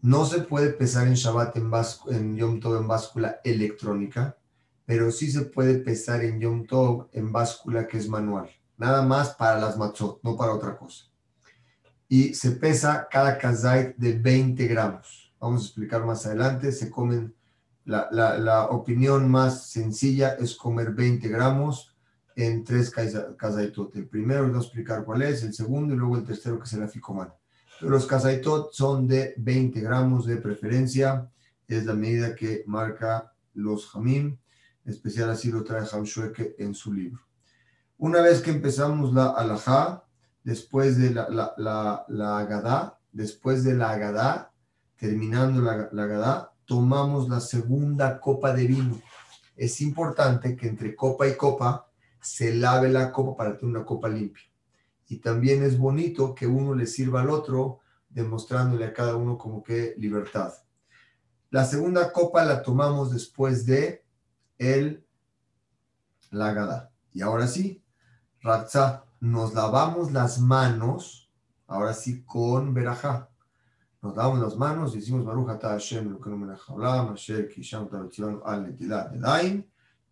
no 0.00 0.24
se 0.24 0.42
puede 0.42 0.70
pesar 0.70 1.08
en 1.08 1.14
Shabbat 1.14 1.56
en, 1.56 1.72
en 2.10 2.36
Yom 2.36 2.60
Tov 2.60 2.76
en 2.76 2.86
báscula 2.86 3.40
electrónica, 3.42 4.38
pero 4.86 5.10
sí 5.10 5.30
se 5.30 5.42
puede 5.42 5.78
pesar 5.78 6.24
en 6.24 6.38
Yom 6.38 6.66
Tov 6.66 7.08
en 7.12 7.32
báscula 7.32 7.88
que 7.88 7.98
es 7.98 8.08
manual. 8.08 8.48
Nada 8.76 9.02
más 9.02 9.34
para 9.34 9.58
las 9.58 9.76
matzot, 9.76 10.20
no 10.22 10.36
para 10.36 10.54
otra 10.54 10.76
cosa. 10.76 11.06
Y 12.08 12.34
se 12.34 12.52
pesa 12.52 13.06
cada 13.10 13.36
kazait 13.36 13.96
de 13.96 14.14
20 14.14 14.66
gramos. 14.66 15.32
Vamos 15.38 15.62
a 15.62 15.66
explicar 15.66 16.04
más 16.04 16.24
adelante. 16.26 16.72
Se 16.72 16.90
comen, 16.90 17.34
la, 17.84 18.08
la, 18.10 18.66
opinión 18.66 19.30
más 19.30 19.68
sencilla 19.70 20.34
es 20.34 20.54
comer 20.56 20.92
20 20.92 21.28
gramos 21.28 21.94
en 22.34 22.64
tres 22.64 22.90
kazaitot. 22.90 23.94
El 23.96 24.08
primero 24.08 24.42
les 24.42 24.52
voy 24.52 24.60
a 24.60 24.64
explicar 24.64 25.04
cuál 25.04 25.22
es, 25.22 25.42
el 25.42 25.52
segundo 25.52 25.94
y 25.94 25.98
luego 25.98 26.16
el 26.16 26.24
tercero 26.24 26.58
que 26.58 26.64
es 26.64 26.72
el 26.72 26.82
aficoman. 26.82 27.32
Pero 27.78 27.92
los 27.92 28.06
kazaitot 28.06 28.72
son 28.72 29.06
de 29.06 29.34
20 29.36 29.80
gramos 29.80 30.26
de 30.26 30.38
preferencia. 30.38 31.30
Es 31.66 31.84
la 31.84 31.94
medida 31.94 32.34
que 32.34 32.64
marca 32.66 33.32
los 33.54 33.90
jamim. 33.90 34.38
Especial 34.84 35.28
así 35.28 35.50
lo 35.52 35.62
trae 35.62 35.86
Hamshueke 35.92 36.56
en 36.58 36.74
su 36.74 36.92
libro. 36.92 37.20
Una 37.98 38.22
vez 38.22 38.40
que 38.40 38.50
empezamos 38.50 39.12
la 39.12 39.30
alajá, 39.30 40.07
después 40.48 40.96
de 40.96 41.10
la, 41.10 41.28
la, 41.58 42.06
la, 42.08 42.38
agadá, 42.38 42.98
después 43.12 43.64
de 43.64 43.74
la 43.74 43.90
agadá, 43.90 44.50
terminando 44.96 45.60
la, 45.60 45.90
la 45.92 46.52
tomamos 46.64 47.28
la 47.28 47.38
segunda 47.38 48.18
copa 48.18 48.54
de 48.54 48.66
vino. 48.66 48.98
Es 49.56 49.82
importante 49.82 50.56
que 50.56 50.68
entre 50.68 50.96
copa 50.96 51.28
y 51.28 51.36
copa 51.36 51.90
se 52.22 52.54
lave 52.54 52.88
la 52.88 53.12
copa 53.12 53.36
para 53.36 53.58
tener 53.58 53.76
una 53.76 53.84
copa 53.84 54.08
limpia. 54.08 54.44
Y 55.08 55.18
también 55.18 55.62
es 55.62 55.76
bonito 55.76 56.34
que 56.34 56.46
uno 56.46 56.74
le 56.74 56.86
sirva 56.86 57.20
al 57.20 57.28
otro, 57.28 57.80
demostrándole 58.08 58.86
a 58.86 58.94
cada 58.94 59.16
uno 59.16 59.36
como 59.36 59.62
que 59.62 59.96
libertad. 59.98 60.54
La 61.50 61.66
segunda 61.66 62.10
copa 62.10 62.42
la 62.46 62.62
tomamos 62.62 63.10
después 63.12 63.66
de 63.66 64.02
el 64.56 65.04
lagada. 66.30 66.90
Y 67.12 67.20
ahora 67.20 67.46
sí, 67.46 67.82
Ratza, 68.40 69.04
nos 69.20 69.54
lavamos 69.54 70.12
las 70.12 70.40
manos, 70.40 71.30
ahora 71.66 71.94
sí 71.94 72.22
con 72.24 72.74
verajá. 72.74 73.28
Nos 74.00 74.16
lavamos 74.16 74.40
las 74.40 74.56
manos, 74.56 74.94
decimos 74.94 75.24
Baruch 75.24 75.60
Hashem, 75.60 76.10
lo 76.10 76.20
que 76.20 76.30
no 76.30 76.36
me 76.36 76.54
al 78.44 79.66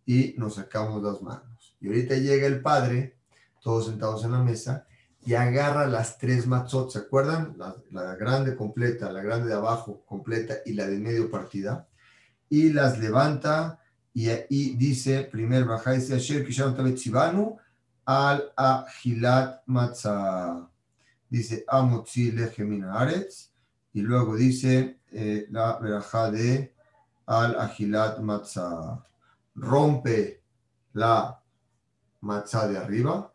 y 0.05 0.35
nos 0.37 0.55
sacamos 0.55 1.03
las 1.03 1.21
manos. 1.21 1.75
Y 1.79 1.87
ahorita 1.87 2.15
llega 2.15 2.47
el 2.47 2.61
padre, 2.61 3.17
todos 3.61 3.85
sentados 3.85 4.25
en 4.25 4.31
la 4.31 4.43
mesa, 4.43 4.85
y 5.25 5.33
agarra 5.33 5.87
las 5.87 6.17
tres 6.17 6.47
matzot, 6.47 6.89
¿se 6.91 6.99
acuerdan? 6.99 7.55
La, 7.57 7.75
la, 7.91 8.15
grande 8.15 8.55
completa, 8.55 9.11
la 9.11 9.21
grande 9.21 9.49
de 9.49 9.55
abajo 9.55 10.03
completa 10.05 10.55
y 10.65 10.73
la 10.73 10.87
de 10.87 10.97
medio 10.99 11.29
partida, 11.29 11.87
y 12.49 12.71
las 12.71 12.97
levanta 12.99 13.79
y, 14.13 14.29
y 14.49 14.75
dice, 14.75 15.23
primer 15.23 15.65
baja, 15.65 15.91
dice 15.91 16.15
Asher 16.15 16.45
Kisham 16.45 16.75
Tarotzivanu 16.75 17.57
al 18.07 18.53
agilat 18.55 19.67
matzah. 19.67 20.65
Dice 21.29 21.65
amotzi 21.67 22.31
lejemina 22.31 22.93
aretz. 22.93 23.51
Y 23.93 24.01
luego 24.01 24.35
dice 24.35 25.01
eh, 25.11 25.47
la 25.51 25.77
verajá 25.77 26.31
de 26.31 26.73
al 27.25 27.59
agilat 27.59 28.19
matzah. 28.19 29.03
Rompe 29.55 30.41
la 30.93 31.37
matzah 32.21 32.67
de 32.67 32.77
arriba 32.77 33.33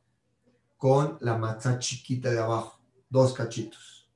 con 0.78 1.18
la 1.20 1.36
matzah 1.36 1.78
chiquita 1.78 2.30
de 2.30 2.38
abajo. 2.38 2.80
Dos 3.10 3.34
cachitos. 3.34 4.08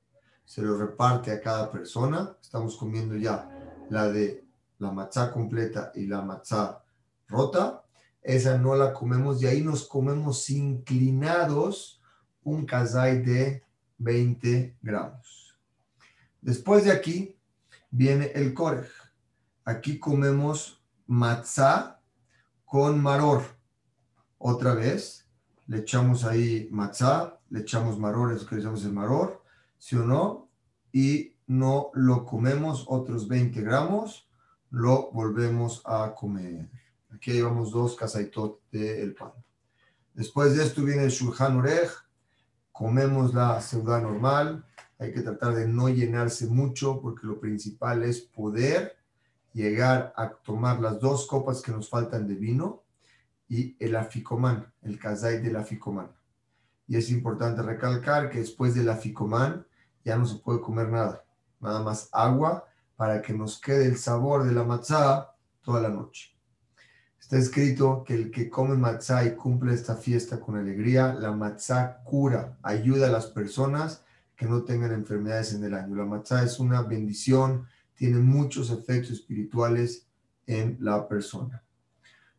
Se 0.43 0.63
lo 0.63 0.75
reparte 0.75 1.31
a 1.31 1.39
cada 1.39 1.69
persona. 1.69 2.35
Estamos 2.41 2.77
comiendo 2.77 3.15
ya 3.15 3.47
la 3.91 4.07
de 4.07 4.43
la 4.79 4.91
matzah 4.91 5.31
completa 5.31 5.91
y 5.93 6.07
la 6.07 6.23
matzah 6.23 6.81
rota 7.27 7.83
esa 8.27 8.57
no 8.57 8.75
la 8.75 8.93
comemos 8.93 9.41
y 9.41 9.47
ahí 9.47 9.61
nos 9.61 9.87
comemos 9.87 10.49
inclinados 10.49 12.01
un 12.43 12.65
kazai 12.65 13.23
de 13.23 13.63
20 13.99 14.77
gramos. 14.81 15.57
Después 16.41 16.83
de 16.83 16.91
aquí 16.91 17.39
viene 17.89 18.25
el 18.35 18.53
korej. 18.53 18.89
Aquí 19.63 19.97
comemos 19.97 20.83
matzá 21.05 22.01
con 22.65 23.01
maror. 23.01 23.43
Otra 24.37 24.73
vez, 24.73 25.25
le 25.65 25.79
echamos 25.79 26.25
ahí 26.25 26.67
matzá, 26.69 27.39
le 27.49 27.61
echamos 27.61 27.97
maror, 27.97 28.33
eso 28.33 28.45
que 28.45 28.55
le 28.55 28.61
echamos 28.61 28.83
el 28.83 28.91
maror, 28.91 29.41
¿sí 29.77 29.95
o 29.95 30.03
no? 30.03 30.49
Y 30.91 31.33
no 31.47 31.91
lo 31.93 32.25
comemos 32.25 32.83
otros 32.89 33.29
20 33.29 33.61
gramos, 33.61 34.29
lo 34.69 35.11
volvemos 35.13 35.81
a 35.85 36.13
comer. 36.13 36.69
Aquí 37.17 37.31
llevamos 37.31 37.71
dos 37.71 37.95
casaitot 37.95 38.61
del 38.71 39.15
pan. 39.15 39.31
Después 40.13 40.55
de 40.55 40.63
esto 40.63 40.83
viene 40.83 41.03
el 41.03 41.09
shulchan 41.09 41.57
orej. 41.57 41.89
Comemos 42.71 43.33
la 43.33 43.59
ciudad 43.59 44.03
normal. 44.03 44.63
Hay 44.99 45.11
que 45.11 45.21
tratar 45.21 45.55
de 45.55 45.67
no 45.67 45.89
llenarse 45.89 46.45
mucho 46.45 47.01
porque 47.01 47.25
lo 47.25 47.39
principal 47.39 48.03
es 48.03 48.21
poder 48.21 48.97
llegar 49.51 50.13
a 50.15 50.29
tomar 50.29 50.79
las 50.79 50.99
dos 50.99 51.25
copas 51.25 51.63
que 51.63 51.71
nos 51.71 51.89
faltan 51.89 52.27
de 52.27 52.35
vino 52.35 52.83
y 53.49 53.75
el 53.83 53.95
aficomán, 53.95 54.71
el 54.83 54.99
kazai 54.99 55.41
del 55.41 55.55
aficomán. 55.55 56.11
Y 56.87 56.97
es 56.97 57.09
importante 57.09 57.63
recalcar 57.63 58.29
que 58.29 58.41
después 58.41 58.75
del 58.75 58.89
aficomán 58.89 59.65
ya 60.05 60.19
no 60.19 60.27
se 60.27 60.35
puede 60.35 60.61
comer 60.61 60.89
nada, 60.89 61.25
nada 61.59 61.81
más 61.81 62.09
agua 62.11 62.67
para 62.95 63.23
que 63.23 63.33
nos 63.33 63.59
quede 63.59 63.87
el 63.87 63.97
sabor 63.97 64.43
de 64.43 64.51
la 64.51 64.63
matzá 64.63 65.33
toda 65.63 65.81
la 65.81 65.89
noche. 65.89 66.36
Está 67.27 67.39
escrito 67.39 68.05
que 68.05 68.13
el 68.13 68.31
que 68.31 68.49
come 68.49 68.77
matzá 68.77 69.25
y 69.25 69.35
cumple 69.35 69.73
esta 69.73 69.97
fiesta 69.97 70.39
con 70.39 70.55
alegría, 70.55 71.13
la 71.13 71.33
matzá 71.33 72.01
cura, 72.05 72.57
ayuda 72.63 73.07
a 73.07 73.11
las 73.11 73.25
personas 73.25 74.05
que 74.33 74.45
no 74.45 74.63
tengan 74.63 74.93
enfermedades 74.93 75.53
en 75.53 75.61
el 75.65 75.73
año. 75.73 75.93
La 75.93 76.05
matzá 76.05 76.41
es 76.45 76.57
una 76.57 76.83
bendición, 76.83 77.67
tiene 77.95 78.19
muchos 78.19 78.69
efectos 78.69 79.11
espirituales 79.11 80.07
en 80.45 80.77
la 80.79 81.05
persona. 81.09 81.61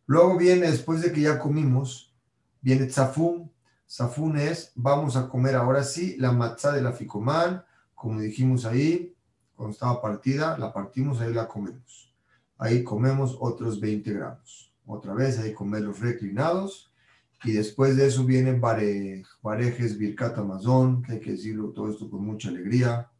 Luego 0.07 0.39
viene, 0.39 0.71
después 0.71 1.03
de 1.03 1.13
que 1.13 1.21
ya 1.21 1.39
comimos, 1.39 2.15
viene 2.63 2.87
tzafún. 2.87 3.53
Tzafún 3.87 4.39
es, 4.39 4.73
vamos 4.75 5.17
a 5.17 5.29
comer 5.29 5.55
ahora 5.55 5.85
sí 5.85 6.17
la 6.17 6.33
matzá 6.33 6.73
de 6.73 6.81
la 6.81 6.93
ficomán, 6.93 7.63
como 7.95 8.21
dijimos 8.21 8.65
ahí, 8.65 9.15
cuando 9.55 9.75
estaba 9.75 10.01
partida, 10.01 10.57
la 10.57 10.73
partimos, 10.73 11.21
ahí 11.21 11.35
la 11.35 11.47
comemos. 11.47 12.11
Ahí 12.57 12.83
comemos 12.83 13.37
otros 13.39 13.79
20 13.79 14.15
gramos 14.15 14.68
otra 14.89 15.15
vez 15.15 15.39
hay 15.39 15.53
comerlos 15.53 16.01
reclinados. 16.01 16.91
Y 17.45 17.53
después 17.53 17.97
de 17.97 18.07
eso 18.07 18.25
vienen 18.25 18.61
parejes 18.61 19.97
Birkat 19.97 20.37
Amazon, 20.39 21.03
que 21.03 21.13
hay 21.13 21.21
que 21.21 21.33
decirlo 21.33 21.71
todo 21.71 21.91
esto 21.91 22.11
con 22.11 22.25
mucha 22.25 22.49
alegría, 22.49 23.11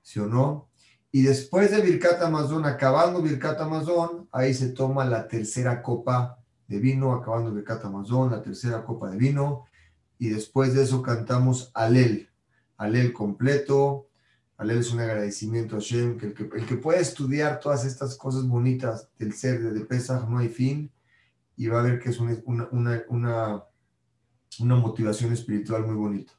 ¿sí 0.00 0.20
o 0.20 0.26
no? 0.26 0.70
Y 1.12 1.22
después 1.22 1.70
de 1.70 1.82
Birkat 1.82 2.22
Amazon, 2.22 2.64
acabando 2.64 3.20
Birkat 3.20 3.60
Amazon, 3.60 4.28
ahí 4.32 4.54
se 4.54 4.70
toma 4.70 5.04
la 5.04 5.28
tercera 5.28 5.82
copa 5.82 6.38
de 6.66 6.78
vino, 6.78 7.12
acabando 7.12 7.52
Birkat 7.52 7.84
Amazon, 7.84 8.30
la 8.30 8.40
tercera 8.40 8.84
copa 8.84 9.10
de 9.10 9.18
vino. 9.18 9.64
Y 10.18 10.30
después 10.30 10.74
de 10.74 10.84
eso 10.84 11.02
cantamos 11.02 11.70
Alel, 11.74 12.30
Alel 12.78 13.12
completo. 13.12 14.08
Alel 14.56 14.78
es 14.78 14.92
un 14.92 15.00
agradecimiento 15.00 15.76
a 15.76 15.80
Shem, 15.80 16.16
que 16.16 16.26
el 16.26 16.34
que, 16.34 16.48
el 16.56 16.64
que 16.64 16.76
puede 16.76 17.00
estudiar 17.00 17.60
todas 17.60 17.84
estas 17.84 18.16
cosas 18.16 18.46
bonitas 18.46 19.08
del 19.18 19.34
ser 19.34 19.60
de 19.60 19.80
Pesach 19.82 20.26
no 20.26 20.38
hay 20.38 20.48
fin 20.48 20.90
y 21.58 21.66
va 21.66 21.80
a 21.80 21.82
ver 21.82 21.98
que 21.98 22.10
es 22.10 22.20
una, 22.20 22.38
una, 22.70 23.02
una, 23.08 23.64
una 24.60 24.76
motivación 24.76 25.32
espiritual 25.32 25.84
muy 25.84 25.96
bonita. 25.96 26.32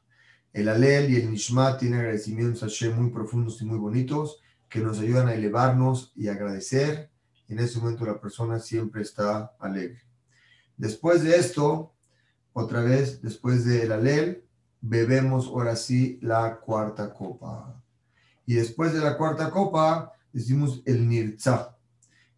El 0.50 0.68
Alel 0.68 1.10
y 1.10 1.16
el 1.16 1.30
Nishma 1.30 1.76
tienen 1.76 2.00
agradecimientos 2.00 2.62
a 2.62 2.66
Hashem 2.66 2.96
muy 2.96 3.10
profundos 3.10 3.60
y 3.60 3.66
muy 3.66 3.78
bonitos 3.78 4.40
que 4.68 4.80
nos 4.80 4.98
ayudan 4.98 5.28
a 5.28 5.34
elevarnos 5.34 6.12
y 6.16 6.28
agradecer. 6.28 7.10
En 7.48 7.58
ese 7.58 7.78
momento 7.78 8.06
la 8.06 8.18
persona 8.18 8.58
siempre 8.58 9.02
está 9.02 9.54
alegre. 9.60 10.00
Después 10.78 11.22
de 11.22 11.36
esto, 11.36 11.92
otra 12.54 12.80
vez, 12.80 13.20
después 13.20 13.66
del 13.66 13.92
Alel, 13.92 14.42
bebemos 14.80 15.48
ahora 15.48 15.76
sí 15.76 16.18
la 16.22 16.60
cuarta 16.60 17.12
copa. 17.12 17.78
Y 18.46 18.54
después 18.54 18.94
de 18.94 19.00
la 19.00 19.18
cuarta 19.18 19.50
copa, 19.50 20.12
decimos 20.32 20.82
el 20.86 21.06
Nirza. 21.06 21.76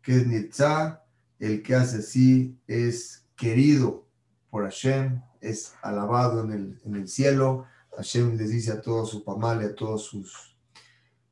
que 0.03 0.17
es 0.17 0.27
Nirza? 0.27 1.02
El 1.43 1.61
que 1.65 1.75
hace 1.75 1.99
así 1.99 2.57
es 2.69 3.27
querido 3.35 4.07
por 4.49 4.63
Hashem, 4.63 5.21
es 5.41 5.75
alabado 5.83 6.45
en 6.45 6.53
el, 6.53 6.81
en 6.85 6.95
el 6.95 7.09
cielo. 7.09 7.67
Hashem 7.97 8.37
les 8.37 8.51
dice 8.51 8.71
a 8.71 8.81
todos 8.81 9.11
su 9.11 9.25
pamale, 9.25 9.67
a 9.67 9.75
todos 9.75 10.05
sus, 10.05 10.57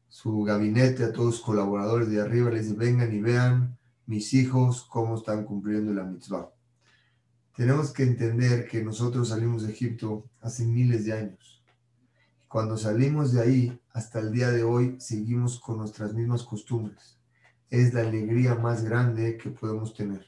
su 0.08 0.42
gabinete, 0.42 1.04
a 1.04 1.12
todos 1.12 1.36
sus 1.36 1.44
colaboradores 1.44 2.11
de 2.11 2.20
arriba, 2.20 2.50
les 2.50 2.64
dice, 2.64 2.76
vengan 2.76 3.14
y 3.14 3.20
vean 3.20 3.78
mis 4.06 4.34
hijos 4.34 4.84
cómo 4.90 5.14
están 5.14 5.44
cumpliendo 5.44 5.94
la 5.94 6.02
mitzvah. 6.02 6.50
Tenemos 7.54 7.92
que 7.92 8.02
entender 8.02 8.66
que 8.66 8.82
nosotros 8.82 9.28
salimos 9.28 9.62
de 9.62 9.72
Egipto 9.72 10.28
hace 10.40 10.66
miles 10.66 11.04
de 11.04 11.12
años. 11.12 11.62
Cuando 12.48 12.76
salimos 12.76 13.32
de 13.32 13.42
ahí, 13.42 13.80
hasta 13.92 14.18
el 14.18 14.32
día 14.32 14.50
de 14.50 14.64
hoy, 14.64 14.96
seguimos 14.98 15.61
con 15.61 15.78
nuestras 15.78 16.14
mismas 16.14 16.42
costumbres 16.42 17.19
es 17.70 17.94
la 17.94 18.00
alegría 18.00 18.56
más 18.56 18.84
grande 18.84 19.36
que 19.36 19.50
podemos 19.50 19.94
tener. 19.94 20.26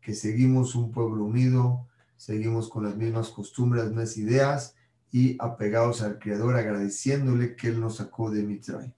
Que 0.00 0.14
seguimos 0.14 0.74
un 0.74 0.92
pueblo 0.92 1.24
unido, 1.24 1.88
seguimos 2.16 2.68
con 2.68 2.84
las 2.84 2.96
mismas 2.96 3.28
costumbres, 3.28 3.82
las 3.82 3.92
mismas 3.92 4.16
ideas 4.16 4.74
y 5.10 5.36
apegados 5.40 6.02
al 6.02 6.18
Creador, 6.18 6.56
agradeciéndole 6.56 7.56
que 7.56 7.68
Él 7.68 7.80
nos 7.80 7.96
sacó 7.96 8.30
de 8.30 8.42
Mitzray. 8.42 8.94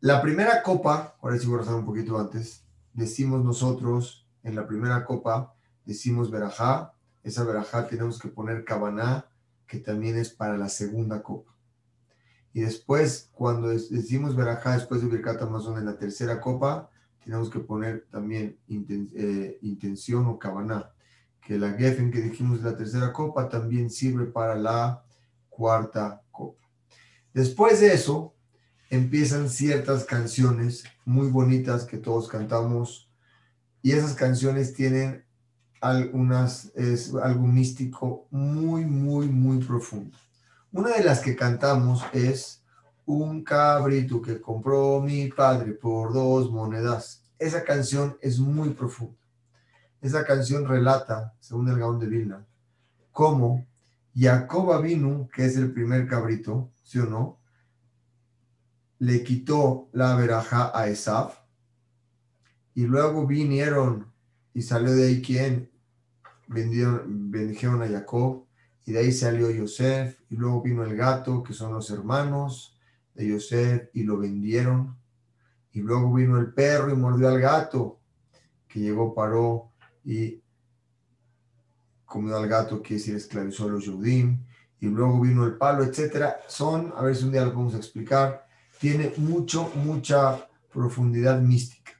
La 0.00 0.20
primera 0.20 0.62
copa, 0.62 1.16
ahora 1.22 1.38
sí 1.38 1.46
voy 1.46 1.56
a 1.56 1.58
rezar 1.60 1.76
un 1.76 1.86
poquito 1.86 2.18
antes, 2.18 2.62
decimos 2.92 3.42
nosotros 3.42 4.28
en 4.42 4.54
la 4.54 4.66
primera 4.66 5.02
copa, 5.06 5.54
decimos 5.86 6.30
verajá, 6.30 6.92
esa 7.22 7.42
verajá 7.44 7.88
tenemos 7.88 8.18
que 8.18 8.28
poner 8.28 8.64
kabaná, 8.64 9.26
que 9.66 9.78
también 9.78 10.18
es 10.18 10.28
para 10.28 10.58
la 10.58 10.68
segunda 10.68 11.22
copa. 11.22 11.53
Y 12.54 12.62
después, 12.62 13.28
cuando 13.32 13.68
decimos 13.68 14.34
verajá, 14.34 14.74
después 14.74 15.02
de 15.02 15.08
Birkat 15.08 15.42
Amazon 15.42 15.76
en 15.76 15.84
la 15.84 15.98
tercera 15.98 16.40
copa, 16.40 16.88
tenemos 17.22 17.50
que 17.50 17.60
poner 17.60 18.06
también 18.10 18.58
eh, 18.68 19.58
intención 19.60 20.26
o 20.26 20.38
kabaná 20.38 20.94
que 21.44 21.58
la 21.58 21.72
Geffen 21.74 22.10
que 22.10 22.22
dijimos 22.22 22.62
la 22.62 22.76
tercera 22.76 23.12
copa 23.12 23.48
también 23.48 23.90
sirve 23.90 24.24
para 24.26 24.54
la 24.54 25.04
cuarta 25.48 26.22
copa. 26.30 26.66
Después 27.32 27.80
de 27.80 27.92
eso, 27.92 28.34
empiezan 28.88 29.50
ciertas 29.50 30.04
canciones 30.04 30.84
muy 31.04 31.28
bonitas 31.28 31.84
que 31.84 31.98
todos 31.98 32.28
cantamos 32.28 33.10
y 33.82 33.92
esas 33.92 34.14
canciones 34.14 34.72
tienen 34.72 35.24
algunas, 35.80 36.72
es 36.74 37.14
algo 37.14 37.46
místico 37.46 38.26
muy, 38.30 38.86
muy, 38.86 39.28
muy 39.28 39.58
profundo. 39.58 40.16
Una 40.74 40.90
de 40.90 41.04
las 41.04 41.20
que 41.20 41.36
cantamos 41.36 42.04
es 42.12 42.64
Un 43.06 43.44
cabrito 43.44 44.20
que 44.20 44.40
compró 44.40 45.00
mi 45.00 45.28
padre 45.28 45.70
por 45.70 46.12
dos 46.12 46.50
monedas. 46.50 47.22
Esa 47.38 47.62
canción 47.62 48.18
es 48.20 48.40
muy 48.40 48.70
profunda. 48.70 49.20
Esa 50.00 50.24
canción 50.24 50.66
relata, 50.66 51.32
según 51.38 51.68
el 51.68 51.78
Gaón 51.78 52.00
de 52.00 52.06
Vilna, 52.08 52.44
cómo 53.12 53.64
Jacob 54.16 54.82
vino, 54.82 55.28
que 55.32 55.44
es 55.44 55.56
el 55.56 55.72
primer 55.72 56.08
cabrito, 56.08 56.72
¿sí 56.82 56.98
o 56.98 57.06
no? 57.06 57.38
Le 58.98 59.22
quitó 59.22 59.88
la 59.92 60.16
veraja 60.16 60.72
a 60.74 60.88
Esaf 60.88 61.38
y 62.74 62.82
luego 62.82 63.28
vinieron 63.28 64.12
y 64.52 64.62
salió 64.62 64.92
de 64.92 65.06
ahí 65.06 65.22
quien 65.22 65.70
vendieron, 66.48 67.30
bendijeron 67.30 67.80
a 67.80 67.86
Jacob 67.86 68.44
y 68.84 68.92
de 68.92 68.98
ahí 68.98 69.12
salió 69.12 69.50
Yosef 69.50 70.18
y 70.28 70.36
luego 70.36 70.62
vino 70.62 70.84
el 70.84 70.96
gato, 70.96 71.42
que 71.42 71.52
son 71.52 71.72
los 71.72 71.90
hermanos 71.90 72.78
de 73.14 73.28
Yosef 73.28 73.88
y 73.94 74.02
lo 74.02 74.18
vendieron 74.18 74.96
y 75.72 75.80
luego 75.80 76.12
vino 76.12 76.38
el 76.38 76.52
perro 76.52 76.90
y 76.90 76.96
mordió 76.96 77.28
al 77.28 77.40
gato 77.40 78.00
que 78.68 78.80
llegó, 78.80 79.14
paró 79.14 79.70
y 80.04 80.42
comió 82.04 82.36
al 82.36 82.48
gato, 82.48 82.82
que 82.82 82.94
decir 82.94 83.14
esclavizó 83.16 83.64
a 83.64 83.68
los 83.68 83.84
Yudim, 83.84 84.44
y 84.80 84.86
luego 84.86 85.20
vino 85.20 85.44
el 85.44 85.56
palo, 85.56 85.82
etcétera. 85.84 86.38
Son, 86.48 86.92
a 86.96 87.02
ver 87.02 87.16
si 87.16 87.24
un 87.24 87.32
día 87.32 87.44
lo 87.44 87.52
podemos 87.52 87.74
explicar, 87.74 88.46
tiene 88.78 89.12
mucho, 89.16 89.70
mucha 89.76 90.48
profundidad 90.72 91.40
mística. 91.40 91.92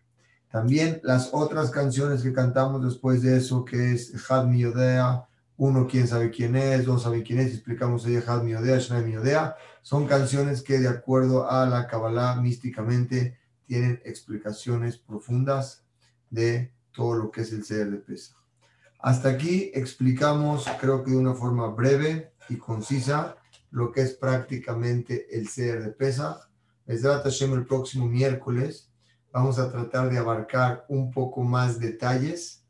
También 0.51 1.01
las 1.03 1.31
otras 1.33 1.71
canciones 1.71 2.23
que 2.23 2.33
cantamos 2.33 2.85
después 2.85 3.23
de 3.23 3.37
eso, 3.37 3.65
que 3.65 3.93
es 3.93 4.13
Had 4.29 4.47
mi 4.47 4.65
Odea, 4.65 5.27
uno 5.57 5.87
quién 5.87 6.09
sabe 6.09 6.31
quién 6.31 6.57
es, 6.57 6.85
dos 6.85 7.03
sabe 7.03 7.23
quién 7.23 7.41
es, 7.41 7.53
explicamos 7.53 8.05
ahí 8.07 8.17
Had 8.17 8.43
mi 8.43 8.55
Odea, 8.55 8.79
Shna 8.79 9.01
mi 9.01 9.17
Odea, 9.17 9.57
son 9.83 10.07
canciones 10.07 10.63
que 10.63 10.79
de 10.79 10.89
acuerdo 10.89 11.51
a 11.51 11.67
la 11.67 11.87
Kabbalah 11.87 12.37
místicamente 12.37 13.39
tienen 13.67 14.01
explicaciones 14.05 14.99
profundas 14.99 15.85
de 16.31 16.73
todo 16.93 17.15
lo 17.15 17.31
que 17.31 17.43
es 17.43 17.53
el 17.53 17.65
ser 17.65 17.91
de 17.91 17.99
pesa. 17.99 18.37
Hasta 18.99 19.29
aquí 19.29 19.71
explicamos, 19.75 20.67
creo 20.81 21.05
que 21.05 21.11
de 21.11 21.17
una 21.17 21.35
forma 21.35 21.69
breve 21.69 22.33
y 22.49 22.57
concisa, 22.57 23.37
lo 23.71 23.93
que 23.93 24.03
es 24.03 24.15
prácticamente 24.15 25.27
el 25.37 25.49
ser 25.49 25.83
de 25.83 25.91
pesa. 25.91 26.49
Hashem 26.87 27.53
el 27.55 27.67
próximo 27.67 28.07
miércoles 28.07 28.91
vamos 29.33 29.59
a 29.59 29.71
tratar 29.71 30.11
de 30.11 30.19
abarcar 30.19 30.85
un 30.89 31.11
poco 31.11 31.43
más 31.43 31.81
detalles 31.81 32.65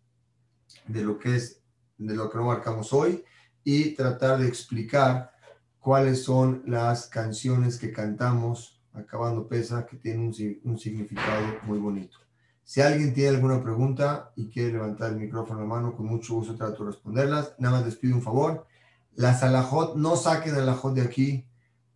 de 0.86 1.02
lo 1.02 1.18
que 1.18 1.36
es, 1.36 1.60
de 1.98 2.14
lo 2.14 2.30
que 2.30 2.38
no 2.38 2.44
abarcamos 2.44 2.92
hoy 2.92 3.24
y 3.62 3.94
tratar 3.94 4.38
de 4.38 4.48
explicar 4.48 5.32
cuáles 5.78 6.22
son 6.22 6.62
las 6.66 7.06
canciones 7.06 7.78
que 7.78 7.92
cantamos 7.92 8.82
acabando 8.92 9.46
pesa 9.48 9.86
que 9.86 9.96
tienen 9.96 10.26
un, 10.26 10.60
un 10.64 10.78
significado 10.78 11.42
muy 11.64 11.78
bonito. 11.78 12.18
Si 12.64 12.80
alguien 12.80 13.12
tiene 13.12 13.36
alguna 13.36 13.62
pregunta 13.62 14.32
y 14.36 14.48
quiere 14.48 14.72
levantar 14.72 15.10
el 15.10 15.18
micrófono 15.18 15.60
a 15.60 15.66
mano, 15.66 15.94
con 15.94 16.06
mucho 16.06 16.34
gusto 16.34 16.56
trato 16.56 16.82
de 16.82 16.90
responderlas. 16.90 17.54
Nada 17.58 17.76
más 17.76 17.84
les 17.84 17.96
pido 17.96 18.16
un 18.16 18.22
favor. 18.22 18.66
Las 19.14 19.42
alajot, 19.42 19.96
no 19.96 20.16
saquen 20.16 20.54
alajot 20.54 20.94
de 20.94 21.02
aquí. 21.02 21.46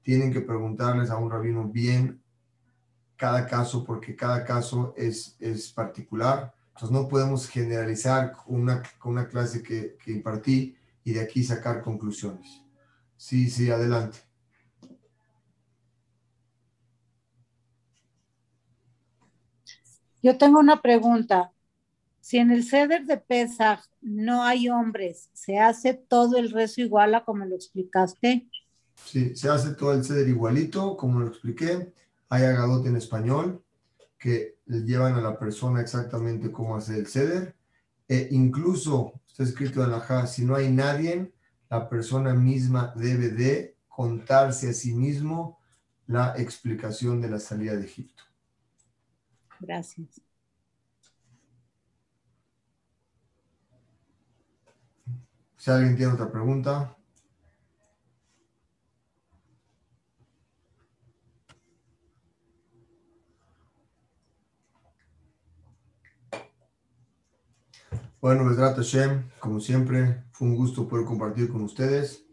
Tienen 0.02 0.30
que 0.30 0.42
preguntarles 0.42 1.10
a 1.10 1.16
un 1.16 1.30
rabino 1.30 1.64
bien 1.64 2.22
cada 3.16 3.46
caso, 3.46 3.82
porque 3.82 4.14
cada 4.14 4.44
caso 4.44 4.92
es, 4.96 5.36
es 5.40 5.72
particular. 5.72 6.54
Entonces 6.78 6.96
no 6.96 7.08
podemos 7.08 7.48
generalizar 7.48 8.30
con 8.30 8.60
una, 8.60 8.84
una 9.02 9.26
clase 9.26 9.64
que, 9.64 9.96
que 9.96 10.12
impartí 10.12 10.76
y 11.02 11.12
de 11.12 11.20
aquí 11.22 11.42
sacar 11.42 11.82
conclusiones. 11.82 12.62
Sí, 13.16 13.50
sí, 13.50 13.68
adelante. 13.68 14.18
Yo 20.22 20.38
tengo 20.38 20.60
una 20.60 20.80
pregunta. 20.80 21.52
Si 22.20 22.38
en 22.38 22.52
el 22.52 22.62
ceder 22.62 23.06
de 23.06 23.16
Pesach 23.16 23.80
no 24.00 24.44
hay 24.44 24.68
hombres, 24.68 25.30
¿se 25.32 25.58
hace 25.58 25.94
todo 25.94 26.36
el 26.36 26.52
rezo 26.52 26.80
igual 26.80 27.12
a 27.16 27.24
como 27.24 27.44
lo 27.44 27.56
explicaste? 27.56 28.48
Sí, 29.04 29.34
se 29.34 29.48
hace 29.48 29.74
todo 29.74 29.94
el 29.94 30.04
ceder 30.04 30.28
igualito, 30.28 30.96
como 30.96 31.18
lo 31.18 31.26
expliqué. 31.26 31.92
Hay 32.28 32.44
agadot 32.44 32.86
en 32.86 32.94
español 32.94 33.64
que 34.16 34.57
le 34.68 34.82
llevan 34.82 35.14
a 35.14 35.20
la 35.20 35.38
persona 35.38 35.80
exactamente 35.80 36.52
cómo 36.52 36.76
hacer 36.76 36.98
el 36.98 37.06
ceder. 37.06 37.56
E 38.06 38.28
incluso, 38.30 39.20
está 39.26 39.42
escrito 39.42 39.82
en 39.82 39.90
la 39.90 40.00
JA, 40.00 40.26
si 40.26 40.44
no 40.44 40.54
hay 40.54 40.70
nadie, 40.70 41.32
la 41.68 41.88
persona 41.88 42.34
misma 42.34 42.92
debe 42.94 43.30
de 43.30 43.76
contarse 43.88 44.70
a 44.70 44.72
sí 44.72 44.94
mismo 44.94 45.58
la 46.06 46.34
explicación 46.36 47.20
de 47.20 47.30
la 47.30 47.38
salida 47.38 47.76
de 47.76 47.84
Egipto. 47.84 48.22
Gracias. 49.60 50.20
Si 55.56 55.70
alguien 55.70 55.96
tiene 55.96 56.12
otra 56.12 56.30
pregunta. 56.30 56.97
Bueno, 68.20 68.44
Besrat 68.48 68.76
Hashem, 68.76 69.30
como 69.38 69.60
siempre, 69.60 70.24
fue 70.32 70.48
un 70.48 70.56
gusto 70.56 70.88
poder 70.88 71.06
compartir 71.06 71.48
con 71.48 71.62
ustedes. 71.62 72.24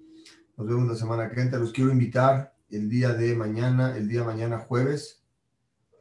Nos 0.57 0.67
vemos 0.67 0.87
la 0.87 0.95
semana 0.95 1.29
que 1.29 1.41
entra. 1.41 1.59
Los 1.59 1.71
quiero 1.71 1.91
invitar 1.91 2.55
el 2.69 2.89
día 2.89 3.13
de 3.13 3.35
mañana, 3.35 3.95
el 3.95 4.07
día 4.07 4.21
de 4.21 4.25
mañana 4.25 4.59
jueves. 4.59 5.23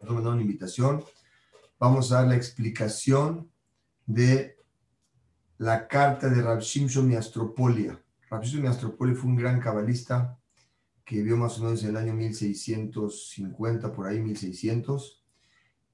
Nos 0.00 0.12
mandar 0.12 0.32
una 0.32 0.42
invitación 0.42 1.04
vamos 1.78 2.12
a 2.12 2.16
dar 2.16 2.28
la 2.28 2.36
explicación 2.36 3.50
de 4.06 4.56
la 5.58 5.86
carta 5.86 6.28
de 6.30 6.40
Rab 6.40 6.60
Shimshon 6.60 7.06
Miastropolia. 7.06 8.02
Rab 8.30 8.42
Shimshon 8.42 8.62
Miastropolia 8.62 9.14
fue 9.14 9.30
un 9.30 9.36
gran 9.36 9.60
cabalista 9.60 10.38
que 11.04 11.16
vivió 11.16 11.36
más 11.36 11.58
o 11.58 11.64
menos 11.64 11.82
en 11.82 11.90
el 11.90 11.96
año 11.98 12.14
1650, 12.14 13.92
por 13.92 14.06
ahí 14.06 14.18
1600, 14.18 15.24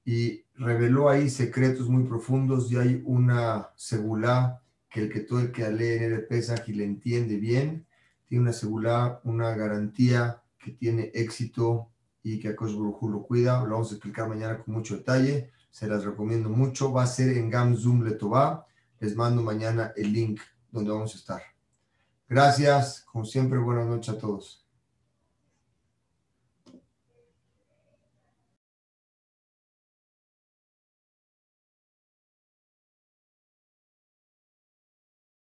y 0.05 0.45
reveló 0.61 1.09
ahí 1.09 1.29
secretos 1.29 1.89
muy 1.89 2.03
profundos 2.03 2.71
y 2.71 2.77
hay 2.77 3.01
una 3.05 3.69
segulá 3.75 4.61
que 4.89 5.01
el 5.01 5.11
que 5.11 5.21
todo 5.21 5.39
el 5.39 5.51
que 5.51 5.69
lee 5.71 6.03
en 6.03 6.13
el 6.13 6.25
Pesach 6.27 6.67
y 6.67 6.73
le 6.73 6.83
entiende 6.83 7.37
bien, 7.37 7.85
tiene 8.27 8.43
una 8.43 8.53
segulá, 8.53 9.21
una 9.23 9.55
garantía 9.55 10.41
que 10.57 10.71
tiene 10.71 11.11
éxito 11.13 11.89
y 12.23 12.39
que 12.39 12.49
Akosh 12.49 12.73
lo 12.73 13.23
cuida. 13.23 13.63
Lo 13.63 13.71
vamos 13.71 13.91
a 13.91 13.95
explicar 13.95 14.27
mañana 14.27 14.59
con 14.59 14.73
mucho 14.73 14.97
detalle 14.97 15.51
se 15.71 15.87
las 15.87 16.03
recomiendo 16.03 16.49
mucho. 16.49 16.91
Va 16.91 17.03
a 17.03 17.07
ser 17.07 17.35
en 17.37 17.49
Gam 17.49 17.75
Zoom 17.75 18.03
Letová. 18.03 18.67
Les 18.99 19.15
mando 19.15 19.41
mañana 19.41 19.93
el 19.95 20.13
link 20.13 20.41
donde 20.69 20.91
vamos 20.91 21.15
a 21.15 21.17
estar. 21.17 21.41
Gracias, 22.29 23.01
como 23.11 23.25
siempre, 23.25 23.57
buenas 23.57 23.87
noches 23.87 24.13
a 24.13 24.17
todos. 24.17 24.60